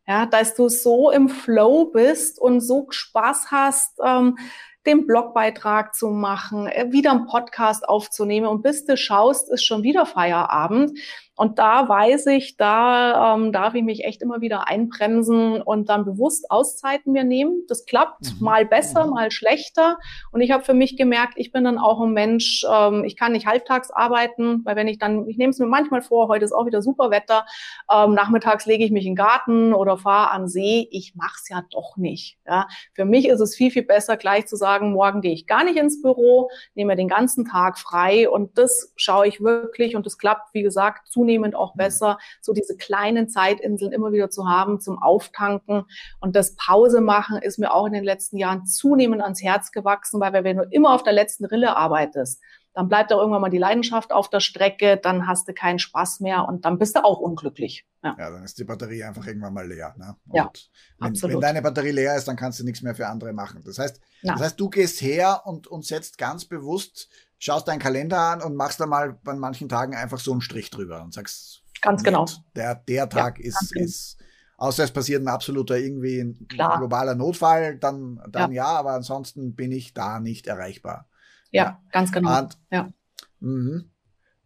Ja, 0.08 0.28
dass 0.28 0.54
du 0.54 0.70
so 0.70 1.10
im 1.10 1.30
Flow 1.30 1.86
bist 1.86 2.40
und 2.40 2.62
so 2.62 2.86
Spaß 2.92 3.48
hast, 3.50 4.00
ähm, 4.06 4.38
den 4.86 5.08
Blogbeitrag 5.08 5.96
zu 5.96 6.10
machen, 6.10 6.68
äh, 6.68 6.92
wieder 6.92 7.12
einen 7.12 7.26
Podcast 7.26 7.90
aufzunehmen 7.90 8.46
und 8.46 8.62
bis 8.62 8.86
du 8.86 8.96
schaust, 8.96 9.50
ist 9.50 9.66
schon 9.66 9.82
wieder 9.82 10.06
Feierabend. 10.06 11.00
Und 11.36 11.58
da 11.58 11.90
weiß 11.90 12.28
ich, 12.28 12.58
da 12.58 13.34
ähm, 13.34 13.52
darf 13.52 13.74
ich 13.74 13.84
mich 13.84 14.06
echt 14.06 14.22
immer 14.22 14.42
wieder 14.42 14.68
einbremsen 14.68 15.62
und 15.64 15.90
dann 15.90 16.06
bewusst 16.06 16.52
Auszeiten 16.52 17.12
mir 17.12 17.24
nehmen. 17.24 17.64
Das 17.68 17.86
klappt 17.86 18.22
mhm. 18.22 18.46
mal 18.46 18.66
besser, 18.66 19.06
mhm. 19.06 19.14
mal 19.14 19.32
schlechter. 19.32 19.98
Und 20.32 20.42
ich 20.42 20.52
habe 20.52 20.64
für 20.64 20.76
mich 20.76 20.96
gemerkt, 20.96 21.34
ich 21.38 21.52
bin 21.52 21.64
dann 21.64 21.80
auch 21.80 22.02
ein 22.02 22.14
Mensch, 22.14 22.64
ähm, 22.72 23.04
ich 23.04 23.18
kann 23.18 23.32
nicht 23.32 23.48
halbtags 23.48 23.90
arbeiten, 23.90 24.62
weil 24.64 24.76
wenn 24.76 24.88
ich 24.88 25.00
dann, 25.00 25.28
ich 25.28 25.38
nehme 25.38 25.50
es 25.50 25.58
mir 25.58 25.66
manchmal 25.66 26.04
vor, 26.04 26.28
heute 26.28 26.46
ist 26.46 26.52
auch 26.52 26.68
wieder 26.68 26.84
super 26.84 27.10
Wetter, 27.10 27.46
ähm, 27.92 28.14
nachmittags 28.14 28.68
lege 28.68 28.86
ich 28.86 28.92
mich 28.92 29.06
in 29.06 29.14
den 29.14 29.16
Garten 29.16 29.74
oder 29.74 29.98
fahre 29.98 30.30
an 30.32 30.48
See. 30.48 30.88
Ich 30.92 31.16
mache 31.16 31.38
es 31.42 31.50
ja 31.50 31.64
doch 31.72 31.98
nicht. 31.98 32.38
Ja. 32.46 32.68
Für 32.94 33.06
mich 33.06 33.28
ist 33.28 33.40
es 33.40 33.56
viel, 33.56 33.72
viel 33.72 33.84
besser, 33.84 34.18
gleich 34.18 34.46
zu 34.46 34.56
sagen, 34.56 34.94
morgen 34.94 35.22
gehe 35.22 35.34
ich 35.34 35.48
gar 35.48 35.64
nicht 35.64 35.78
ins 35.78 36.00
Büro, 36.00 36.52
nehme 36.76 36.96
den 36.96 37.08
ganzen 37.08 37.46
Tag 37.46 37.80
frei 37.80 38.30
und 38.30 38.58
das 38.60 38.94
schaue 38.96 39.28
ich 39.28 39.42
wirklich 39.42 39.96
und 39.96 40.06
das 40.06 40.20
klappt, 40.20 40.54
wie 40.54 40.62
gesagt, 40.62 41.08
zu 41.08 41.23
zunehmend 41.24 41.56
auch 41.56 41.76
besser, 41.76 42.18
so 42.42 42.54
diese 42.54 42.76
kleinen 42.76 43.30
Zeitinseln 43.30 43.94
immer 43.94 44.12
wieder 44.12 44.30
zu 44.30 44.48
haben 44.48 44.82
zum 44.82 45.02
Auftanken. 45.02 45.86
Und 46.20 46.36
das 46.36 46.56
Pause 46.56 47.00
machen 47.02 47.38
ist 47.42 47.60
mir 47.60 47.74
auch 47.74 47.86
in 47.88 47.94
den 47.94 48.04
letzten 48.04 48.38
Jahren 48.38 48.66
zunehmend 48.66 49.22
ans 49.22 49.42
Herz 49.42 49.72
gewachsen, 49.72 50.20
weil 50.20 50.44
wenn 50.44 50.58
du 50.58 50.64
immer 50.70 50.94
auf 50.94 51.04
der 51.04 51.14
letzten 51.14 51.46
Rille 51.46 51.78
arbeitest, 51.78 52.42
dann 52.74 52.90
bleibt 52.90 53.14
auch 53.14 53.20
irgendwann 53.20 53.42
mal 53.42 53.50
die 53.50 53.60
Leidenschaft 53.60 54.12
auf 54.12 54.30
der 54.30 54.40
Strecke, 54.40 54.98
dann 54.98 55.28
hast 55.28 55.48
du 55.48 55.54
keinen 55.54 55.78
Spaß 55.78 56.22
mehr 56.22 56.48
und 56.48 56.66
dann 56.66 56.80
bist 56.80 56.96
du 56.96 57.04
auch 57.04 57.20
unglücklich. 57.20 57.86
Ja, 58.04 58.16
ja 58.18 58.32
dann 58.32 58.44
ist 58.44 58.58
die 58.58 58.64
Batterie 58.64 59.04
einfach 59.04 59.26
irgendwann 59.28 59.54
mal 59.54 59.68
leer. 59.68 59.94
Ne? 59.96 60.16
Ja, 60.34 60.52
wenn, 60.98 61.10
absolut. 61.10 61.36
wenn 61.36 61.42
deine 61.42 61.62
Batterie 61.62 61.92
leer 61.92 62.18
ist, 62.18 62.28
dann 62.28 62.36
kannst 62.36 62.60
du 62.60 62.64
nichts 62.64 62.82
mehr 62.82 62.96
für 62.96 63.08
andere 63.08 63.32
machen. 63.32 63.62
Das 63.64 63.78
heißt, 63.78 64.02
das 64.24 64.42
heißt 64.42 64.60
du 64.60 64.70
gehst 64.70 65.02
her 65.02 65.44
und, 65.46 65.68
und 65.68 65.86
setzt 65.86 66.18
ganz 66.18 66.46
bewusst 66.46 67.10
schaust 67.44 67.68
deinen 67.68 67.80
Kalender 67.80 68.20
an 68.20 68.42
und 68.42 68.56
machst 68.56 68.80
dann 68.80 68.88
mal 68.88 69.20
an 69.26 69.38
manchen 69.38 69.68
Tagen 69.68 69.96
einfach 69.96 70.20
so 70.20 70.32
einen 70.32 70.40
Strich 70.40 70.70
drüber 70.70 71.04
und 71.04 71.14
sagst, 71.14 71.62
ganz 71.82 72.02
genau. 72.02 72.26
Der, 72.56 72.76
der 72.76 73.10
Tag 73.10 73.38
ja, 73.38 73.46
ist, 73.46 73.74
genau. 73.74 73.86
ist, 73.86 74.18
außer 74.56 74.86
es 74.86 74.92
passiert 74.92 75.22
ein 75.22 75.28
absoluter 75.28 75.78
irgendwie 75.78 76.20
ein 76.20 76.48
Klar. 76.48 76.78
globaler 76.78 77.16
Notfall, 77.16 77.78
dann, 77.78 78.22
dann 78.30 78.54
ja. 78.54 78.64
ja. 78.64 78.80
aber 78.80 78.94
ansonsten 78.94 79.56
bin 79.56 79.74
ich 79.74 79.94
da 79.94 80.22
nicht 80.22 80.48
erreichbar. 80.48 81.10
Ja, 81.52 81.64
ja. 81.64 81.82
ganz 81.92 82.14
genau. 82.14 82.40
Und, 82.40 82.58
ja. 82.72 82.94
Mhm. 83.42 83.92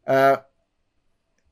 Äh, 0.04 0.40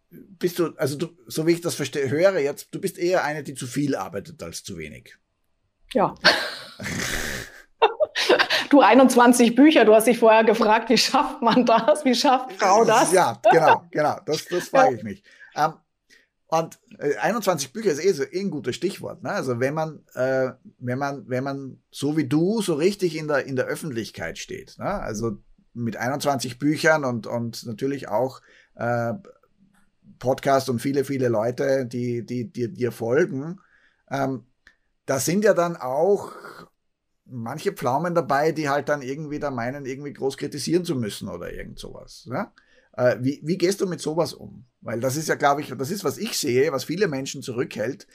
bist 0.10 0.58
du, 0.58 0.76
also 0.78 0.98
du, 0.98 1.10
so 1.28 1.46
wie 1.46 1.52
ich 1.52 1.62
das 1.62 1.76
verstehe, 1.76 2.10
höre 2.10 2.40
jetzt, 2.40 2.74
du 2.74 2.82
bist 2.82 2.98
eher 2.98 3.24
eine, 3.24 3.44
die 3.44 3.54
zu 3.54 3.68
viel 3.68 3.96
arbeitet 3.96 4.42
als 4.42 4.64
zu 4.64 4.78
wenig. 4.80 5.16
Ja. 5.94 6.16
Du 8.69 8.82
21 8.82 9.56
Bücher, 9.56 9.86
du 9.86 9.93
hast 9.93 10.08
dich 10.08 10.17
vorher 10.17 10.43
gefragt, 10.43 10.89
wie 10.89 10.97
schafft 10.97 11.41
man 11.41 11.65
das? 11.65 12.04
Wie 12.06 12.15
schafft 12.15 12.54
Frau 12.54 12.84
das? 12.84 13.12
Ja, 13.12 13.39
genau, 13.51 13.84
genau. 13.91 14.17
Das, 14.25 14.45
das 14.45 14.69
frage 14.69 14.95
ich 14.95 15.04
mich. 15.04 15.23
Ähm, 15.56 15.73
und 16.47 16.80
äh, 16.99 17.15
21 17.17 17.73
Bücher 17.73 17.91
ist 17.91 18.04
eh, 18.04 18.12
so, 18.12 18.23
eh 18.23 18.41
ein 18.41 18.51
gutes 18.51 18.75
Stichwort. 18.75 19.23
Ne? 19.23 19.32
Also 19.32 19.60
wenn 19.60 19.73
man, 19.73 20.04
äh, 20.13 20.51
wenn 20.80 20.99
man, 20.99 21.28
wenn 21.28 21.43
man 21.43 21.82
so 21.91 22.17
wie 22.17 22.28
du 22.28 22.62
so 22.62 22.75
richtig 22.75 23.17
in 23.17 23.28
der, 23.28 23.45
in 23.45 23.56
der 23.56 23.65
Öffentlichkeit 23.65 24.38
steht, 24.38 24.75
ne? 24.78 24.86
also 24.86 25.38
mit 25.73 25.97
21 25.97 26.60
Büchern 26.60 27.04
und, 27.04 27.28
und 27.28 27.65
natürlich 27.65 28.08
auch 28.08 28.41
äh, 28.75 29.13
Podcast 30.19 30.69
und 30.69 30.80
viele, 30.80 31.04
viele 31.04 31.28
Leute, 31.28 31.86
die, 31.86 32.25
die, 32.25 32.51
die 32.51 32.71
dir 32.71 32.91
folgen, 32.91 33.60
ähm, 34.10 34.45
da 35.06 35.19
sind 35.19 35.43
ja 35.43 35.54
dann 35.54 35.75
auch 35.75 36.32
manche 37.26 37.74
Pflaumen 37.74 38.16
dabei, 38.16 38.52
die 38.52 38.70
halt 38.70 38.90
dann 38.90 39.02
irgendwie 39.02 39.40
da 39.40 39.52
meinen, 39.52 39.86
irgendwie 39.86 40.14
groß 40.14 40.38
kritisieren 40.38 40.86
zu 40.86 40.96
müssen 40.96 41.28
oder 41.30 41.52
irgend 41.52 41.80
sowas. 41.80 42.28
Ja? 42.32 42.54
Äh, 42.94 43.18
wie, 43.22 43.42
wie 43.44 43.58
gehst 43.58 43.82
du 43.82 43.88
mit 43.88 44.02
sowas 44.02 44.34
um? 44.34 44.66
Weil 44.82 45.00
das 45.00 45.16
ist 45.16 45.28
ja, 45.28 45.36
glaube 45.36 45.62
ich, 45.62 45.74
das 45.76 45.92
ist, 45.92 46.04
was 46.04 46.18
ich 46.18 46.38
sehe, 46.38 46.72
was 46.72 46.84
viele 46.84 47.08
Menschen 47.08 47.42
zurückhält, 47.42 48.08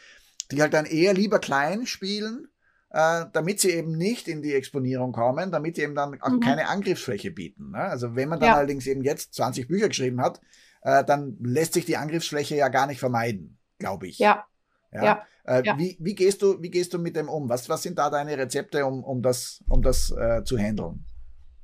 die 0.50 0.62
halt 0.62 0.74
dann 0.74 0.86
eher 0.86 1.14
lieber 1.14 1.38
klein 1.38 1.86
spielen, 1.86 2.48
äh, 2.90 3.26
damit 3.32 3.60
sie 3.60 3.70
eben 3.70 3.96
nicht 3.96 4.28
in 4.28 4.42
die 4.42 4.54
Exponierung 4.54 5.12
kommen, 5.12 5.52
damit 5.52 5.76
sie 5.76 5.82
eben 5.82 5.94
dann 5.94 6.20
auch 6.20 6.30
mhm. 6.30 6.40
keine 6.40 6.68
Angriffsfläche 6.68 7.30
bieten. 7.30 7.70
Ne? 7.70 7.78
Also 7.78 8.14
wenn 8.16 8.28
man 8.28 8.40
dann 8.40 8.50
ja. 8.50 8.56
allerdings 8.56 8.86
eben 8.86 9.02
jetzt 9.02 9.34
20 9.34 9.68
Bücher 9.68 9.88
geschrieben 9.88 10.20
hat, 10.20 10.40
äh, 10.82 11.04
dann 11.04 11.36
lässt 11.40 11.74
sich 11.74 11.84
die 11.84 11.96
Angriffsfläche 11.96 12.56
ja 12.56 12.68
gar 12.68 12.86
nicht 12.86 13.00
vermeiden, 13.00 13.58
glaube 13.78 14.08
ich. 14.08 14.18
Ja. 14.18 14.46
Ja. 14.92 15.04
ja. 15.04 15.26
Äh, 15.44 15.62
ja. 15.64 15.78
Wie, 15.78 15.96
wie, 16.00 16.14
gehst 16.14 16.42
du, 16.42 16.60
wie 16.62 16.70
gehst 16.70 16.92
du 16.94 16.98
mit 16.98 17.16
dem 17.16 17.28
um? 17.28 17.48
Was, 17.48 17.68
was 17.68 17.82
sind 17.82 17.98
da 17.98 18.10
deine 18.10 18.36
Rezepte, 18.36 18.84
um, 18.86 19.02
um 19.04 19.22
das, 19.22 19.64
um 19.68 19.82
das 19.82 20.10
äh, 20.10 20.44
zu 20.44 20.58
handeln? 20.58 21.06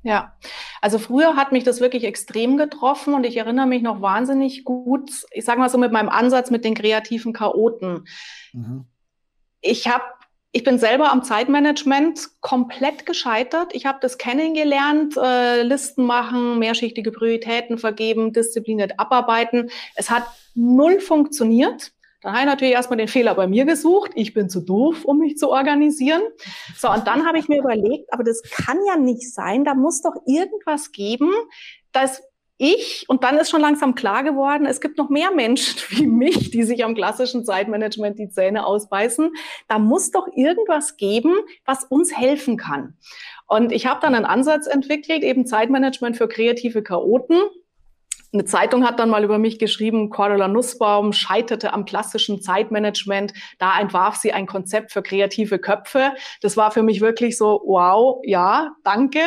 Ja, 0.03 0.37
Also 0.81 1.01
früher 1.01 1.35
hat 1.35 1.51
mich 1.51 1.65
das 1.65 1.81
wirklich 1.81 2.05
extrem 2.05 2.57
getroffen 2.57 3.13
und 3.15 3.25
ich 3.25 3.37
erinnere 3.37 3.67
mich 3.67 3.83
noch 3.83 4.01
wahnsinnig 4.01 4.65
gut, 4.65 5.11
ich 5.33 5.45
sage 5.45 5.59
mal 5.59 5.69
so 5.69 5.79
mit 5.79 5.91
meinem 5.91 6.09
Ansatz 6.09 6.53
mit 6.53 6.65
den 6.65 6.77
kreativen 6.77 7.33
Chaoten. 7.33 8.05
Mhm. 8.53 8.87
Ich 9.61 9.89
habe 9.89 10.05
ich 10.53 10.65
bin 10.65 10.79
selber 10.79 11.13
am 11.13 11.23
Zeitmanagement 11.23 12.41
komplett 12.41 13.05
gescheitert. 13.05 13.75
Ich 13.75 13.85
habe 13.85 13.99
das 14.01 14.17
kennengelernt, 14.17 15.15
äh, 15.23 15.61
Listen 15.63 16.05
machen, 16.05 16.59
mehrschichtige 16.59 17.13
Prioritäten 17.13 17.77
vergeben, 17.77 18.33
diszipliniert 18.33 18.99
abarbeiten. 18.99 19.69
Es 19.97 20.09
hat 20.09 20.25
null 20.55 21.01
funktioniert. 21.01 21.93
Dann 22.27 22.35
habe 22.35 22.43
ich 22.43 22.51
natürlich 22.51 22.75
erstmal 22.75 22.97
den 22.97 23.07
Fehler 23.07 23.37
bei 23.37 23.47
mir 23.47 23.67
gesucht. 23.67 24.11
Ich 24.17 24.35
bin 24.35 24.49
zu 24.51 24.61
doof, 24.61 25.05
um 25.05 25.19
mich 25.19 25.39
zu 25.39 25.49
organisieren. 25.49 26.23
So, 26.77 26.91
und 26.91 27.07
dann 27.07 27.25
habe 27.25 27.39
ich 27.39 27.47
mir 27.47 27.61
überlegt, 27.61 28.13
aber 28.13 28.25
das 28.25 28.43
kann 28.43 28.79
ja 28.85 28.97
nicht 28.97 29.33
sein. 29.33 29.65
Da 29.65 29.75
muss 29.75 30.03
doch 30.03 30.17
irgendwas 30.27 30.91
geben, 30.91 31.31
das 31.93 32.25
ich, 32.59 33.05
und 33.07 33.23
dann 33.23 33.39
ist 33.39 33.51
schon 33.51 33.61
langsam 33.61 33.95
klar 33.95 34.25
geworden, 34.25 34.67
es 34.67 34.81
gibt 34.81 34.99
noch 34.99 35.09
mehr 35.09 35.31
Menschen 35.31 35.79
wie 35.91 36.09
mich, 36.09 36.51
die 36.51 36.65
sich 36.65 36.85
am 36.85 36.97
klassischen 36.97 37.45
Zeitmanagement 37.45 38.19
die 38.19 38.29
Zähne 38.29 38.67
ausbeißen. 38.67 39.31
Da 39.69 39.79
muss 39.79 40.11
doch 40.11 40.27
irgendwas 40.35 40.97
geben, 40.97 41.33
was 41.65 41.85
uns 41.85 42.13
helfen 42.17 42.57
kann. 42.57 42.97
Und 43.47 43.71
ich 43.71 43.87
habe 43.87 44.01
dann 44.01 44.17
einen 44.17 44.25
Ansatz 44.25 44.67
entwickelt, 44.67 45.23
eben 45.23 45.47
Zeitmanagement 45.47 46.17
für 46.17 46.27
kreative 46.27 46.83
Chaoten. 46.83 47.41
Eine 48.33 48.45
Zeitung 48.45 48.85
hat 48.85 48.99
dann 48.99 49.09
mal 49.09 49.25
über 49.25 49.39
mich 49.39 49.59
geschrieben, 49.59 50.11
Cordula 50.11 50.49
Nussbaum 50.49 51.13
scheiterte 51.13 51.73
am 51.73 51.85
klassischen 51.85 52.43
Zeitmanagement. 52.43 53.33
Da 53.59 53.79
entwarf 53.81 54.17
sie 54.17 54.33
ein 54.33 54.47
Konzept 54.47 54.93
für 54.93 55.03
kreative 55.03 55.59
Köpfe. 55.59 56.13
Das 56.43 56.57
war 56.57 56.71
für 56.71 56.83
mich 56.83 57.01
wirklich 57.01 57.39
so, 57.39 57.63
wow, 57.65 58.21
ja, 58.25 58.73
danke. 58.85 59.21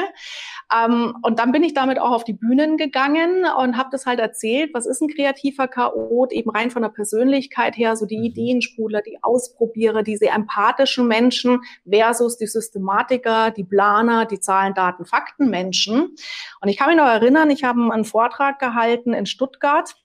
Ähm, 0.73 1.15
und 1.23 1.39
dann 1.39 1.51
bin 1.51 1.63
ich 1.63 1.73
damit 1.73 1.99
auch 1.99 2.11
auf 2.11 2.23
die 2.23 2.33
Bühnen 2.33 2.77
gegangen 2.77 3.45
und 3.57 3.77
habe 3.77 3.89
das 3.91 4.05
halt 4.05 4.19
erzählt, 4.19 4.71
was 4.73 4.85
ist 4.85 5.01
ein 5.01 5.07
kreativer 5.07 5.67
Chaot, 5.67 6.31
eben 6.31 6.49
rein 6.51 6.69
von 6.69 6.81
der 6.81 6.89
Persönlichkeit 6.89 7.77
her, 7.77 7.95
so 7.95 8.05
die 8.05 8.17
mhm. 8.17 8.25
Ideensprudler, 8.25 9.01
die 9.01 9.17
Ausprobierer, 9.21 10.03
diese 10.03 10.27
empathischen 10.27 11.07
Menschen 11.07 11.61
versus 11.89 12.37
die 12.37 12.47
Systematiker, 12.47 13.51
die 13.51 13.63
Planer, 13.63 14.25
die 14.25 14.39
Zahlen, 14.39 14.73
Daten, 14.73 15.05
Fakten 15.05 15.49
Menschen. 15.49 16.15
Und 16.61 16.69
ich 16.69 16.77
kann 16.77 16.89
mich 16.89 16.97
noch 16.97 17.05
erinnern, 17.05 17.49
ich 17.49 17.63
habe 17.63 17.91
einen 17.91 18.05
Vortrag 18.05 18.59
gehalten 18.59 19.13
in 19.13 19.25
Stuttgart 19.25 19.95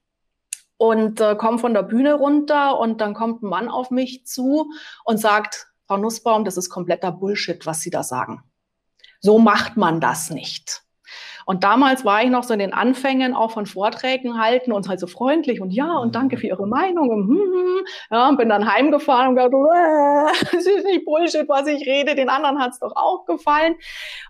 und 0.76 1.20
äh, 1.20 1.36
komme 1.36 1.58
von 1.58 1.74
der 1.74 1.82
Bühne 1.82 2.14
runter 2.14 2.78
und 2.78 3.00
dann 3.00 3.14
kommt 3.14 3.42
ein 3.42 3.48
Mann 3.48 3.68
auf 3.68 3.90
mich 3.90 4.26
zu 4.26 4.70
und 5.04 5.18
sagt, 5.18 5.68
Frau 5.86 5.96
Nussbaum, 5.96 6.44
das 6.44 6.56
ist 6.56 6.70
kompletter 6.70 7.12
Bullshit, 7.12 7.64
was 7.66 7.80
Sie 7.80 7.90
da 7.90 8.02
sagen. 8.02 8.42
So 9.20 9.38
macht 9.38 9.76
man 9.76 10.00
das 10.00 10.30
nicht. 10.30 10.82
Und 11.46 11.62
damals 11.62 12.04
war 12.04 12.22
ich 12.22 12.30
noch 12.30 12.42
so 12.42 12.54
in 12.54 12.58
den 12.58 12.72
Anfängen 12.72 13.34
auch 13.34 13.50
von 13.50 13.66
Vorträgen 13.66 14.38
halten 14.40 14.72
und 14.72 14.88
halt 14.88 14.98
so 14.98 15.06
freundlich 15.06 15.60
und 15.60 15.70
ja 15.70 15.98
und 15.98 16.14
danke 16.14 16.38
für 16.38 16.46
Ihre 16.46 16.66
Meinung 16.66 17.10
und, 17.10 17.28
hm, 17.28 17.36
hm, 17.36 17.86
ja, 18.10 18.28
und 18.28 18.38
bin 18.38 18.48
dann 18.48 18.72
heimgefahren 18.72 19.28
und 19.28 19.36
gedacht, 19.36 19.52
das 20.52 20.66
ist 20.66 20.84
nicht 20.84 21.04
Bullshit, 21.04 21.48
was 21.48 21.66
ich 21.66 21.86
rede, 21.86 22.14
den 22.14 22.30
anderen 22.30 22.58
hat's 22.58 22.78
doch 22.78 22.92
auch 22.96 23.26
gefallen. 23.26 23.74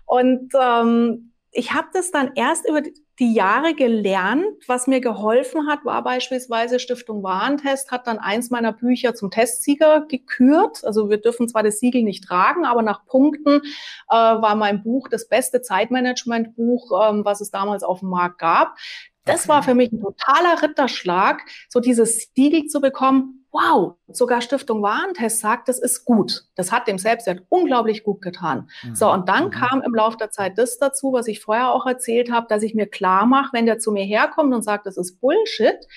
Und 0.05 0.51
ähm, 0.59 1.31
ich 1.57 1.73
habe 1.73 1.87
das 1.93 2.11
dann 2.11 2.31
erst 2.35 2.67
über 2.67 2.81
die 2.81 3.33
Jahre 3.33 3.73
gelernt. 3.73 4.45
Was 4.67 4.87
mir 4.87 4.99
geholfen 4.99 5.67
hat, 5.67 5.85
war 5.85 6.03
beispielsweise 6.03 6.79
Stiftung 6.79 7.23
Warentest, 7.23 7.91
hat 7.91 8.07
dann 8.07 8.19
eins 8.19 8.49
meiner 8.49 8.73
Bücher 8.73 9.15
zum 9.15 9.31
Testsieger 9.31 10.05
gekürt. 10.05 10.83
Also 10.83 11.09
wir 11.09 11.17
dürfen 11.17 11.47
zwar 11.47 11.63
das 11.63 11.79
Siegel 11.79 12.03
nicht 12.03 12.25
tragen, 12.25 12.65
aber 12.65 12.81
nach 12.81 13.05
Punkten 13.05 13.61
äh, 14.09 14.15
war 14.15 14.55
mein 14.55 14.83
Buch 14.83 15.07
das 15.07 15.29
beste 15.29 15.61
Zeitmanagement-Buch, 15.61 17.09
ähm, 17.09 17.23
was 17.23 17.39
es 17.39 17.51
damals 17.51 17.83
auf 17.83 18.01
dem 18.01 18.09
Markt 18.09 18.39
gab. 18.39 18.75
Das 19.23 19.47
war 19.47 19.63
für 19.63 19.73
mich 19.73 19.91
ein 19.91 20.01
totaler 20.01 20.61
Ritterschlag, 20.61 21.41
so 21.69 21.79
dieses 21.79 22.29
Siegel 22.35 22.65
zu 22.65 22.81
bekommen 22.81 23.44
wow, 23.55 23.95
sogar 24.09 24.41
Stiftung 24.41 24.81
Warentest 24.81 25.39
sagt, 25.39 25.69
das 25.69 25.79
ist 25.79 26.03
gut. 26.03 26.43
Das 26.55 26.73
hat 26.73 26.89
dem 26.89 26.97
Selbstwert 26.97 27.43
unglaublich 27.47 28.03
gut 28.03 28.21
getan. 28.21 28.69
Mhm. 28.83 28.95
So, 28.95 29.09
und 29.11 29.29
dann 29.29 29.45
mhm. 29.45 29.51
kam 29.51 29.81
im 29.81 29.95
Laufe 29.95 30.17
der 30.17 30.29
Zeit 30.29 30.57
das 30.57 30.77
dazu, 30.77 31.13
was 31.13 31.27
ich 31.27 31.39
vorher 31.39 31.71
auch 31.71 31.85
erzählt 31.85 32.31
habe, 32.31 32.47
dass 32.49 32.63
ich 32.63 32.75
mir 32.75 32.87
klar 32.87 33.25
mache, 33.25 33.53
wenn 33.53 33.65
der 33.65 33.79
zu 33.79 33.91
mir 33.91 34.03
herkommt 34.03 34.53
und 34.53 34.61
sagt, 34.61 34.85
das 34.85 34.97
ist 34.97 35.21
Bullshit, 35.21 35.87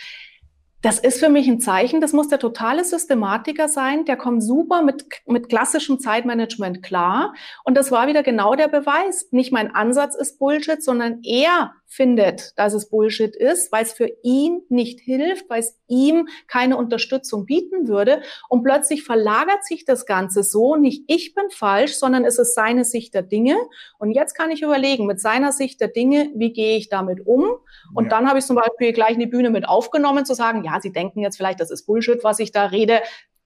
das 0.83 1.01
ist 1.01 1.19
für 1.19 1.29
mich 1.29 1.49
ein 1.49 1.59
Zeichen, 1.59 2.01
das 2.01 2.13
muss 2.13 2.29
der 2.29 2.39
totale 2.39 2.85
Systematiker 2.85 3.69
sein, 3.69 4.05
der 4.05 4.17
kommt 4.17 4.45
super 4.45 4.83
mit, 4.83 5.07
mit 5.27 5.49
klassischem 5.49 5.99
Zeitmanagement 5.99 6.85
klar. 6.85 7.35
Und 7.65 7.77
das 7.77 7.91
war 7.91 8.07
wieder 8.07 8.23
genau 8.23 8.55
der 8.55 8.69
Beweis. 8.69 9.27
Nicht 9.33 9.53
mein 9.53 9.75
Ansatz 9.75 10.15
ist 10.15 10.39
Bullshit, 10.39 10.81
sondern 10.81 11.21
er 11.25 11.73
findet, 11.89 12.57
dass 12.57 12.75
es 12.75 12.91
Bullshit 12.91 13.35
ist, 13.35 13.73
weil 13.73 13.83
es 13.83 13.95
für 13.95 14.11
ihn 14.23 14.61
nicht 14.69 15.01
hilft, 15.01 15.49
weil 15.49 15.61
es 15.61 15.77
ihm 15.89 16.29
keine 16.47 16.77
Unterstützung 16.77 17.47
bieten 17.47 17.89
würde. 17.89 18.21
Und 18.49 18.63
plötzlich 18.63 19.03
verlagert 19.03 19.65
sich 19.65 19.87
das 19.87 20.05
Ganze 20.05 20.43
so, 20.43 20.77
nicht 20.77 21.05
ich 21.09 21.35
bin 21.35 21.49
falsch, 21.51 21.95
sondern 21.95 22.25
es 22.27 22.39
ist 22.39 22.55
seine 22.55 22.85
Sicht 22.85 23.15
der 23.15 23.23
Dinge. 23.23 23.57
Und 23.99 24.13
jetzt 24.13 24.35
kann 24.35 24.51
ich 24.51 24.63
überlegen, 24.63 25.07
mit 25.07 25.19
seiner 25.21 25.51
Sicht 25.51 25.81
der 25.81 25.89
Dinge, 25.89 26.31
wie 26.35 26.53
gehe 26.53 26.77
ich 26.77 26.91
damit 26.91 27.27
um? 27.27 27.53
Und 27.95 28.05
ja. 28.05 28.11
dann 28.11 28.29
habe 28.29 28.39
ich 28.39 28.45
zum 28.45 28.57
Beispiel 28.57 28.93
gleich 28.93 29.15
in 29.15 29.21
die 29.21 29.27
Bühne 29.27 29.49
mit 29.49 29.67
aufgenommen, 29.67 30.27
zu 30.27 30.35
sagen, 30.35 30.65
ja, 30.65 30.81
Sie 30.81 30.93
denken 30.93 31.21
jetzt 31.21 31.39
vielleicht, 31.39 31.61
das 31.61 31.71
ist 31.71 31.87
Bullshit, 31.87 32.23
was 32.23 32.39
ich 32.39 32.53
da 32.53 32.67
rede 32.67 33.01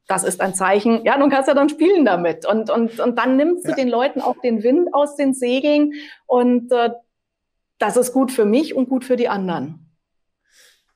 das 0.09 0.25
ist 0.25 0.41
ein 0.41 0.53
Zeichen, 0.53 1.05
ja, 1.05 1.17
du 1.17 1.29
kannst 1.29 1.49
ja 1.49 1.55
dann 1.55 1.69
spielen 1.69 2.05
damit. 2.05 2.45
Und, 2.45 2.71
und, 2.71 2.99
und 2.99 3.19
dann 3.19 3.37
nimmst 3.37 3.65
du 3.65 3.71
ja. 3.71 3.77
den 3.77 3.89
Leuten 3.89 4.21
auch 4.21 4.37
den 4.43 4.63
Wind 4.63 4.93
aus 4.93 5.17
den 5.17 5.33
Segeln 5.33 5.93
und 6.27 6.71
äh, 6.73 6.91
das 7.83 7.97
ist 7.97 8.13
gut 8.13 8.31
für 8.31 8.45
mich 8.45 8.75
und 8.75 8.89
gut 8.89 9.05
für 9.05 9.17
die 9.17 9.29
anderen. 9.29 9.91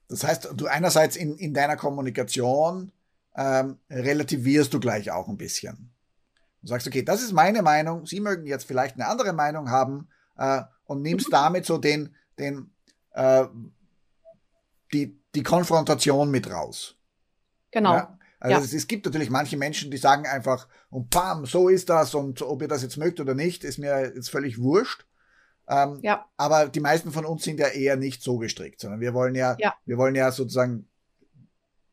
Das 0.09 0.23
heißt, 0.23 0.51
du 0.55 0.67
einerseits 0.67 1.17
in, 1.17 1.37
in 1.37 1.53
deiner 1.53 1.77
Kommunikation 1.77 2.93
ähm, 3.37 3.79
relativierst 3.91 4.73
du 4.73 4.79
gleich 4.79 5.11
auch 5.11 5.27
ein 5.27 5.37
bisschen. 5.37 5.91
Du 6.63 6.69
sagst, 6.69 6.87
okay, 6.87 7.03
das 7.03 7.23
ist 7.23 7.33
meine 7.33 7.63
Meinung, 7.63 8.07
Sie 8.07 8.21
mögen 8.21 8.47
jetzt 8.47 8.67
vielleicht 8.67 8.95
eine 8.95 9.09
andere 9.09 9.33
Meinung 9.33 9.69
haben 9.69 10.09
äh, 10.37 10.63
und 10.85 11.03
nimmst 11.03 11.33
damit 11.33 11.67
so 11.67 11.79
den, 11.79 12.15
den, 12.39 12.71
äh, 13.15 13.47
die, 14.93 15.21
die 15.35 15.43
Konfrontation 15.43 16.31
mit 16.31 16.49
raus. 16.49 16.95
Genau. 17.73 17.95
Ja? 17.95 18.19
Also 18.39 18.59
ja. 18.59 18.65
es, 18.65 18.73
es, 18.73 18.87
gibt 18.87 19.07
natürlich 19.07 19.31
manche 19.31 19.57
Menschen, 19.57 19.91
die 19.91 19.97
sagen 19.97 20.27
einfach, 20.27 20.69
und 20.91 21.11
bam, 21.11 21.47
so 21.47 21.69
ist 21.69 21.89
das 21.89 22.15
und 22.15 22.43
ob 22.43 22.63
ihr 22.63 22.69
das 22.69 22.83
jetzt 22.83 22.97
mögt 22.97 23.19
oder 23.19 23.35
nicht, 23.35 23.65
ist 23.65 23.79
mir 23.79 24.13
jetzt 24.15 24.31
völlig 24.31 24.61
wurscht. 24.61 25.06
Ähm, 25.69 25.99
ja. 26.03 26.27
Aber 26.37 26.69
die 26.69 26.81
meisten 26.81 27.13
von 27.13 27.25
uns 27.25 27.43
sind 27.43 27.61
ja 27.61 27.69
eher 27.69 27.97
nicht 27.97 28.23
so 28.23 28.39
gestrickt, 28.39 28.81
sondern 28.81 29.01
wir 29.01 29.15
wollen 29.15 29.35
ja, 29.35 29.57
ja. 29.59 29.75
wir 29.85 29.99
wollen 29.99 30.15
ja 30.15 30.31
sozusagen 30.31 30.89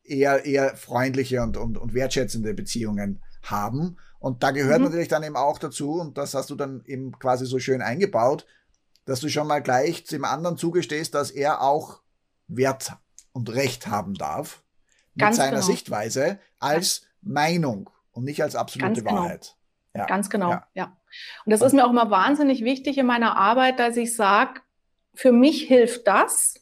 eher, 0.04 0.44
eher 0.44 0.76
freundliche 0.76 1.42
und, 1.42 1.56
und, 1.56 1.78
und 1.78 1.94
wertschätzende 1.94 2.54
Beziehungen 2.54 3.22
haben. 3.42 3.96
Und 4.18 4.42
da 4.42 4.52
gehört 4.52 4.78
mhm. 4.78 4.86
natürlich 4.86 5.08
dann 5.08 5.22
eben 5.22 5.36
auch 5.36 5.58
dazu, 5.58 6.00
und 6.00 6.16
das 6.16 6.34
hast 6.34 6.50
du 6.50 6.54
dann 6.54 6.82
eben 6.86 7.18
quasi 7.18 7.46
so 7.46 7.58
schön 7.58 7.82
eingebaut, 7.82 8.46
dass 9.04 9.20
du 9.20 9.28
schon 9.28 9.46
mal 9.46 9.60
gleich 9.60 10.04
dem 10.04 10.24
anderen 10.24 10.56
zugestehst, 10.56 11.14
dass 11.14 11.30
er 11.30 11.60
auch 11.60 12.00
Wert 12.46 12.92
und 13.32 13.52
Recht 13.52 13.88
haben 13.88 14.14
darf 14.14 14.62
mit 15.14 15.22
Ganz 15.22 15.36
seiner 15.36 15.56
genau. 15.56 15.66
Sichtweise 15.66 16.38
als. 16.58 17.02
Meinung 17.24 17.90
und 18.12 18.24
nicht 18.24 18.42
als 18.42 18.54
absolute 18.54 19.02
Ganz 19.02 19.08
genau. 19.08 19.22
Wahrheit. 19.22 19.56
Ja. 19.94 20.06
Ganz 20.06 20.30
genau, 20.30 20.50
ja. 20.50 20.66
ja. 20.74 20.96
Und 21.44 21.50
das 21.52 21.62
ist 21.62 21.72
mir 21.72 21.84
auch 21.86 21.90
immer 21.90 22.10
wahnsinnig 22.10 22.64
wichtig 22.64 22.98
in 22.98 23.06
meiner 23.06 23.36
Arbeit, 23.36 23.78
dass 23.78 23.96
ich 23.96 24.14
sage, 24.14 24.60
für 25.14 25.32
mich 25.32 25.62
hilft 25.62 26.06
das. 26.06 26.54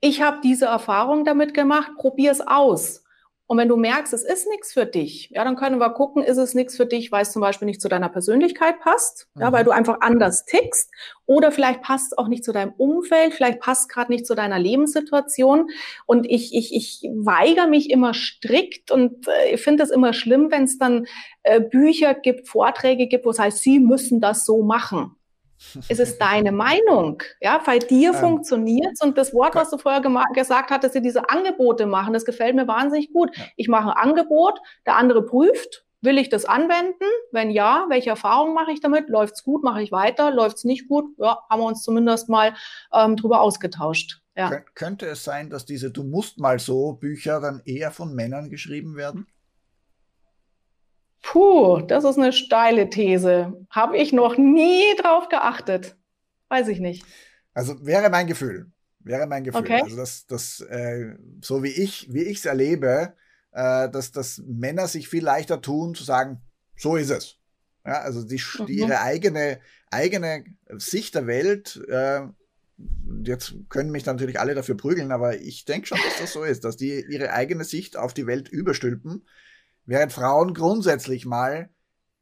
Ich 0.00 0.20
habe 0.20 0.40
diese 0.42 0.66
Erfahrung 0.66 1.24
damit 1.24 1.54
gemacht, 1.54 1.92
probier 1.96 2.32
es 2.32 2.40
aus. 2.40 3.04
Und 3.52 3.58
wenn 3.58 3.68
du 3.68 3.76
merkst, 3.76 4.14
es 4.14 4.22
ist 4.22 4.48
nichts 4.48 4.72
für 4.72 4.86
dich, 4.86 5.28
ja, 5.28 5.44
dann 5.44 5.56
können 5.56 5.78
wir 5.78 5.90
gucken, 5.90 6.22
ist 6.22 6.38
es 6.38 6.54
nichts 6.54 6.74
für 6.74 6.86
dich, 6.86 7.12
weil 7.12 7.20
es 7.20 7.32
zum 7.32 7.42
Beispiel 7.42 7.66
nicht 7.66 7.82
zu 7.82 7.90
deiner 7.90 8.08
Persönlichkeit 8.08 8.80
passt, 8.80 9.28
mhm. 9.34 9.42
ja, 9.42 9.52
weil 9.52 9.62
du 9.62 9.72
einfach 9.72 9.98
anders 10.00 10.46
tickst, 10.46 10.90
oder 11.26 11.52
vielleicht 11.52 11.82
passt 11.82 12.12
es 12.12 12.18
auch 12.18 12.28
nicht 12.28 12.44
zu 12.44 12.52
deinem 12.52 12.72
Umfeld, 12.78 13.34
vielleicht 13.34 13.60
passt 13.60 13.90
gerade 13.90 14.10
nicht 14.10 14.26
zu 14.26 14.34
deiner 14.34 14.58
Lebenssituation. 14.58 15.68
Und 16.06 16.24
ich, 16.30 16.54
ich, 16.54 16.74
ich 16.74 17.02
weigere 17.14 17.66
mich 17.66 17.90
immer 17.90 18.14
strikt 18.14 18.90
und 18.90 19.28
äh, 19.28 19.52
ich 19.52 19.60
finde 19.60 19.82
es 19.82 19.90
immer 19.90 20.14
schlimm, 20.14 20.50
wenn 20.50 20.64
es 20.64 20.78
dann 20.78 21.06
äh, 21.42 21.60
Bücher 21.60 22.14
gibt, 22.14 22.48
Vorträge 22.48 23.06
gibt, 23.06 23.26
wo 23.26 23.30
es 23.32 23.38
heißt, 23.38 23.58
sie 23.58 23.80
müssen 23.80 24.22
das 24.22 24.46
so 24.46 24.62
machen 24.62 25.14
es 25.88 25.98
ist 25.98 26.18
deine 26.18 26.52
Meinung. 26.52 27.22
Ja, 27.40 27.60
bei 27.64 27.78
dir 27.78 28.10
ähm, 28.10 28.16
funktioniert 28.16 28.98
und 29.02 29.16
das 29.18 29.32
Wort, 29.32 29.54
was 29.54 29.70
du 29.70 29.78
vorher 29.78 30.00
gesagt 30.34 30.70
hast, 30.70 30.84
dass 30.84 30.92
sie 30.92 31.02
diese 31.02 31.28
Angebote 31.28 31.86
machen, 31.86 32.12
das 32.12 32.24
gefällt 32.24 32.54
mir 32.54 32.68
wahnsinnig 32.68 33.12
gut. 33.12 33.36
Ja. 33.36 33.44
Ich 33.56 33.68
mache 33.68 33.90
ein 33.90 34.10
Angebot, 34.10 34.60
der 34.86 34.96
andere 34.96 35.24
prüft, 35.24 35.84
will 36.02 36.18
ich 36.18 36.28
das 36.28 36.44
anwenden? 36.44 37.04
Wenn 37.30 37.50
ja, 37.50 37.86
welche 37.88 38.10
Erfahrungen 38.10 38.54
mache 38.54 38.72
ich 38.72 38.80
damit? 38.80 39.08
Läuft's 39.08 39.42
gut, 39.44 39.62
mache 39.62 39.82
ich 39.82 39.92
weiter? 39.92 40.30
Läuft's 40.30 40.64
nicht 40.64 40.88
gut? 40.88 41.06
Ja, 41.18 41.38
haben 41.48 41.60
wir 41.60 41.66
uns 41.66 41.82
zumindest 41.82 42.28
mal 42.28 42.54
ähm, 42.92 43.16
drüber 43.16 43.40
ausgetauscht. 43.40 44.20
Ja. 44.36 44.48
Kön 44.48 44.64
könnte 44.74 45.06
es 45.06 45.24
sein, 45.24 45.50
dass 45.50 45.64
diese 45.64 45.90
Du 45.90 46.04
musst 46.04 46.38
mal 46.38 46.58
so 46.58 46.94
Bücher 46.94 47.40
dann 47.40 47.62
eher 47.64 47.90
von 47.90 48.14
Männern 48.14 48.50
geschrieben 48.50 48.96
werden? 48.96 49.26
Puh, 51.22 51.80
das 51.80 52.04
ist 52.04 52.18
eine 52.18 52.32
steile 52.32 52.90
These. 52.90 53.52
Habe 53.70 53.96
ich 53.96 54.12
noch 54.12 54.36
nie 54.36 54.84
drauf 55.00 55.28
geachtet. 55.28 55.96
Weiß 56.48 56.68
ich 56.68 56.80
nicht. 56.80 57.04
Also 57.54 57.86
wäre 57.86 58.10
mein 58.10 58.26
Gefühl. 58.26 58.70
Wäre 59.00 59.26
mein 59.26 59.44
Gefühl. 59.44 59.62
Okay. 59.62 59.82
Also 59.82 59.96
das, 59.96 60.26
das 60.26 60.60
äh, 60.60 61.14
so 61.40 61.62
wie 61.62 61.70
ich, 61.70 62.12
wie 62.12 62.22
ich 62.22 62.38
es 62.38 62.44
erlebe, 62.44 63.14
äh, 63.52 63.88
dass, 63.88 64.12
dass 64.12 64.42
Männer 64.46 64.88
sich 64.88 65.08
viel 65.08 65.24
leichter 65.24 65.60
tun, 65.60 65.94
zu 65.94 66.04
sagen, 66.04 66.40
so 66.76 66.96
ist 66.96 67.10
es. 67.10 67.38
Ja, 67.84 68.00
also 68.00 68.24
die, 68.24 68.40
mhm. 68.58 68.66
die 68.66 68.74
ihre 68.74 69.00
eigene, 69.00 69.60
eigene 69.90 70.44
Sicht 70.76 71.14
der 71.14 71.26
Welt, 71.26 71.80
äh, 71.88 72.20
jetzt 73.24 73.54
können 73.68 73.90
mich 73.90 74.06
natürlich 74.06 74.40
alle 74.40 74.54
dafür 74.54 74.76
prügeln, 74.76 75.12
aber 75.12 75.38
ich 75.38 75.64
denke 75.64 75.86
schon, 75.86 75.98
dass 76.04 76.18
das 76.20 76.32
so 76.32 76.44
ist, 76.44 76.64
dass 76.64 76.76
die 76.76 77.04
ihre 77.08 77.32
eigene 77.32 77.64
Sicht 77.64 77.96
auf 77.96 78.14
die 78.14 78.26
Welt 78.26 78.48
überstülpen, 78.48 79.26
während 79.84 80.12
Frauen 80.12 80.54
grundsätzlich 80.54 81.26
mal 81.26 81.68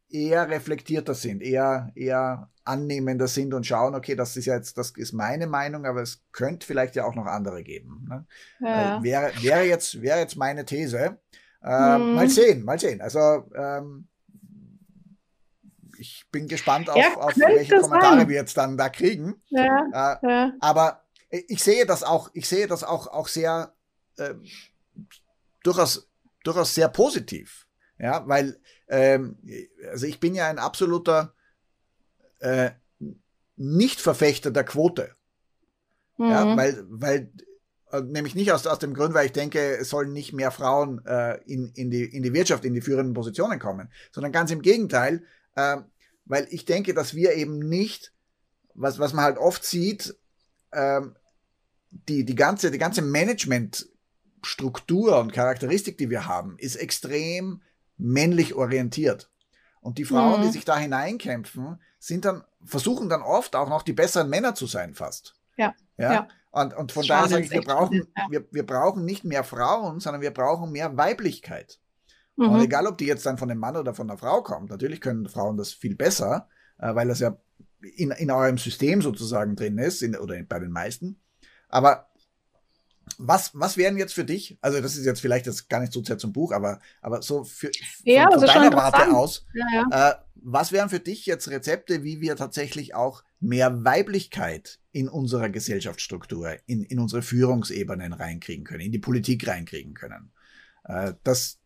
eher 0.08 0.48
reflektierter 0.48 1.14
sind, 1.14 1.42
eher, 1.42 1.92
eher 1.94 2.50
annehmender 2.64 3.28
sind 3.28 3.54
und 3.54 3.66
schauen, 3.66 3.94
okay, 3.94 4.14
das 4.14 4.36
ist 4.36 4.46
jetzt, 4.46 4.76
das 4.76 4.90
ist 4.96 5.12
meine 5.12 5.46
Meinung, 5.46 5.86
aber 5.86 6.02
es 6.02 6.22
könnte 6.32 6.66
vielleicht 6.66 6.96
ja 6.96 7.04
auch 7.04 7.14
noch 7.14 7.26
andere 7.26 7.62
geben. 7.62 8.06
Ne? 8.08 8.26
Ja. 8.60 8.98
Äh, 8.98 9.02
wäre, 9.02 9.32
wäre, 9.40 9.62
jetzt, 9.64 10.02
wäre 10.02 10.18
jetzt 10.18 10.36
meine 10.36 10.64
These. 10.64 11.18
Äh, 11.62 11.94
hm. 11.94 12.14
Mal 12.14 12.28
sehen, 12.28 12.64
mal 12.64 12.78
sehen. 12.78 13.00
Also 13.00 13.48
ähm, 13.54 14.08
ich 15.98 16.26
bin 16.32 16.48
gespannt 16.48 16.88
auf, 16.88 16.96
ja, 16.96 17.14
auf 17.16 17.36
welche 17.36 17.78
Kommentare 17.78 18.20
sein. 18.20 18.28
wir 18.28 18.36
jetzt 18.36 18.56
dann 18.56 18.76
da 18.76 18.88
kriegen. 18.88 19.42
Ja, 19.48 20.18
äh, 20.22 20.26
ja. 20.26 20.52
Aber 20.60 21.04
ich 21.28 21.62
sehe 21.62 21.86
das 21.86 22.02
auch, 22.02 22.30
ich 22.32 22.48
sehe 22.48 22.66
das 22.66 22.82
auch, 22.82 23.06
auch 23.06 23.28
sehr 23.28 23.74
äh, 24.16 24.34
durchaus, 25.62 26.09
durchaus 26.44 26.74
sehr 26.74 26.88
positiv. 26.88 27.66
Ja, 27.98 28.26
weil 28.26 28.58
ähm, 28.88 29.38
also 29.90 30.06
ich 30.06 30.20
bin 30.20 30.34
ja 30.34 30.48
ein 30.48 30.58
absoluter 30.58 31.34
äh, 32.38 32.70
Nicht-Verfechter 33.56 34.50
der 34.50 34.64
Quote. 34.64 35.14
Mhm. 36.16 36.30
Ja, 36.30 36.56
weil, 36.56 36.84
weil 36.88 37.32
äh, 37.92 38.00
nämlich 38.00 38.34
nicht 38.34 38.52
aus, 38.52 38.66
aus 38.66 38.78
dem 38.78 38.94
Grund, 38.94 39.14
weil 39.14 39.26
ich 39.26 39.32
denke, 39.32 39.76
es 39.76 39.90
sollen 39.90 40.12
nicht 40.12 40.32
mehr 40.32 40.50
Frauen 40.50 41.04
äh, 41.06 41.38
in, 41.44 41.72
in, 41.74 41.90
die, 41.90 42.04
in 42.04 42.22
die 42.22 42.32
Wirtschaft, 42.32 42.64
in 42.64 42.74
die 42.74 42.80
führenden 42.80 43.14
Positionen 43.14 43.58
kommen, 43.58 43.90
sondern 44.12 44.32
ganz 44.32 44.50
im 44.50 44.62
Gegenteil, 44.62 45.24
äh, 45.56 45.78
weil 46.24 46.46
ich 46.50 46.64
denke, 46.64 46.94
dass 46.94 47.14
wir 47.14 47.34
eben 47.34 47.58
nicht, 47.58 48.12
was, 48.74 48.98
was 48.98 49.12
man 49.12 49.24
halt 49.24 49.38
oft 49.38 49.64
sieht, 49.64 50.16
äh, 50.70 51.00
die, 51.90 52.24
die 52.24 52.34
ganze, 52.34 52.70
die 52.70 52.78
ganze 52.78 53.02
Management-Struktur 54.40 55.18
und 55.18 55.32
Charakteristik, 55.32 55.98
die 55.98 56.10
wir 56.10 56.26
haben, 56.26 56.56
ist 56.58 56.76
extrem 56.76 57.62
männlich 57.96 58.54
orientiert. 58.54 59.30
Und 59.80 59.98
die 59.98 60.04
Frauen, 60.04 60.40
mhm. 60.40 60.44
die 60.44 60.52
sich 60.52 60.64
da 60.64 60.76
hineinkämpfen, 60.76 61.80
sind 61.98 62.24
dann, 62.24 62.44
versuchen 62.64 63.08
dann 63.08 63.22
oft 63.22 63.56
auch 63.56 63.68
noch 63.68 63.82
die 63.82 63.92
besseren 63.92 64.28
Männer 64.28 64.54
zu 64.54 64.66
sein, 64.66 64.94
fast. 64.94 65.36
Ja. 65.56 65.74
Ja. 65.96 66.12
ja. 66.12 66.28
Und, 66.50 66.76
und 66.76 66.92
von 66.92 67.06
daher 67.06 67.28
sage 67.28 67.44
ich, 67.44 67.50
wir 67.50 67.62
brauchen, 67.62 68.08
ja. 68.16 68.26
wir, 68.28 68.46
wir 68.50 68.66
brauchen 68.66 69.04
nicht 69.04 69.24
mehr 69.24 69.44
Frauen, 69.44 70.00
sondern 70.00 70.20
wir 70.20 70.32
brauchen 70.32 70.72
mehr 70.72 70.96
Weiblichkeit. 70.96 71.78
Mhm. 72.36 72.50
Und 72.50 72.60
egal, 72.62 72.86
ob 72.86 72.98
die 72.98 73.06
jetzt 73.06 73.24
dann 73.24 73.38
von 73.38 73.50
einem 73.50 73.60
Mann 73.60 73.76
oder 73.76 73.94
von 73.94 74.10
einer 74.10 74.18
Frau 74.18 74.42
kommt, 74.42 74.70
natürlich 74.70 75.00
können 75.00 75.28
Frauen 75.28 75.56
das 75.56 75.72
viel 75.72 75.94
besser, 75.94 76.48
äh, 76.78 76.94
weil 76.94 77.08
das 77.08 77.20
ja 77.20 77.36
in, 77.96 78.10
in 78.10 78.30
eurem 78.30 78.58
System 78.58 79.00
sozusagen 79.00 79.56
drin 79.56 79.78
ist, 79.78 80.02
in, 80.02 80.16
oder 80.16 80.42
bei 80.42 80.58
den 80.58 80.72
meisten. 80.72 81.20
Aber 81.68 82.09
was, 83.20 83.50
was 83.54 83.76
wären 83.76 83.96
jetzt 83.96 84.14
für 84.14 84.24
dich, 84.24 84.58
also 84.60 84.80
das 84.80 84.96
ist 84.96 85.04
jetzt 85.04 85.20
vielleicht 85.20 85.46
jetzt 85.46 85.68
gar 85.68 85.80
nicht 85.80 85.92
so 85.92 86.02
sehr 86.02 86.18
zum 86.18 86.32
Buch, 86.32 86.52
aber, 86.52 86.80
aber 87.00 87.22
so 87.22 87.44
für, 87.44 87.70
ja, 88.04 88.30
von, 88.30 88.40
von 88.40 88.46
deiner 88.46 88.72
Warte 88.72 89.14
aus, 89.14 89.46
ja, 89.54 89.66
ja. 89.72 90.10
Äh, 90.10 90.14
was 90.42 90.72
wären 90.72 90.88
für 90.88 91.00
dich 91.00 91.26
jetzt 91.26 91.48
Rezepte, 91.48 92.02
wie 92.02 92.20
wir 92.20 92.34
tatsächlich 92.34 92.94
auch 92.94 93.22
mehr 93.40 93.84
Weiblichkeit 93.84 94.78
in 94.90 95.08
unserer 95.08 95.50
Gesellschaftsstruktur, 95.50 96.56
in, 96.66 96.82
in 96.82 96.98
unsere 96.98 97.20
Führungsebenen 97.20 98.14
reinkriegen 98.14 98.64
können, 98.64 98.80
in 98.80 98.92
die 98.92 98.98
Politik 98.98 99.46
reinkriegen 99.46 99.92
können? 99.94 100.32
Äh, 100.84 101.12
das 101.24 101.60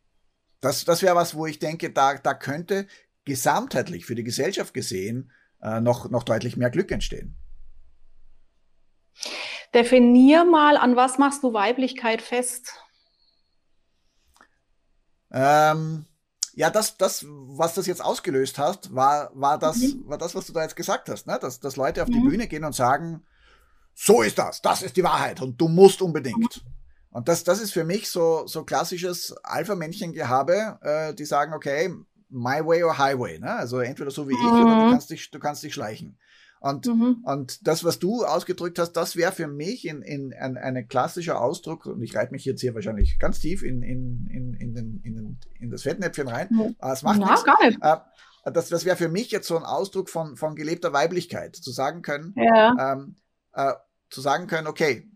das, 0.64 0.86
das 0.86 1.02
wäre 1.02 1.14
was, 1.14 1.34
wo 1.34 1.44
ich 1.44 1.58
denke, 1.58 1.90
da, 1.90 2.14
da 2.14 2.32
könnte 2.32 2.86
gesamtheitlich 3.26 4.06
für 4.06 4.14
die 4.14 4.24
Gesellschaft 4.24 4.72
gesehen 4.72 5.30
äh, 5.60 5.80
noch, 5.80 6.10
noch 6.10 6.22
deutlich 6.22 6.56
mehr 6.56 6.70
Glück 6.70 6.90
entstehen. 6.90 7.36
Definier 9.74 10.44
mal, 10.44 10.76
an 10.76 10.96
was 10.96 11.18
machst 11.18 11.42
du 11.42 11.52
Weiblichkeit 11.52 12.22
fest? 12.22 12.72
Ähm, 15.32 16.06
ja, 16.54 16.70
das, 16.70 16.96
das, 16.96 17.24
was 17.28 17.74
das 17.74 17.86
jetzt 17.86 18.04
ausgelöst 18.04 18.58
hast, 18.58 18.94
war, 18.94 19.30
war, 19.34 19.58
das, 19.58 19.78
mhm. 19.78 20.04
war 20.06 20.18
das, 20.18 20.34
was 20.34 20.46
du 20.46 20.52
da 20.52 20.62
jetzt 20.62 20.76
gesagt 20.76 21.08
hast, 21.08 21.26
ne? 21.26 21.38
dass, 21.40 21.58
dass 21.58 21.76
Leute 21.76 22.02
auf 22.02 22.08
die 22.08 22.20
mhm. 22.20 22.28
Bühne 22.28 22.46
gehen 22.46 22.64
und 22.64 22.74
sagen, 22.74 23.24
so 23.94 24.22
ist 24.22 24.38
das, 24.38 24.62
das 24.62 24.82
ist 24.82 24.96
die 24.96 25.04
Wahrheit 25.04 25.42
und 25.42 25.60
du 25.60 25.68
musst 25.68 26.02
unbedingt. 26.02 26.64
Mhm. 26.64 26.70
Und 27.10 27.28
das, 27.28 27.44
das 27.44 27.60
ist 27.60 27.72
für 27.72 27.84
mich 27.84 28.08
so, 28.08 28.46
so 28.46 28.64
klassisches 28.64 29.34
Alpha-Männchen-Gehabe, 29.44 30.78
äh, 30.82 31.14
die 31.14 31.24
sagen, 31.24 31.54
okay, 31.54 31.92
my 32.28 32.64
way 32.64 32.82
or 32.82 32.98
highway, 32.98 33.38
ne? 33.38 33.52
Also 33.52 33.78
entweder 33.78 34.10
so 34.10 34.28
wie 34.28 34.32
ich 34.32 34.40
oder 34.40 34.64
du 34.64 34.86
mhm. 34.86 34.90
kannst 34.90 35.10
dich, 35.10 35.30
du 35.30 35.38
kannst 35.38 35.62
dich 35.62 35.74
schleichen. 35.74 36.18
Und, 36.64 36.86
mhm. 36.86 37.22
und 37.24 37.66
das, 37.66 37.84
was 37.84 37.98
du 37.98 38.24
ausgedrückt 38.24 38.78
hast, 38.78 38.92
das 38.92 39.16
wäre 39.16 39.32
für 39.32 39.48
mich 39.48 39.86
in, 39.86 40.00
in, 40.00 40.32
ein, 40.32 40.56
ein 40.56 40.88
klassischer 40.88 41.38
Ausdruck, 41.38 41.84
und 41.84 42.02
ich 42.02 42.16
reite 42.16 42.32
mich 42.32 42.46
jetzt 42.46 42.62
hier 42.62 42.74
wahrscheinlich 42.74 43.18
ganz 43.18 43.38
tief 43.38 43.62
in, 43.62 43.82
in, 43.82 44.26
in, 44.30 44.54
in, 44.54 44.74
den, 44.74 45.00
in, 45.04 45.38
in 45.60 45.70
das 45.70 45.82
Fettnäpfchen 45.82 46.26
rein. 46.26 46.48
Mhm. 46.48 46.74
Es 46.80 47.02
macht 47.02 47.20
Na, 47.20 47.32
nichts. 47.32 47.44
Gar 47.44 47.66
nicht. 47.66 47.78
Äh, 47.82 48.50
das, 48.50 48.70
das 48.70 48.86
wäre 48.86 48.96
für 48.96 49.10
mich 49.10 49.30
jetzt 49.30 49.46
so 49.46 49.58
ein 49.58 49.62
Ausdruck 49.62 50.08
von, 50.08 50.36
von 50.38 50.54
gelebter 50.54 50.94
Weiblichkeit, 50.94 51.54
zu 51.54 51.70
sagen 51.70 52.00
können, 52.00 52.32
ja. 52.34 52.94
ähm, 52.94 53.16
äh, 53.52 53.74
zu 54.08 54.22
sagen 54.22 54.46
können, 54.46 54.66
okay, 54.66 55.06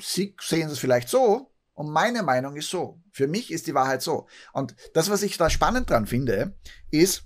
Sie 0.00 0.36
sehen 0.40 0.70
es 0.70 0.78
vielleicht 0.78 1.08
so 1.08 1.50
und 1.72 1.90
meine 1.90 2.22
Meinung 2.22 2.54
ist 2.54 2.70
so. 2.70 3.00
Für 3.10 3.26
mich 3.26 3.50
ist 3.50 3.66
die 3.66 3.74
Wahrheit 3.74 4.00
so. 4.00 4.28
Und 4.52 4.76
das, 4.92 5.10
was 5.10 5.24
ich 5.24 5.38
da 5.38 5.50
spannend 5.50 5.90
dran 5.90 6.06
finde, 6.06 6.56
ist, 6.92 7.24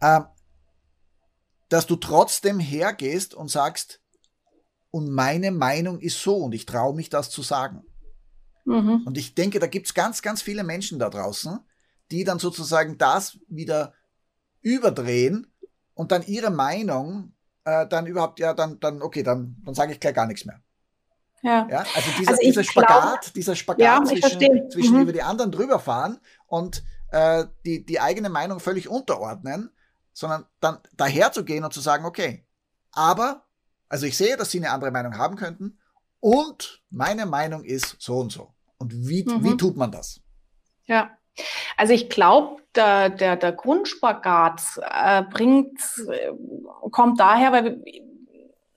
äh, 0.00 0.20
dass 1.68 1.86
du 1.86 1.96
trotzdem 1.96 2.58
hergehst 2.58 3.34
und 3.34 3.50
sagst, 3.50 4.00
und 4.90 5.10
meine 5.10 5.50
Meinung 5.50 6.00
ist 6.00 6.22
so 6.22 6.36
und 6.36 6.54
ich 6.54 6.66
traue 6.66 6.94
mich 6.94 7.10
das 7.10 7.30
zu 7.30 7.42
sagen. 7.42 7.84
Mhm. 8.64 9.02
Und 9.04 9.18
ich 9.18 9.34
denke, 9.34 9.58
da 9.58 9.66
gibt's 9.66 9.94
ganz, 9.94 10.22
ganz 10.22 10.42
viele 10.42 10.64
Menschen 10.64 10.98
da 10.98 11.10
draußen, 11.10 11.58
die 12.10 12.24
dann 12.24 12.38
sozusagen 12.38 12.96
das 12.96 13.38
wieder 13.48 13.92
überdrehen 14.62 15.46
und 15.94 16.10
dann 16.10 16.22
ihre 16.26 16.50
Meinung 16.50 17.34
äh, 17.64 17.86
dann 17.86 18.06
überhaupt, 18.06 18.40
ja, 18.40 18.54
dann, 18.54 18.80
dann, 18.80 19.02
okay, 19.02 19.22
dann, 19.22 19.56
dann 19.64 19.74
sage 19.74 19.92
ich 19.92 20.00
gleich 20.00 20.14
gar 20.14 20.26
nichts 20.26 20.44
mehr. 20.44 20.60
Ja. 21.42 21.68
ja 21.70 21.84
also 21.94 22.10
dieser, 22.18 22.30
also 22.32 22.42
dieser 22.42 22.64
Spagat, 22.64 23.20
glaub, 23.22 23.34
dieser 23.34 23.56
Spagat 23.56 23.80
ja, 23.80 24.04
zwischen, 24.04 24.70
zwischen 24.70 24.96
mhm. 24.96 25.02
über 25.02 25.12
die 25.12 25.22
anderen 25.22 25.52
drüber 25.52 25.78
fahren 25.78 26.18
und 26.46 26.82
äh, 27.10 27.44
die, 27.64 27.84
die 27.84 28.00
eigene 28.00 28.30
Meinung 28.30 28.58
völlig 28.58 28.88
unterordnen 28.88 29.70
sondern 30.18 30.46
dann 30.58 30.78
daherzugehen 30.96 31.62
und 31.62 31.72
zu 31.72 31.78
sagen, 31.78 32.04
okay, 32.04 32.44
aber, 32.90 33.44
also 33.88 34.04
ich 34.04 34.16
sehe, 34.16 34.36
dass 34.36 34.50
Sie 34.50 34.58
eine 34.58 34.72
andere 34.72 34.90
Meinung 34.90 35.16
haben 35.16 35.36
könnten 35.36 35.78
und 36.18 36.82
meine 36.90 37.24
Meinung 37.24 37.62
ist 37.62 37.94
so 38.00 38.18
und 38.18 38.32
so. 38.32 38.52
Und 38.78 38.92
wie, 39.08 39.24
mhm. 39.24 39.44
wie 39.44 39.56
tut 39.56 39.76
man 39.76 39.92
das? 39.92 40.20
Ja. 40.86 41.10
Also 41.76 41.92
ich 41.92 42.10
glaube, 42.10 42.60
der, 42.74 43.10
der, 43.10 43.36
der 43.36 43.52
Grundspagat 43.52 44.60
äh, 44.82 45.22
bringt, 45.22 45.80
äh, 46.10 46.32
kommt 46.90 47.20
daher, 47.20 47.52
weil 47.52 47.64
wir, 47.84 48.02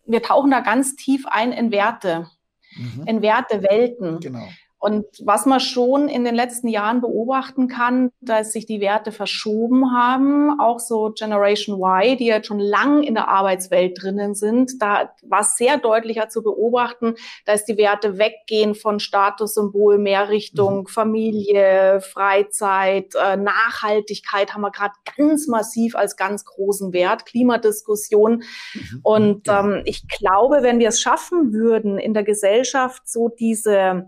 wir 0.06 0.22
tauchen 0.22 0.52
da 0.52 0.60
ganz 0.60 0.96
tief 0.96 1.26
ein 1.26 1.52
in 1.52 1.72
Werte, 1.72 2.30
mhm. 2.76 3.08
in 3.08 3.22
Wertewelten. 3.24 4.20
Genau. 4.20 4.48
Und 4.82 5.06
was 5.24 5.46
man 5.46 5.60
schon 5.60 6.10
in 6.10 6.24
den 6.24 6.34
letzten 6.34 6.68
Jahren 6.68 7.02
beobachten 7.02 7.68
kann, 7.68 8.10
dass 8.20 8.52
sich 8.52 8.66
die 8.66 8.82
Werte 8.82 9.12
verschoben 9.12 9.94
haben, 9.94 10.60
auch 10.60 10.80
so 10.80 11.12
Generation 11.16 11.80
Y, 11.80 12.18
die 12.18 12.26
jetzt 12.26 12.48
schon 12.48 12.58
lang 12.58 13.04
in 13.04 13.14
der 13.14 13.28
Arbeitswelt 13.28 14.02
drinnen 14.02 14.34
sind, 14.34 14.82
da 14.82 15.14
war 15.22 15.42
es 15.42 15.56
sehr 15.56 15.78
deutlicher 15.78 16.30
zu 16.30 16.42
beobachten, 16.42 17.14
dass 17.46 17.64
die 17.64 17.78
Werte 17.78 18.18
weggehen 18.18 18.74
von 18.74 19.00
Statussymbol 19.00 20.00
mehr 20.00 20.30
Richtung 20.30 20.80
mhm. 20.80 20.88
Familie, 20.88 22.02
Freizeit, 22.02 23.14
äh, 23.14 23.38
Nachhaltigkeit 23.38 24.56
haben 24.56 24.62
wir 24.62 24.72
gerade 24.72 24.96
ganz 25.16 25.48
massiv 25.48 25.96
als 25.96 26.18
ganz 26.18 26.44
großen 26.44 26.92
Wert, 26.92 27.28
Klimadiskussion. 27.28 28.42
Mhm. 28.74 29.00
Und 29.04 29.48
ähm, 29.48 29.84
ich 29.86 30.08
glaube, 30.08 30.64
wenn 30.64 30.80
wir 30.80 30.88
es 30.88 31.00
schaffen 31.00 31.54
würden, 31.54 32.00
in 32.00 32.16
der 32.16 32.24
Gesellschaft 32.24 33.08
so 33.08 33.30
diese 33.30 34.08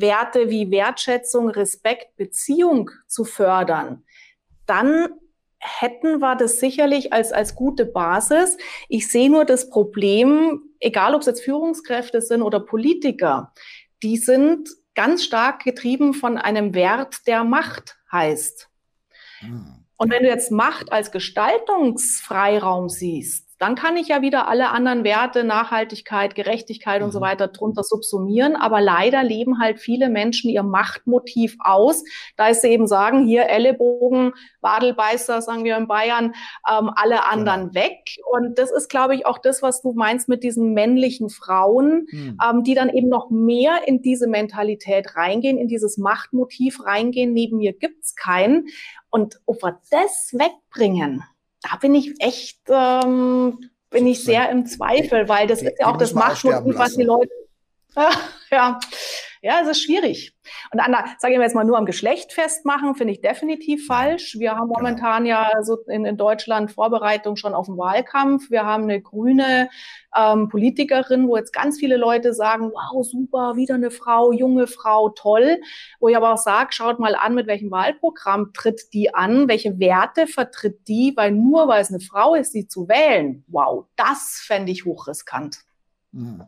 Werte 0.00 0.50
wie 0.50 0.70
Wertschätzung, 0.70 1.48
Respekt, 1.48 2.16
Beziehung 2.16 2.90
zu 3.06 3.24
fördern, 3.24 4.04
dann 4.66 5.08
hätten 5.58 6.20
wir 6.20 6.36
das 6.36 6.58
sicherlich 6.58 7.12
als, 7.12 7.32
als 7.32 7.54
gute 7.54 7.84
Basis. 7.84 8.56
Ich 8.88 9.08
sehe 9.10 9.30
nur 9.30 9.44
das 9.44 9.68
Problem, 9.68 10.62
egal 10.80 11.14
ob 11.14 11.20
es 11.20 11.26
jetzt 11.26 11.44
Führungskräfte 11.44 12.22
sind 12.22 12.42
oder 12.42 12.60
Politiker, 12.60 13.52
die 14.02 14.16
sind 14.16 14.70
ganz 14.94 15.24
stark 15.24 15.62
getrieben 15.62 16.14
von 16.14 16.38
einem 16.38 16.74
Wert, 16.74 17.26
der 17.26 17.44
Macht 17.44 17.98
heißt. 18.10 18.68
Hm. 19.40 19.84
Und 19.96 20.10
wenn 20.10 20.22
du 20.22 20.30
jetzt 20.30 20.50
Macht 20.50 20.92
als 20.92 21.12
Gestaltungsfreiraum 21.12 22.88
siehst, 22.88 23.49
dann 23.60 23.74
kann 23.74 23.98
ich 23.98 24.08
ja 24.08 24.22
wieder 24.22 24.48
alle 24.48 24.70
anderen 24.70 25.04
Werte, 25.04 25.44
Nachhaltigkeit, 25.44 26.34
Gerechtigkeit 26.34 27.00
mhm. 27.00 27.06
und 27.06 27.12
so 27.12 27.18
mhm. 27.18 27.24
weiter 27.24 27.48
drunter 27.48 27.82
subsumieren. 27.82 28.56
Aber 28.56 28.80
leider 28.80 29.22
leben 29.22 29.60
halt 29.60 29.80
viele 29.80 30.08
Menschen 30.08 30.48
ihr 30.48 30.62
Machtmotiv 30.62 31.58
aus. 31.60 32.02
Da 32.38 32.48
ist 32.48 32.62
sie 32.62 32.68
eben 32.68 32.86
sagen, 32.86 33.26
hier 33.26 33.50
Ellenbogen, 33.50 34.32
Wadelbeißer, 34.62 35.42
sagen 35.42 35.64
wir 35.64 35.76
in 35.76 35.88
Bayern, 35.88 36.34
ähm, 36.70 36.90
alle 36.94 37.26
anderen 37.26 37.68
genau. 37.68 37.74
weg. 37.74 38.16
Und 38.32 38.58
das 38.58 38.70
ist, 38.70 38.88
glaube 38.88 39.14
ich, 39.14 39.26
auch 39.26 39.36
das, 39.36 39.60
was 39.60 39.82
du 39.82 39.92
meinst 39.92 40.26
mit 40.26 40.42
diesen 40.42 40.72
männlichen 40.72 41.28
Frauen, 41.28 42.06
mhm. 42.10 42.38
ähm, 42.42 42.64
die 42.64 42.74
dann 42.74 42.88
eben 42.88 43.10
noch 43.10 43.28
mehr 43.28 43.86
in 43.86 44.00
diese 44.00 44.26
Mentalität 44.26 45.16
reingehen, 45.16 45.58
in 45.58 45.68
dieses 45.68 45.98
Machtmotiv 45.98 46.82
reingehen. 46.86 47.34
Neben 47.34 47.58
mir 47.58 47.74
gibt's 47.74 48.16
keinen. 48.16 48.68
Und 49.10 49.38
ob 49.44 49.62
wir 49.62 49.78
das 49.90 50.32
wegbringen, 50.32 51.24
da 51.62 51.76
bin 51.76 51.94
ich 51.94 52.14
echt, 52.20 52.60
ähm, 52.68 53.70
bin 53.90 54.06
ich 54.06 54.24
sehr 54.24 54.50
im 54.50 54.66
Zweifel, 54.66 55.28
weil 55.28 55.46
das 55.46 55.60
die, 55.60 55.66
ist 55.66 55.78
ja 55.80 55.86
auch 55.86 55.96
das 55.96 56.14
Machtmotiv, 56.14 56.78
was 56.78 56.96
die 56.96 57.04
Leute, 57.04 57.30
ja, 58.50 58.78
ja, 59.42 59.60
es 59.62 59.68
ist 59.68 59.82
schwierig. 59.82 60.36
Und 60.70 60.80
an, 60.80 60.94
sage 61.18 61.32
ich 61.32 61.38
mal 61.38 61.44
jetzt 61.44 61.54
mal 61.54 61.64
nur 61.64 61.78
am 61.78 61.86
Geschlecht 61.86 62.32
festmachen, 62.32 62.94
finde 62.94 63.14
ich 63.14 63.22
definitiv 63.22 63.86
falsch. 63.86 64.38
Wir 64.38 64.50
haben 64.50 64.68
genau. 64.68 64.80
momentan 64.80 65.24
ja 65.24 65.50
so 65.62 65.78
in, 65.86 66.04
in 66.04 66.18
Deutschland 66.18 66.70
Vorbereitung 66.70 67.36
schon 67.36 67.54
auf 67.54 67.64
den 67.64 67.78
Wahlkampf. 67.78 68.50
Wir 68.50 68.66
haben 68.66 68.82
eine 68.82 69.00
grüne 69.00 69.70
ähm, 70.14 70.48
Politikerin, 70.48 71.26
wo 71.26 71.38
jetzt 71.38 71.54
ganz 71.54 71.78
viele 71.78 71.96
Leute 71.96 72.34
sagen, 72.34 72.70
wow, 72.70 73.02
super, 73.02 73.56
wieder 73.56 73.76
eine 73.76 73.90
Frau, 73.90 74.30
junge 74.32 74.66
Frau, 74.66 75.08
toll. 75.08 75.58
Wo 76.00 76.08
ich 76.08 76.16
aber 76.16 76.34
auch 76.34 76.38
sage, 76.38 76.74
schaut 76.74 76.98
mal 76.98 77.14
an, 77.14 77.34
mit 77.34 77.46
welchem 77.46 77.70
Wahlprogramm 77.70 78.52
tritt 78.52 78.92
die 78.92 79.14
an, 79.14 79.48
welche 79.48 79.78
Werte 79.78 80.26
vertritt 80.26 80.86
die, 80.86 81.14
weil 81.16 81.32
nur 81.32 81.66
weil 81.66 81.80
es 81.80 81.88
eine 81.88 82.00
Frau 82.00 82.34
ist, 82.34 82.52
sie 82.52 82.68
zu 82.68 82.88
wählen, 82.88 83.42
wow, 83.48 83.86
das 83.96 84.42
fände 84.44 84.70
ich 84.70 84.84
hochriskant. 84.84 85.60
Mhm 86.12 86.44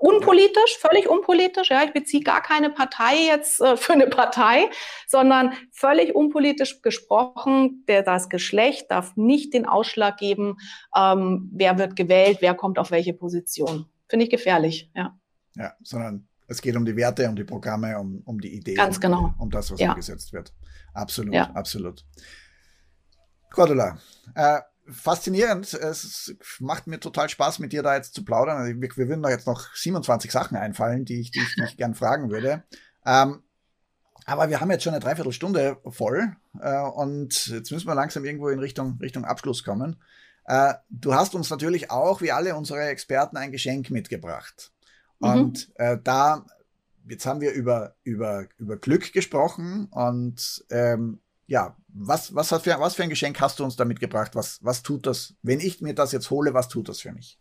unpolitisch, 0.00 0.78
völlig 0.78 1.08
unpolitisch. 1.08 1.70
Ja, 1.70 1.82
ich 1.84 1.92
beziehe 1.92 2.22
gar 2.22 2.42
keine 2.42 2.70
Partei 2.70 3.14
jetzt 3.26 3.60
äh, 3.60 3.76
für 3.76 3.92
eine 3.92 4.06
Partei, 4.06 4.70
sondern 5.06 5.52
völlig 5.72 6.14
unpolitisch 6.14 6.82
gesprochen. 6.82 7.84
Der, 7.86 8.02
das 8.02 8.28
Geschlecht 8.28 8.90
darf 8.90 9.16
nicht 9.16 9.54
den 9.54 9.66
Ausschlag 9.66 10.16
geben, 10.16 10.56
ähm, 10.96 11.50
wer 11.52 11.78
wird 11.78 11.96
gewählt, 11.96 12.38
wer 12.40 12.54
kommt 12.54 12.78
auf 12.78 12.90
welche 12.90 13.12
Position. 13.12 13.86
Finde 14.08 14.24
ich 14.24 14.30
gefährlich. 14.30 14.90
Ja. 14.94 15.16
Ja, 15.56 15.74
sondern 15.82 16.28
es 16.48 16.60
geht 16.62 16.76
um 16.76 16.84
die 16.84 16.96
Werte, 16.96 17.28
um 17.28 17.36
die 17.36 17.44
Programme, 17.44 17.98
um, 17.98 18.22
um 18.24 18.40
die 18.40 18.54
Ideen. 18.54 18.76
Ganz 18.76 19.00
genau. 19.00 19.24
Um, 19.24 19.34
um 19.38 19.50
das, 19.50 19.70
was 19.70 19.80
ja. 19.80 19.90
umgesetzt 19.90 20.32
wird. 20.32 20.52
Absolut, 20.94 21.34
ja. 21.34 21.50
absolut. 21.54 22.04
Cordula, 23.50 23.98
äh, 24.34 24.60
faszinierend. 24.90 25.72
Es 25.74 26.34
macht 26.58 26.86
mir 26.86 27.00
total 27.00 27.28
Spaß, 27.28 27.58
mit 27.58 27.72
dir 27.72 27.82
da 27.82 27.96
jetzt 27.96 28.14
zu 28.14 28.24
plaudern. 28.24 28.58
Also 28.58 28.80
wir, 28.80 28.96
wir 28.96 29.08
würden 29.08 29.22
da 29.22 29.30
jetzt 29.30 29.46
noch 29.46 29.74
27 29.74 30.30
Sachen 30.30 30.56
einfallen, 30.56 31.04
die 31.04 31.20
ich, 31.20 31.30
die 31.30 31.40
ich, 31.40 31.76
gern 31.76 31.94
fragen 31.94 32.30
würde. 32.30 32.64
Ähm, 33.06 33.42
aber 34.26 34.48
wir 34.48 34.60
haben 34.60 34.70
jetzt 34.70 34.84
schon 34.84 34.92
eine 34.92 35.02
Dreiviertelstunde 35.02 35.78
voll 35.88 36.36
äh, 36.60 36.80
und 36.80 37.48
jetzt 37.48 37.70
müssen 37.72 37.88
wir 37.88 37.94
langsam 37.94 38.24
irgendwo 38.24 38.48
in 38.48 38.58
Richtung, 38.58 38.98
Richtung 39.00 39.24
Abschluss 39.24 39.64
kommen. 39.64 39.96
Äh, 40.44 40.74
du 40.88 41.14
hast 41.14 41.34
uns 41.34 41.50
natürlich 41.50 41.90
auch, 41.90 42.20
wie 42.20 42.32
alle 42.32 42.54
unsere 42.54 42.82
Experten, 42.88 43.36
ein 43.36 43.52
Geschenk 43.52 43.90
mitgebracht. 43.90 44.72
Mhm. 45.20 45.28
Und 45.28 45.70
äh, 45.76 45.98
da, 46.02 46.44
jetzt 47.08 47.26
haben 47.26 47.40
wir 47.40 47.52
über, 47.52 47.94
über, 48.02 48.46
über 48.58 48.76
Glück 48.76 49.12
gesprochen 49.12 49.86
und 49.90 50.64
ähm, 50.70 51.20
ja, 51.50 51.76
was, 51.88 52.32
was, 52.32 52.52
hat 52.52 52.62
für, 52.62 52.78
was 52.78 52.94
für 52.94 53.02
ein 53.02 53.10
Geschenk 53.10 53.40
hast 53.40 53.58
du 53.58 53.64
uns 53.64 53.74
da 53.74 53.84
mitgebracht? 53.84 54.36
Was, 54.36 54.60
was 54.62 54.84
tut 54.84 55.04
das, 55.04 55.34
wenn 55.42 55.58
ich 55.58 55.80
mir 55.80 55.94
das 55.94 56.12
jetzt 56.12 56.30
hole, 56.30 56.54
was 56.54 56.68
tut 56.68 56.88
das 56.88 57.00
für 57.00 57.10
mich? 57.10 57.40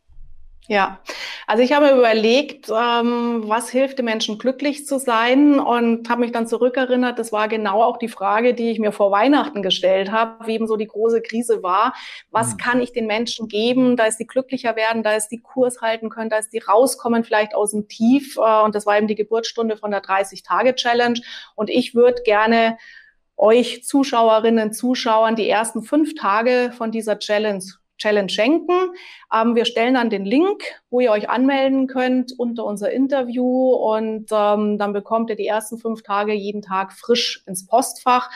Ja, 0.68 1.00
also 1.46 1.64
ich 1.64 1.74
habe 1.74 1.90
überlegt, 1.90 2.70
ähm, 2.70 3.44
was 3.46 3.70
hilft 3.70 4.00
den 4.00 4.06
Menschen 4.06 4.40
glücklich 4.40 4.88
zu 4.88 5.00
sein 5.00 5.60
und 5.60 6.10
habe 6.10 6.22
mich 6.22 6.32
dann 6.32 6.48
zurückerinnert, 6.48 7.20
das 7.20 7.32
war 7.32 7.48
genau 7.48 7.84
auch 7.84 7.98
die 7.98 8.08
Frage, 8.08 8.56
die 8.56 8.72
ich 8.72 8.80
mir 8.80 8.92
vor 8.92 9.12
Weihnachten 9.12 9.62
gestellt 9.62 10.12
habe, 10.12 10.48
wie 10.48 10.54
eben 10.54 10.68
so 10.68 10.76
die 10.76 10.88
große 10.88 11.22
Krise 11.22 11.62
war. 11.62 11.94
Was 12.32 12.54
mhm. 12.54 12.58
kann 12.58 12.82
ich 12.82 12.92
den 12.92 13.06
Menschen 13.06 13.48
geben, 13.48 13.96
da 13.96 14.06
ist 14.06 14.18
die 14.18 14.28
glücklicher 14.28 14.76
werden, 14.76 15.04
da 15.04 15.14
ist 15.14 15.30
die 15.30 15.42
Kurs 15.42 15.82
halten 15.82 16.10
können, 16.10 16.32
da 16.32 16.38
ist 16.38 16.52
die 16.52 16.60
rauskommen 16.60 17.24
vielleicht 17.24 17.54
aus 17.54 17.72
dem 17.72 17.88
Tief 17.88 18.38
äh, 18.38 18.64
und 18.64 18.74
das 18.74 18.88
war 18.88 18.98
eben 18.98 19.08
die 19.08 19.16
Geburtsstunde 19.16 19.78
von 19.78 19.92
der 19.92 20.02
30-Tage-Challenge 20.02 21.20
und 21.56 21.70
ich 21.70 21.94
würde 21.94 22.24
gerne 22.24 22.78
euch 23.40 23.84
Zuschauerinnen, 23.84 24.74
Zuschauern 24.74 25.36
die 25.36 25.50
ersten 25.50 25.82
fünf 25.82 26.14
Tage 26.16 26.72
von 26.78 26.92
dieser 26.92 27.18
Challenge 27.18 27.64
Challenge 27.98 28.30
schenken. 28.30 28.94
Ähm, 29.34 29.56
wir 29.56 29.66
stellen 29.66 29.94
dann 29.94 30.10
den 30.10 30.26
Link, 30.26 30.64
wo 30.90 31.02
ihr 31.02 31.12
euch 31.12 31.30
anmelden 31.30 31.88
könnt 31.88 32.34
unter 32.38 32.66
unser 32.66 32.92
Interview 32.92 33.72
und 33.74 34.30
ähm, 34.32 34.78
dann 34.78 34.94
bekommt 34.94 35.30
ihr 35.30 35.36
die 35.36 35.48
ersten 35.48 35.78
fünf 35.78 36.02
Tage 36.02 36.34
jeden 36.34 36.62
Tag 36.62 36.94
frisch 36.94 37.44
ins 37.46 37.68
Postfach. 37.68 38.30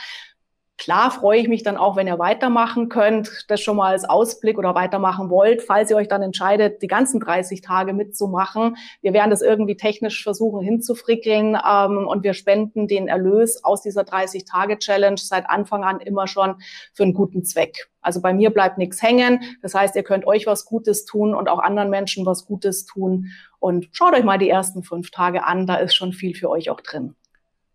Klar 0.76 1.12
freue 1.12 1.38
ich 1.38 1.46
mich 1.46 1.62
dann 1.62 1.76
auch, 1.76 1.94
wenn 1.94 2.08
ihr 2.08 2.18
weitermachen 2.18 2.88
könnt, 2.88 3.44
das 3.46 3.60
schon 3.60 3.76
mal 3.76 3.92
als 3.92 4.04
Ausblick 4.04 4.58
oder 4.58 4.74
weitermachen 4.74 5.30
wollt, 5.30 5.62
falls 5.62 5.88
ihr 5.88 5.96
euch 5.96 6.08
dann 6.08 6.20
entscheidet, 6.20 6.82
die 6.82 6.88
ganzen 6.88 7.20
30 7.20 7.60
Tage 7.60 7.92
mitzumachen. 7.92 8.76
Wir 9.00 9.12
werden 9.12 9.30
das 9.30 9.40
irgendwie 9.40 9.76
technisch 9.76 10.24
versuchen 10.24 10.62
hinzufrickeln 10.62 11.56
ähm, 11.56 12.08
und 12.08 12.24
wir 12.24 12.34
spenden 12.34 12.88
den 12.88 13.06
Erlös 13.06 13.62
aus 13.62 13.82
dieser 13.82 14.02
30-Tage-Challenge 14.02 15.16
seit 15.16 15.48
Anfang 15.48 15.84
an 15.84 16.00
immer 16.00 16.26
schon 16.26 16.56
für 16.92 17.04
einen 17.04 17.14
guten 17.14 17.44
Zweck. 17.44 17.88
Also 18.00 18.20
bei 18.20 18.34
mir 18.34 18.50
bleibt 18.50 18.76
nichts 18.76 19.00
hängen. 19.00 19.40
Das 19.62 19.74
heißt, 19.74 19.94
ihr 19.94 20.02
könnt 20.02 20.26
euch 20.26 20.46
was 20.46 20.64
Gutes 20.64 21.04
tun 21.04 21.36
und 21.36 21.48
auch 21.48 21.60
anderen 21.60 21.88
Menschen 21.88 22.26
was 22.26 22.46
Gutes 22.46 22.84
tun. 22.84 23.28
Und 23.60 23.88
schaut 23.92 24.12
euch 24.14 24.24
mal 24.24 24.38
die 24.38 24.50
ersten 24.50 24.82
fünf 24.82 25.12
Tage 25.12 25.44
an, 25.44 25.68
da 25.68 25.76
ist 25.76 25.94
schon 25.94 26.12
viel 26.12 26.34
für 26.34 26.50
euch 26.50 26.68
auch 26.68 26.80
drin. 26.80 27.14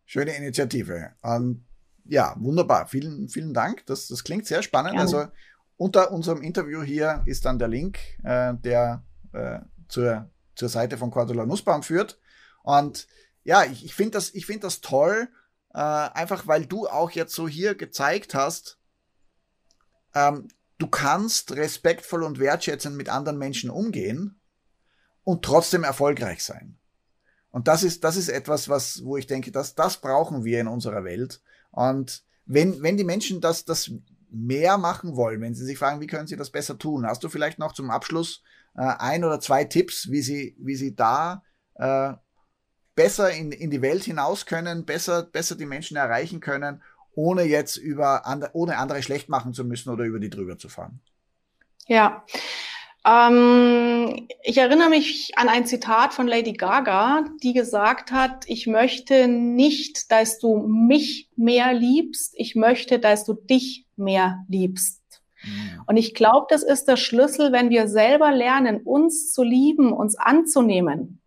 Schöne 0.06 0.36
Initiative. 0.36 1.12
Und 1.22 1.64
ja, 2.10 2.36
wunderbar. 2.38 2.88
Vielen, 2.88 3.30
vielen 3.30 3.54
Dank. 3.54 3.86
Das, 3.86 4.08
das 4.08 4.24
klingt 4.24 4.46
sehr 4.46 4.64
spannend. 4.64 4.94
Gerne. 4.94 5.02
Also 5.02 5.32
unter 5.78 6.12
unserem 6.12 6.42
Interview 6.42 6.82
hier 6.82 7.22
ist 7.26 7.46
dann 7.46 7.60
der 7.60 7.68
Link, 7.68 8.00
äh, 8.24 8.54
der 8.56 9.04
äh, 9.32 9.60
zur, 9.88 10.30
zur 10.56 10.70
Seite 10.70 10.98
von 10.98 11.12
Cordula 11.12 11.46
Nussbaum 11.46 11.84
führt. 11.84 12.20
Und 12.64 13.08
ja, 13.44 13.64
ich, 13.64 13.86
ich 13.86 13.94
finde 13.94 14.12
das, 14.12 14.34
ich 14.34 14.46
finde 14.46 14.62
das 14.62 14.82
toll, 14.82 15.30
äh, 15.74 15.80
einfach 15.80 16.48
weil 16.48 16.66
du 16.66 16.88
auch 16.88 17.12
jetzt 17.12 17.34
so 17.34 17.48
hier 17.48 17.76
gezeigt 17.76 18.34
hast, 18.34 18.80
ähm, 20.14 20.48
du 20.78 20.88
kannst 20.88 21.52
respektvoll 21.54 22.24
und 22.24 22.40
wertschätzend 22.40 22.96
mit 22.96 23.10
anderen 23.10 23.38
Menschen 23.38 23.70
umgehen 23.70 24.40
und 25.24 25.46
trotzdem 25.46 25.84
erfolgreich 25.84 26.44
sein. 26.44 26.78
Und 27.52 27.68
das 27.68 27.84
ist, 27.84 28.04
das 28.04 28.16
ist 28.16 28.30
etwas, 28.30 28.70
was, 28.70 29.04
wo 29.04 29.18
ich 29.18 29.28
denke, 29.28 29.52
dass 29.52 29.76
das 29.76 29.98
brauchen 29.98 30.44
wir 30.44 30.60
in 30.60 30.68
unserer 30.68 31.04
Welt. 31.04 31.42
Und 31.80 32.24
wenn, 32.46 32.84
wenn 32.84 32.98
die 32.98 33.06
Menschen 33.06 33.40
das, 33.40 33.64
das 33.64 33.90
mehr 34.30 34.78
machen 34.78 35.16
wollen, 35.16 35.40
wenn 35.40 35.56
sie 35.56 35.64
sich 35.64 35.78
fragen, 35.78 36.02
wie 36.02 36.08
können 36.08 36.28
sie 36.28 36.36
das 36.36 36.50
besser 36.50 36.78
tun, 36.78 37.06
hast 37.06 37.24
du 37.24 37.30
vielleicht 37.30 37.58
noch 37.58 37.72
zum 37.72 37.90
Abschluss 37.90 38.44
äh, 38.76 38.82
ein 38.82 39.24
oder 39.24 39.40
zwei 39.40 39.64
Tipps, 39.64 40.12
wie 40.12 40.22
sie, 40.22 40.58
wie 40.60 40.76
sie 40.76 40.94
da 40.94 41.42
äh, 41.76 42.16
besser 42.96 43.32
in, 43.32 43.54
in 43.54 43.72
die 43.72 43.82
Welt 43.82 44.04
hinaus 44.04 44.46
können, 44.46 44.84
besser, 44.84 45.24
besser 45.24 45.56
die 45.56 45.66
Menschen 45.66 45.96
erreichen 45.96 46.42
können, 46.42 46.84
ohne 47.16 47.44
jetzt 47.44 47.78
über 47.78 48.26
andre, 48.26 48.50
ohne 48.52 48.78
andere 48.78 49.02
schlecht 49.02 49.30
machen 49.30 49.54
zu 49.54 49.64
müssen 49.64 49.90
oder 49.90 50.04
über 50.04 50.20
die 50.20 50.30
drüber 50.30 50.58
zu 50.58 50.68
fahren? 50.68 51.00
Ja, 51.88 52.26
ähm, 53.06 54.28
ich 54.44 54.58
erinnere 54.58 54.90
mich 54.90 55.32
an 55.38 55.48
ein 55.48 55.66
Zitat 55.66 56.14
von 56.14 56.28
Lady 56.28 56.54
Gaga, 56.54 57.26
die 57.42 57.54
gesagt 57.54 58.12
hat, 58.12 58.44
ich 58.48 58.68
möchte 58.68 59.28
nicht, 59.28 60.12
dass 60.12 60.40
du 60.40 60.58
mich 60.58 61.30
mehr 61.36 61.74
liebst, 61.74 62.34
ich 62.36 62.56
möchte, 62.56 63.00
dass 63.00 63.26
du 63.26 63.34
dich 63.34 63.86
mehr 63.96 64.44
liebst. 64.50 65.02
Mhm. 65.44 65.82
Und 65.88 65.98
ich 65.98 66.14
glaube, 66.14 66.48
das 66.50 66.64
ist 66.64 66.86
der 66.86 66.98
Schlüssel, 66.98 67.52
wenn 67.52 67.70
wir 67.70 67.88
selber 67.88 68.32
lernen, 68.32 68.82
uns 68.84 69.32
zu 69.32 69.44
lieben, 69.44 69.94
uns 69.94 70.18
anzunehmen, 70.18 71.19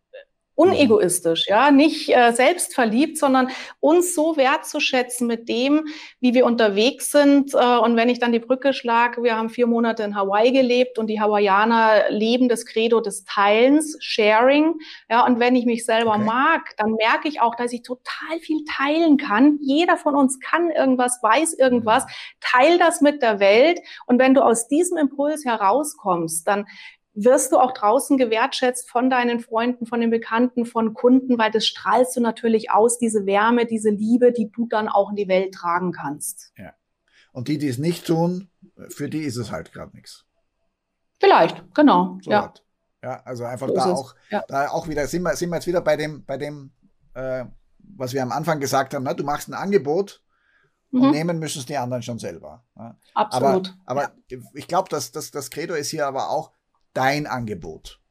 unegoistisch, 0.62 1.46
ja, 1.48 1.70
nicht 1.70 2.08
äh, 2.14 2.32
selbstverliebt, 2.32 3.18
sondern 3.18 3.48
uns 3.80 4.14
so 4.14 4.36
wertzuschätzen 4.36 5.26
mit 5.26 5.48
dem, 5.48 5.86
wie 6.20 6.34
wir 6.34 6.46
unterwegs 6.46 7.10
sind. 7.10 7.54
Äh, 7.54 7.78
und 7.78 7.96
wenn 7.96 8.08
ich 8.08 8.18
dann 8.18 8.32
die 8.32 8.38
Brücke 8.38 8.72
schlage, 8.72 9.22
wir 9.22 9.36
haben 9.36 9.50
vier 9.50 9.66
Monate 9.66 10.02
in 10.02 10.14
Hawaii 10.14 10.52
gelebt 10.52 10.98
und 10.98 11.08
die 11.08 11.20
Hawaiianer 11.20 12.10
leben 12.10 12.48
das 12.48 12.66
Credo 12.66 13.00
des 13.00 13.24
Teilens, 13.24 13.96
Sharing. 14.00 14.74
Ja, 15.10 15.26
und 15.26 15.40
wenn 15.40 15.56
ich 15.56 15.66
mich 15.66 15.84
selber 15.84 16.12
okay. 16.12 16.24
mag, 16.24 16.76
dann 16.76 16.92
merke 16.92 17.28
ich 17.28 17.40
auch, 17.40 17.54
dass 17.54 17.72
ich 17.72 17.82
total 17.82 18.38
viel 18.40 18.64
teilen 18.64 19.16
kann. 19.16 19.58
Jeder 19.60 19.96
von 19.96 20.14
uns 20.14 20.38
kann 20.40 20.70
irgendwas, 20.70 21.18
weiß 21.22 21.54
irgendwas. 21.54 22.04
Mhm. 22.04 22.08
Teil 22.40 22.78
das 22.78 23.00
mit 23.00 23.22
der 23.22 23.40
Welt. 23.40 23.80
Und 24.06 24.18
wenn 24.18 24.34
du 24.34 24.42
aus 24.42 24.68
diesem 24.68 24.96
Impuls 24.98 25.44
herauskommst, 25.44 26.46
dann 26.46 26.66
wirst 27.14 27.52
du 27.52 27.58
auch 27.58 27.72
draußen 27.72 28.16
gewertschätzt 28.16 28.90
von 28.90 29.10
deinen 29.10 29.40
Freunden, 29.40 29.86
von 29.86 30.00
den 30.00 30.10
Bekannten, 30.10 30.64
von 30.64 30.94
Kunden, 30.94 31.38
weil 31.38 31.50
das 31.50 31.66
strahlst 31.66 32.16
du 32.16 32.20
natürlich 32.20 32.70
aus, 32.70 32.98
diese 32.98 33.26
Wärme, 33.26 33.66
diese 33.66 33.90
Liebe, 33.90 34.32
die 34.32 34.50
du 34.50 34.66
dann 34.66 34.88
auch 34.88 35.10
in 35.10 35.16
die 35.16 35.28
Welt 35.28 35.54
tragen 35.54 35.92
kannst. 35.92 36.52
Ja. 36.56 36.72
Und 37.32 37.48
die, 37.48 37.58
die 37.58 37.68
es 37.68 37.78
nicht 37.78 38.06
tun, 38.06 38.50
für 38.88 39.08
die 39.08 39.22
ist 39.22 39.36
es 39.36 39.50
halt 39.50 39.72
gerade 39.72 39.94
nichts. 39.94 40.24
Vielleicht, 41.20 41.62
genau. 41.74 42.18
So 42.22 42.30
ja. 42.30 42.52
ja, 43.02 43.22
also 43.24 43.44
einfach 43.44 43.68
so 43.68 43.74
da 43.74 43.84
auch, 43.84 44.14
ja. 44.30 44.44
da 44.48 44.68
auch 44.68 44.88
wieder, 44.88 45.06
sind 45.06 45.22
wir, 45.22 45.36
sind 45.36 45.50
wir 45.50 45.56
jetzt 45.56 45.66
wieder 45.66 45.80
bei 45.80 45.96
dem, 45.96 46.24
bei 46.24 46.36
dem, 46.36 46.72
äh, 47.14 47.44
was 47.78 48.12
wir 48.12 48.22
am 48.22 48.32
Anfang 48.32 48.58
gesagt 48.58 48.94
haben, 48.94 49.04
ne? 49.04 49.14
du 49.14 49.24
machst 49.24 49.48
ein 49.48 49.54
Angebot 49.54 50.22
und 50.90 51.02
mhm. 51.02 51.10
nehmen 51.10 51.38
müssen 51.38 51.60
es 51.60 51.66
die 51.66 51.76
anderen 51.76 52.02
schon 52.02 52.18
selber. 52.18 52.64
Ja? 52.76 52.96
Absolut. 53.14 53.74
Aber, 53.84 54.02
aber 54.02 54.14
ja. 54.30 54.38
ich 54.54 54.66
glaube, 54.66 54.88
dass, 54.88 55.12
dass 55.12 55.30
das 55.30 55.50
Credo 55.50 55.74
ist 55.74 55.90
hier 55.90 56.06
aber 56.06 56.30
auch 56.30 56.52
dein 56.95 57.26
Angebot. 57.26 58.03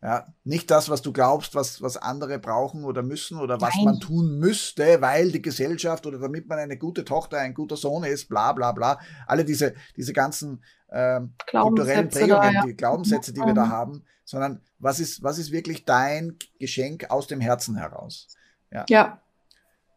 Ja, 0.00 0.32
nicht 0.44 0.70
das, 0.70 0.88
was 0.90 1.02
du 1.02 1.12
glaubst, 1.12 1.56
was, 1.56 1.82
was 1.82 1.96
andere 1.96 2.38
brauchen 2.38 2.84
oder 2.84 3.02
müssen 3.02 3.40
oder 3.40 3.60
was 3.60 3.74
Nein. 3.74 3.84
man 3.84 4.00
tun 4.00 4.38
müsste, 4.38 5.00
weil 5.00 5.32
die 5.32 5.42
Gesellschaft 5.42 6.06
oder 6.06 6.20
damit 6.20 6.48
man 6.48 6.60
eine 6.60 6.78
gute 6.78 7.04
Tochter, 7.04 7.38
ein 7.38 7.52
guter 7.52 7.76
Sohn 7.76 8.04
ist, 8.04 8.28
bla 8.28 8.52
bla 8.52 8.70
bla. 8.70 9.00
Alle 9.26 9.44
diese, 9.44 9.74
diese 9.96 10.12
ganzen 10.12 10.62
äh, 10.86 11.20
kulturellen 11.50 12.08
Prägungen, 12.10 12.30
da, 12.30 12.50
ja. 12.52 12.64
die 12.64 12.76
Glaubenssätze, 12.76 13.32
die 13.32 13.40
wir 13.40 13.54
da 13.54 13.64
mhm. 13.64 13.72
haben, 13.72 14.04
sondern 14.24 14.62
was 14.78 15.00
ist, 15.00 15.24
was 15.24 15.36
ist 15.36 15.50
wirklich 15.50 15.84
dein 15.84 16.36
Geschenk 16.60 17.10
aus 17.10 17.26
dem 17.26 17.40
Herzen 17.40 17.76
heraus? 17.76 18.28
Ja. 18.70 18.84
ja. 18.88 19.20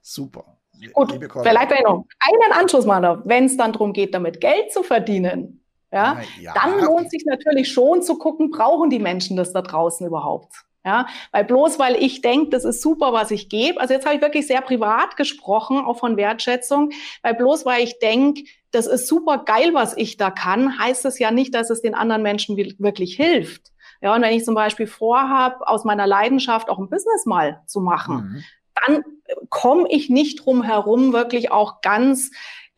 Super. 0.01 0.57
Gut, 0.93 1.11
vielleicht 1.11 1.83
noch 1.83 2.07
einen 2.19 2.53
Anschluss 2.53 2.87
machen, 2.87 3.21
wenn 3.25 3.45
es 3.45 3.55
dann 3.55 3.71
darum 3.71 3.93
geht, 3.93 4.15
damit 4.15 4.41
Geld 4.41 4.73
zu 4.73 4.81
verdienen 4.81 5.60
ja, 5.91 6.21
ja, 6.39 6.53
dann 6.53 6.79
lohnt 6.79 7.11
sich 7.11 7.25
natürlich 7.25 7.71
schon 7.71 8.01
zu 8.01 8.17
gucken, 8.17 8.49
brauchen 8.49 8.89
die 8.89 8.99
Menschen 8.99 9.35
das 9.35 9.51
da 9.51 9.61
draußen 9.61 10.05
überhaupt? 10.07 10.53
Ja, 10.83 11.05
weil 11.31 11.43
bloß 11.43 11.77
weil 11.77 11.95
ich 11.95 12.21
denke, 12.21 12.49
das 12.49 12.65
ist 12.65 12.81
super, 12.81 13.13
was 13.13 13.29
ich 13.29 13.49
gebe. 13.49 13.79
Also 13.79 13.93
jetzt 13.93 14.05
habe 14.05 14.15
ich 14.15 14.21
wirklich 14.21 14.47
sehr 14.47 14.61
privat 14.61 15.15
gesprochen, 15.15 15.85
auch 15.85 15.99
von 15.99 16.17
Wertschätzung, 16.17 16.91
weil 17.21 17.35
bloß 17.35 17.65
weil 17.65 17.83
ich 17.83 17.99
denke, 17.99 18.43
das 18.71 18.87
ist 18.87 19.07
super 19.07 19.43
geil, 19.45 19.73
was 19.73 19.95
ich 19.95 20.17
da 20.17 20.31
kann, 20.31 20.79
heißt 20.79 21.05
es 21.05 21.19
ja 21.19 21.29
nicht, 21.29 21.53
dass 21.53 21.69
es 21.69 21.81
den 21.81 21.93
anderen 21.93 22.23
Menschen 22.23 22.57
wirklich 22.57 23.15
hilft. 23.15 23.71
Ja, 24.01 24.15
und 24.15 24.23
wenn 24.23 24.35
ich 24.35 24.43
zum 24.43 24.55
Beispiel 24.55 24.87
vorhabe, 24.87 25.67
aus 25.67 25.83
meiner 25.83 26.07
Leidenschaft 26.07 26.69
auch 26.69 26.79
ein 26.79 26.89
Business 26.89 27.27
mal 27.27 27.61
zu 27.67 27.79
machen, 27.81 28.15
mhm. 28.15 28.43
dann 28.87 29.03
komme 29.49 29.87
ich 29.89 30.09
nicht 30.09 30.43
drum 30.43 30.63
herum, 30.63 31.13
wirklich 31.13 31.51
auch 31.51 31.81
ganz 31.81 32.31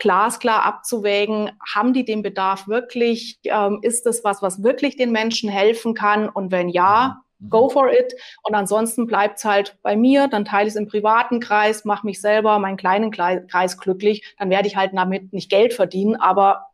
glasklar 0.03 0.65
abzuwägen, 0.65 1.51
haben 1.73 1.93
die 1.93 2.03
den 2.03 2.21
Bedarf 2.23 2.67
wirklich, 2.67 3.39
ähm, 3.45 3.79
ist 3.81 4.05
das 4.05 4.25
was, 4.25 4.41
was 4.41 4.61
wirklich 4.61 4.97
den 4.97 5.13
Menschen 5.13 5.49
helfen 5.49 5.93
kann? 5.93 6.27
Und 6.27 6.51
wenn 6.51 6.67
ja, 6.67 7.21
mhm. 7.39 7.49
go 7.49 7.69
for 7.69 7.89
it. 7.89 8.13
Und 8.43 8.53
ansonsten 8.53 9.07
bleibt 9.07 9.37
es 9.37 9.45
halt 9.45 9.77
bei 9.81 9.95
mir, 9.95 10.27
dann 10.27 10.43
teile 10.43 10.67
ich 10.67 10.73
es 10.73 10.79
im 10.79 10.87
privaten 10.87 11.39
Kreis, 11.39 11.85
mache 11.85 12.05
mich 12.05 12.19
selber, 12.19 12.59
meinen 12.59 12.75
kleinen 12.75 13.11
Kreis 13.11 13.77
glücklich, 13.77 14.35
dann 14.37 14.49
werde 14.49 14.67
ich 14.67 14.75
halt 14.75 14.91
damit 14.93 15.31
nicht 15.31 15.49
Geld 15.49 15.73
verdienen, 15.73 16.17
aber 16.17 16.65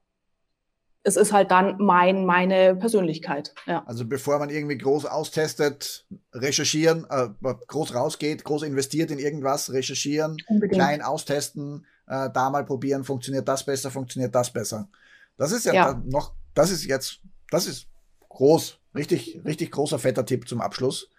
es 1.04 1.16
ist 1.16 1.32
halt 1.32 1.52
dann 1.52 1.76
mein, 1.78 2.26
meine 2.26 2.76
Persönlichkeit. 2.76 3.54
Ja. 3.68 3.84
Also 3.86 4.06
bevor 4.06 4.40
man 4.40 4.50
irgendwie 4.50 4.78
groß 4.78 5.06
austestet, 5.06 6.08
recherchieren, 6.34 7.06
äh, 7.10 7.30
groß 7.68 7.94
rausgeht, 7.94 8.44
groß 8.44 8.64
investiert 8.64 9.12
in 9.12 9.20
irgendwas, 9.20 9.72
recherchieren, 9.72 10.38
Unbedingt. 10.48 10.82
klein 10.82 11.02
austesten, 11.04 11.86
äh, 12.10 12.30
da 12.32 12.50
mal 12.50 12.66
probieren, 12.66 13.04
funktioniert 13.04 13.48
das 13.48 13.64
besser, 13.64 13.92
funktioniert 13.92 14.36
das 14.36 14.52
besser. 14.52 14.90
Das 15.38 15.52
ist 15.52 15.66
ja, 15.66 15.74
ja. 15.74 16.02
noch, 16.06 16.34
das 16.54 16.72
ist 16.72 16.84
jetzt, 16.86 17.22
das 17.50 17.68
ist 17.68 17.88
groß, 18.28 18.80
richtig, 18.96 19.42
richtig 19.46 19.72
großer 19.72 20.00
fetter 20.00 20.26
Tipp 20.26 20.48
zum 20.48 20.60
Abschluss. 20.60 21.10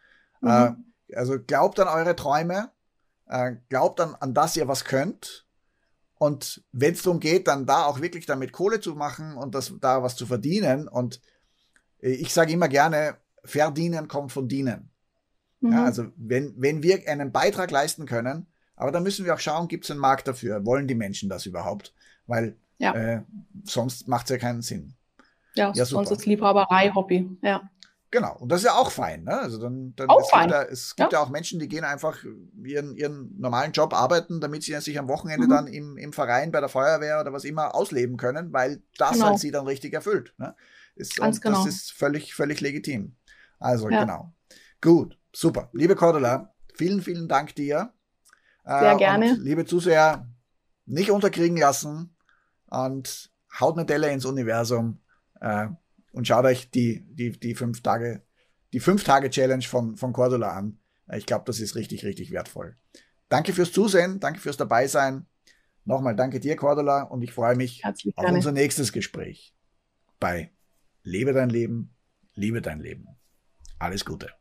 Mhm. 0.40 0.48
Äh, 0.48 1.16
also 1.16 1.38
glaubt 1.40 1.78
an 1.80 1.88
eure 1.88 2.16
Träume, 2.16 2.70
äh, 3.28 3.52
glaubt 3.68 4.00
an, 4.00 4.14
an 4.16 4.34
das 4.34 4.56
ihr 4.56 4.68
was 4.68 4.84
könnt. 4.84 5.46
Und 6.18 6.62
wenn 6.72 6.92
es 6.92 7.02
darum 7.02 7.20
geht, 7.20 7.48
dann 7.48 7.64
da 7.64 7.86
auch 7.86 8.02
wirklich 8.02 8.26
damit 8.26 8.52
Kohle 8.52 8.80
zu 8.80 8.94
machen 8.94 9.36
und 9.36 9.54
das, 9.54 9.72
da 9.80 10.02
was 10.02 10.16
zu 10.16 10.26
verdienen. 10.26 10.86
Und 10.86 11.20
äh, 12.02 12.10
ich 12.10 12.34
sage 12.34 12.52
immer 12.52 12.68
gerne, 12.68 13.16
verdienen 13.44 14.08
kommt 14.08 14.32
von 14.32 14.48
dienen. 14.48 14.90
Mhm. 15.60 15.72
Ja, 15.72 15.84
also 15.84 16.06
wenn, 16.16 16.54
wenn 16.58 16.82
wir 16.82 17.08
einen 17.08 17.32
Beitrag 17.32 17.70
leisten 17.70 18.06
können, 18.06 18.49
aber 18.80 18.92
da 18.92 19.00
müssen 19.00 19.26
wir 19.26 19.34
auch 19.34 19.40
schauen, 19.40 19.68
gibt 19.68 19.84
es 19.84 19.90
einen 19.90 20.00
Markt 20.00 20.26
dafür? 20.26 20.64
Wollen 20.64 20.88
die 20.88 20.94
Menschen 20.94 21.28
das 21.28 21.46
überhaupt? 21.46 21.94
Weil 22.26 22.56
ja. 22.78 22.94
äh, 22.94 23.22
sonst 23.64 24.08
macht 24.08 24.24
es 24.24 24.30
ja 24.30 24.38
keinen 24.38 24.62
Sinn. 24.62 24.94
Ja, 25.54 25.72
ja 25.74 25.84
sonst 25.84 26.10
ist 26.10 26.24
Liebhaberei 26.26 26.90
Hobby. 26.94 27.28
Ja. 27.42 27.68
Genau, 28.10 28.36
und 28.38 28.50
das 28.50 28.62
ist 28.62 28.66
ja 28.66 28.74
auch 28.74 28.90
fein. 28.90 29.24
Ne? 29.24 29.38
Also 29.38 29.58
dann, 29.58 29.94
dann 29.94 30.08
auch 30.08 30.22
es 30.22 30.30
fein. 30.30 30.48
Gibt 30.48 30.52
ja, 30.52 30.62
es 30.64 30.96
gibt 30.96 31.12
ja. 31.12 31.18
ja. 31.18 31.24
auch 31.24 31.28
Menschen, 31.28 31.60
die 31.60 31.68
gehen 31.68 31.84
einfach 31.84 32.24
ihren, 32.64 32.96
ihren 32.96 33.38
normalen 33.38 33.70
Job 33.72 33.94
arbeiten, 33.94 34.40
damit 34.40 34.64
sie 34.64 34.74
sich 34.80 34.98
am 34.98 35.08
Wochenende 35.08 35.46
mhm. 35.46 35.50
dann 35.50 35.66
im, 35.68 35.96
im 35.96 36.12
Verein, 36.12 36.50
bei 36.50 36.60
der 36.60 36.68
Feuerwehr 36.68 37.20
oder 37.20 37.32
was 37.32 37.44
immer 37.44 37.74
ausleben 37.74 38.16
können, 38.16 38.52
weil 38.52 38.82
das 38.96 39.12
genau. 39.12 39.26
halt 39.26 39.38
sie 39.38 39.50
dann 39.50 39.66
richtig 39.66 39.92
erfüllt. 39.92 40.34
Ne? 40.38 40.56
Ist, 40.96 41.16
Ganz 41.16 41.36
und 41.36 41.42
genau. 41.42 41.64
das 41.64 41.66
ist 41.72 41.92
völlig, 41.92 42.34
völlig 42.34 42.60
legitim. 42.60 43.14
Also 43.58 43.90
ja. 43.90 44.00
genau. 44.00 44.32
Gut, 44.80 45.18
super. 45.32 45.68
Liebe 45.72 45.94
Cordula, 45.94 46.52
vielen, 46.74 47.02
vielen 47.02 47.28
Dank 47.28 47.54
dir. 47.54 47.92
Sehr 48.78 48.92
äh, 48.92 48.96
gerne. 48.96 49.36
Liebe 49.40 49.64
Zuseher, 49.64 50.28
nicht 50.86 51.10
unterkriegen 51.10 51.56
lassen 51.56 52.14
und 52.66 53.32
haut 53.58 53.76
eine 53.76 53.86
Delle 53.86 54.12
ins 54.12 54.24
Universum 54.24 55.00
äh, 55.40 55.66
und 56.12 56.26
schaut 56.26 56.44
euch 56.44 56.70
die, 56.70 57.04
die, 57.08 57.32
die 57.32 57.54
fünf 57.54 57.82
Tage, 57.82 58.22
die 58.72 58.80
fünf 58.80 59.02
Tage 59.02 59.30
Challenge 59.30 59.64
von, 59.64 59.96
von 59.96 60.12
Cordula 60.12 60.52
an. 60.52 60.78
Äh, 61.08 61.18
ich 61.18 61.26
glaube, 61.26 61.44
das 61.46 61.58
ist 61.58 61.74
richtig, 61.74 62.04
richtig 62.04 62.30
wertvoll. 62.30 62.76
Danke 63.28 63.52
fürs 63.52 63.72
Zusehen, 63.72 64.20
danke 64.20 64.40
fürs 64.40 64.56
Dabeisein. 64.56 65.26
Nochmal 65.84 66.14
danke 66.14 66.38
dir, 66.38 66.56
Cordula, 66.56 67.02
und 67.02 67.22
ich 67.22 67.32
freue 67.32 67.56
mich 67.56 67.82
Herzlich 67.82 68.16
auf 68.16 68.24
gerne. 68.24 68.36
unser 68.36 68.52
nächstes 68.52 68.92
Gespräch 68.92 69.54
bei 70.20 70.52
Lebe 71.02 71.32
dein 71.32 71.50
Leben, 71.50 71.96
liebe 72.34 72.60
dein 72.60 72.80
Leben. 72.80 73.08
Alles 73.78 74.04
Gute. 74.04 74.39